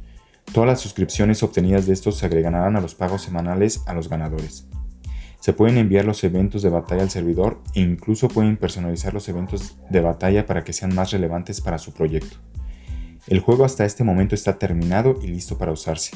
Todas 0.51 0.67
las 0.67 0.81
suscripciones 0.81 1.41
obtenidas 1.41 1.87
de 1.87 1.93
estos 1.93 2.17
se 2.17 2.25
agregarán 2.25 2.75
a 2.75 2.81
los 2.81 2.93
pagos 2.93 3.23
semanales 3.23 3.81
a 3.87 3.93
los 3.93 4.09
ganadores. 4.09 4.67
Se 5.43 5.51
pueden 5.51 5.77
enviar 5.77 6.05
los 6.05 6.23
eventos 6.23 6.61
de 6.61 6.69
batalla 6.69 7.01
al 7.01 7.09
servidor 7.09 7.59
e 7.75 7.81
incluso 7.81 8.29
pueden 8.29 8.55
personalizar 8.55 9.13
los 9.13 9.27
eventos 9.27 9.75
de 9.89 9.99
batalla 9.99 10.45
para 10.45 10.63
que 10.63 10.71
sean 10.71 10.95
más 10.95 11.11
relevantes 11.11 11.59
para 11.59 11.79
su 11.79 11.91
proyecto. 11.91 12.37
El 13.27 13.41
juego 13.41 13.65
hasta 13.65 13.83
este 13.83 14.05
momento 14.05 14.35
está 14.35 14.57
terminado 14.57 15.19
y 15.21 15.27
listo 15.27 15.57
para 15.57 15.73
usarse. 15.73 16.15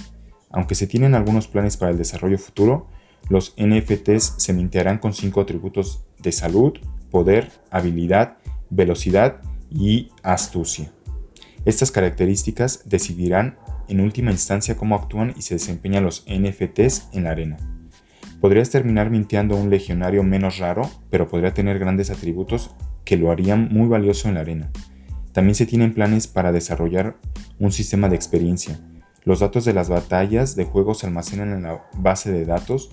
Aunque 0.50 0.76
se 0.76 0.88
tienen 0.88 1.14
algunos 1.14 1.50
planes 1.50 1.76
para 1.76 1.92
el 1.92 1.98
desarrollo 1.98 2.38
futuro, 2.38 2.88
los 3.28 3.54
NFTs 3.58 4.36
se 4.38 4.54
mintearán 4.54 4.98
con 4.98 5.12
cinco 5.12 5.42
atributos 5.42 6.06
de 6.20 6.32
salud, 6.32 6.80
poder, 7.12 7.52
habilidad, 7.70 8.38
velocidad 8.70 9.42
y 9.70 10.10
astucia. 10.24 10.94
Estas 11.66 11.92
características 11.92 12.84
decidirán 12.86 13.58
en 13.90 14.00
última 14.00 14.32
instancia 14.32 14.78
cómo 14.78 14.96
actúan 14.96 15.34
y 15.36 15.42
se 15.42 15.56
desempeñan 15.56 16.06
los 16.06 16.26
NFTs 16.30 17.10
en 17.12 17.26
la 17.26 17.32
arena. 17.32 17.58
Podrías 18.42 18.70
terminar 18.70 19.10
minteando 19.10 19.56
un 19.56 19.70
legionario 19.70 20.24
menos 20.24 20.60
raro, 20.60 20.90
pero 21.10 21.28
podría 21.28 21.54
tener 21.54 21.80
grandes 21.80 22.12
atributos 22.12 22.76
que 23.04 23.18
lo 23.18 23.32
harían 23.32 23.70
muy 23.72 23.88
valioso 23.88 24.28
en 24.28 24.36
la 24.36 24.42
arena. 24.42 24.70
También 25.32 25.56
se 25.56 25.66
tienen 25.66 25.94
planes 25.94 26.28
para 26.28 26.52
desarrollar 26.52 27.18
un 27.60 27.72
sistema 27.72 28.10
de 28.10 28.16
experiencia. 28.16 28.80
Los 29.24 29.40
datos 29.40 29.66
de 29.66 29.74
las 29.74 29.90
batallas 29.90 30.56
de 30.56 30.66
juegos 30.66 31.00
se 31.00 31.08
almacenan 31.08 31.52
en 31.52 31.64
la 31.64 31.84
base 31.96 32.32
de 32.32 32.46
datos, 32.46 32.92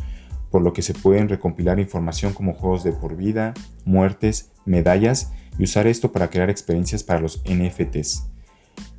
por 0.50 0.62
lo 0.62 0.72
que 0.72 0.82
se 0.82 0.94
pueden 0.94 1.28
recompilar 1.28 1.78
información 1.78 2.32
como 2.32 2.54
juegos 2.54 2.82
de 2.82 2.92
por 2.92 3.16
vida, 3.16 3.54
muertes, 3.84 4.50
medallas 4.64 5.32
y 5.58 5.64
usar 5.64 5.86
esto 5.86 6.10
para 6.10 6.30
crear 6.30 6.48
experiencias 6.48 7.02
para 7.02 7.20
los 7.20 7.42
NFTs. 7.44 8.30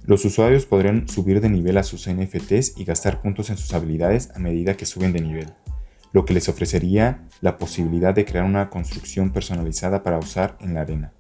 Los 0.06 0.24
usuarios 0.26 0.66
podrán 0.66 1.08
subir 1.08 1.42
de 1.42 1.50
nivel 1.50 1.78
a 1.78 1.84
sus 1.84 2.08
NFTs 2.08 2.78
y 2.78 2.84
gastar 2.84 3.22
puntos 3.22 3.50
en 3.50 3.58
sus 3.58 3.74
habilidades 3.74 4.30
a 4.36 4.40
medida 4.40 4.78
que 4.78 4.86
suben 4.86 5.14
de 5.14 5.22
nivel, 5.22 5.48
lo 6.16 6.24
que 6.24 6.34
les 6.34 6.48
ofrecería 6.48 7.28
la 7.42 7.58
posibilidad 7.58 8.16
de 8.16 8.24
crear 8.24 8.46
una 8.46 8.70
construcción 8.70 9.34
personalizada 9.34 10.02
para 10.02 10.18
usar 10.18 10.58
en 10.62 10.74
la 10.74 10.80
arena. 10.80 11.12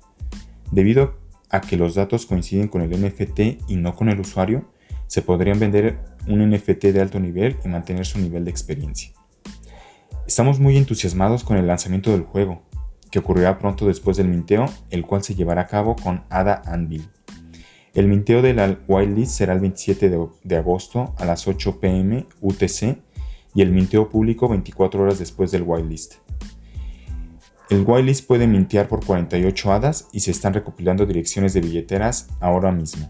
Debido 0.71 1.17
a 1.49 1.59
que 1.59 1.75
los 1.75 1.95
datos 1.95 2.25
coinciden 2.25 2.69
con 2.69 2.81
el 2.81 2.91
NFT 2.91 3.67
y 3.67 3.75
no 3.75 3.93
con 3.93 4.07
el 4.07 4.21
usuario, 4.21 4.71
se 5.07 5.21
podrían 5.21 5.59
vender 5.59 5.99
un 6.29 6.49
NFT 6.49 6.85
de 6.93 7.01
alto 7.01 7.19
nivel 7.19 7.57
y 7.65 7.67
mantener 7.67 8.05
su 8.05 8.19
nivel 8.19 8.45
de 8.45 8.51
experiencia. 8.51 9.11
Estamos 10.25 10.61
muy 10.61 10.77
entusiasmados 10.77 11.43
con 11.43 11.57
el 11.57 11.67
lanzamiento 11.67 12.13
del 12.13 12.21
juego, 12.21 12.63
que 13.11 13.19
ocurrirá 13.19 13.59
pronto 13.59 13.87
después 13.87 14.15
del 14.15 14.29
minteo, 14.29 14.63
el 14.91 15.05
cual 15.05 15.25
se 15.25 15.35
llevará 15.35 15.63
a 15.63 15.67
cabo 15.67 15.97
con 15.97 16.23
Ada 16.29 16.61
Anvil. 16.65 17.09
El 17.93 18.07
minteo 18.07 18.41
de 18.41 18.53
la 18.53 18.79
whitelist 18.87 19.33
será 19.33 19.51
el 19.51 19.59
27 19.59 20.09
de, 20.41 20.55
agosto 20.55 21.13
a 21.17 21.25
las 21.25 21.49
8 21.49 21.81
pm 21.81 22.27
UTC 22.39 23.03
y 23.55 23.61
el 23.61 23.71
minteo 23.71 24.09
público 24.09 24.47
24 24.47 25.01
horas 25.01 25.17
después 25.17 25.49
del 25.49 25.63
whitelist. 25.63 26.15
El 27.69 27.83
whitelist 27.87 28.27
puede 28.27 28.45
mintear 28.45 28.87
por 28.87 29.03
48 29.03 29.73
hadas 29.73 30.07
y 30.11 30.19
se 30.19 30.29
están 30.29 30.53
recopilando 30.53 31.05
direcciones 31.07 31.53
de 31.53 31.61
billeteras 31.61 32.27
ahora 32.39 32.71
mismo. 32.71 33.09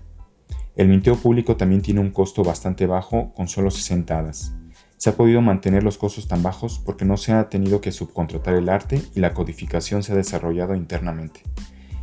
El 0.77 0.87
minteo 0.87 1.17
público 1.17 1.57
también 1.57 1.81
tiene 1.81 1.99
un 1.99 2.11
costo 2.11 2.43
bastante 2.43 2.85
bajo 2.85 3.33
con 3.33 3.47
solo 3.47 3.71
60 3.71 4.17
hadas. 4.17 4.53
Se 4.97 5.09
ha 5.09 5.15
podido 5.15 5.41
mantener 5.41 5.83
los 5.83 5.97
costos 5.97 6.27
tan 6.27 6.41
bajos 6.41 6.79
porque 6.79 7.05
no 7.05 7.17
se 7.17 7.33
ha 7.33 7.49
tenido 7.49 7.81
que 7.81 7.91
subcontratar 7.91 8.55
el 8.55 8.69
arte 8.69 9.01
y 9.13 9.19
la 9.19 9.33
codificación 9.33 10.03
se 10.03 10.13
ha 10.13 10.15
desarrollado 10.15 10.73
internamente. 10.73 11.41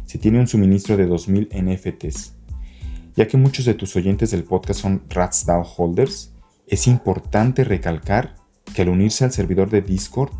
Se 0.04 0.18
tiene 0.18 0.40
un 0.40 0.46
suministro 0.46 0.96
de 0.96 1.06
2000 1.06 1.48
NFTs. 1.54 2.34
Ya 3.14 3.28
que 3.28 3.36
muchos 3.36 3.64
de 3.64 3.74
tus 3.74 3.96
oyentes 3.96 4.30
del 4.30 4.44
podcast 4.44 4.80
son 4.80 5.02
RatsDAO 5.08 5.62
holders, 5.76 6.31
es 6.72 6.86
importante 6.86 7.64
recalcar 7.64 8.34
que 8.74 8.80
al 8.80 8.88
unirse 8.88 9.26
al 9.26 9.32
servidor 9.32 9.68
de 9.68 9.82
Discord 9.82 10.30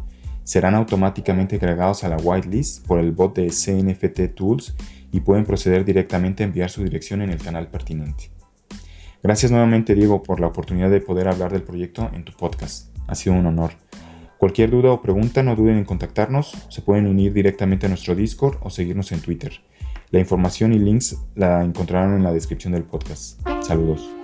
serán 0.45 0.75
automáticamente 0.75 1.57
agregados 1.57 2.05
a 2.05 2.09
la 2.09 2.17
whitelist 2.17 2.87
por 2.87 2.99
el 3.01 3.13
bot 3.13 3.37
de 3.37 3.49
CNFT 3.49 4.35
Tools 4.35 4.75
y 5.13 5.21
pueden 5.21 5.45
proceder 5.45 5.85
directamente 5.85 6.43
a 6.43 6.47
enviar 6.47 6.71
su 6.71 6.83
dirección 6.83 7.21
en 7.21 7.29
el 7.29 7.37
canal 7.37 7.69
pertinente. 7.69 8.31
Gracias 9.23 9.53
nuevamente 9.53 9.95
Diego 9.95 10.23
por 10.23 10.41
la 10.41 10.47
oportunidad 10.47 10.89
de 10.89 11.03
poder 11.03 11.29
hablar 11.29 11.53
del 11.53 11.65
proyecto 11.65 12.11
en 12.15 12.25
tu 12.25 12.33
podcast. 12.33 12.89
Ha 13.09 13.15
sido 13.15 13.37
un 13.37 13.45
honor. 13.45 13.73
Cualquier 14.39 14.71
duda 14.71 14.91
o 14.91 15.03
pregunta 15.03 15.43
no 15.43 15.55
duden 15.55 15.77
en 15.77 15.85
contactarnos, 15.85 16.57
se 16.71 16.81
pueden 16.81 17.09
unir 17.09 17.35
directamente 17.35 17.85
a 17.85 17.89
nuestro 17.91 18.15
Discord 18.15 18.57
o 18.63 18.71
seguirnos 18.71 19.13
en 19.13 19.21
Twitter. 19.21 19.61
La 20.11 20.19
información 20.19 20.73
y 20.73 20.79
links 20.79 21.15
la 21.35 21.63
encontrarán 21.63 22.17
en 22.17 22.23
la 22.23 22.33
descripción 22.33 22.73
del 22.73 22.85
podcast. 22.85 23.39
Saludos. 23.61 24.22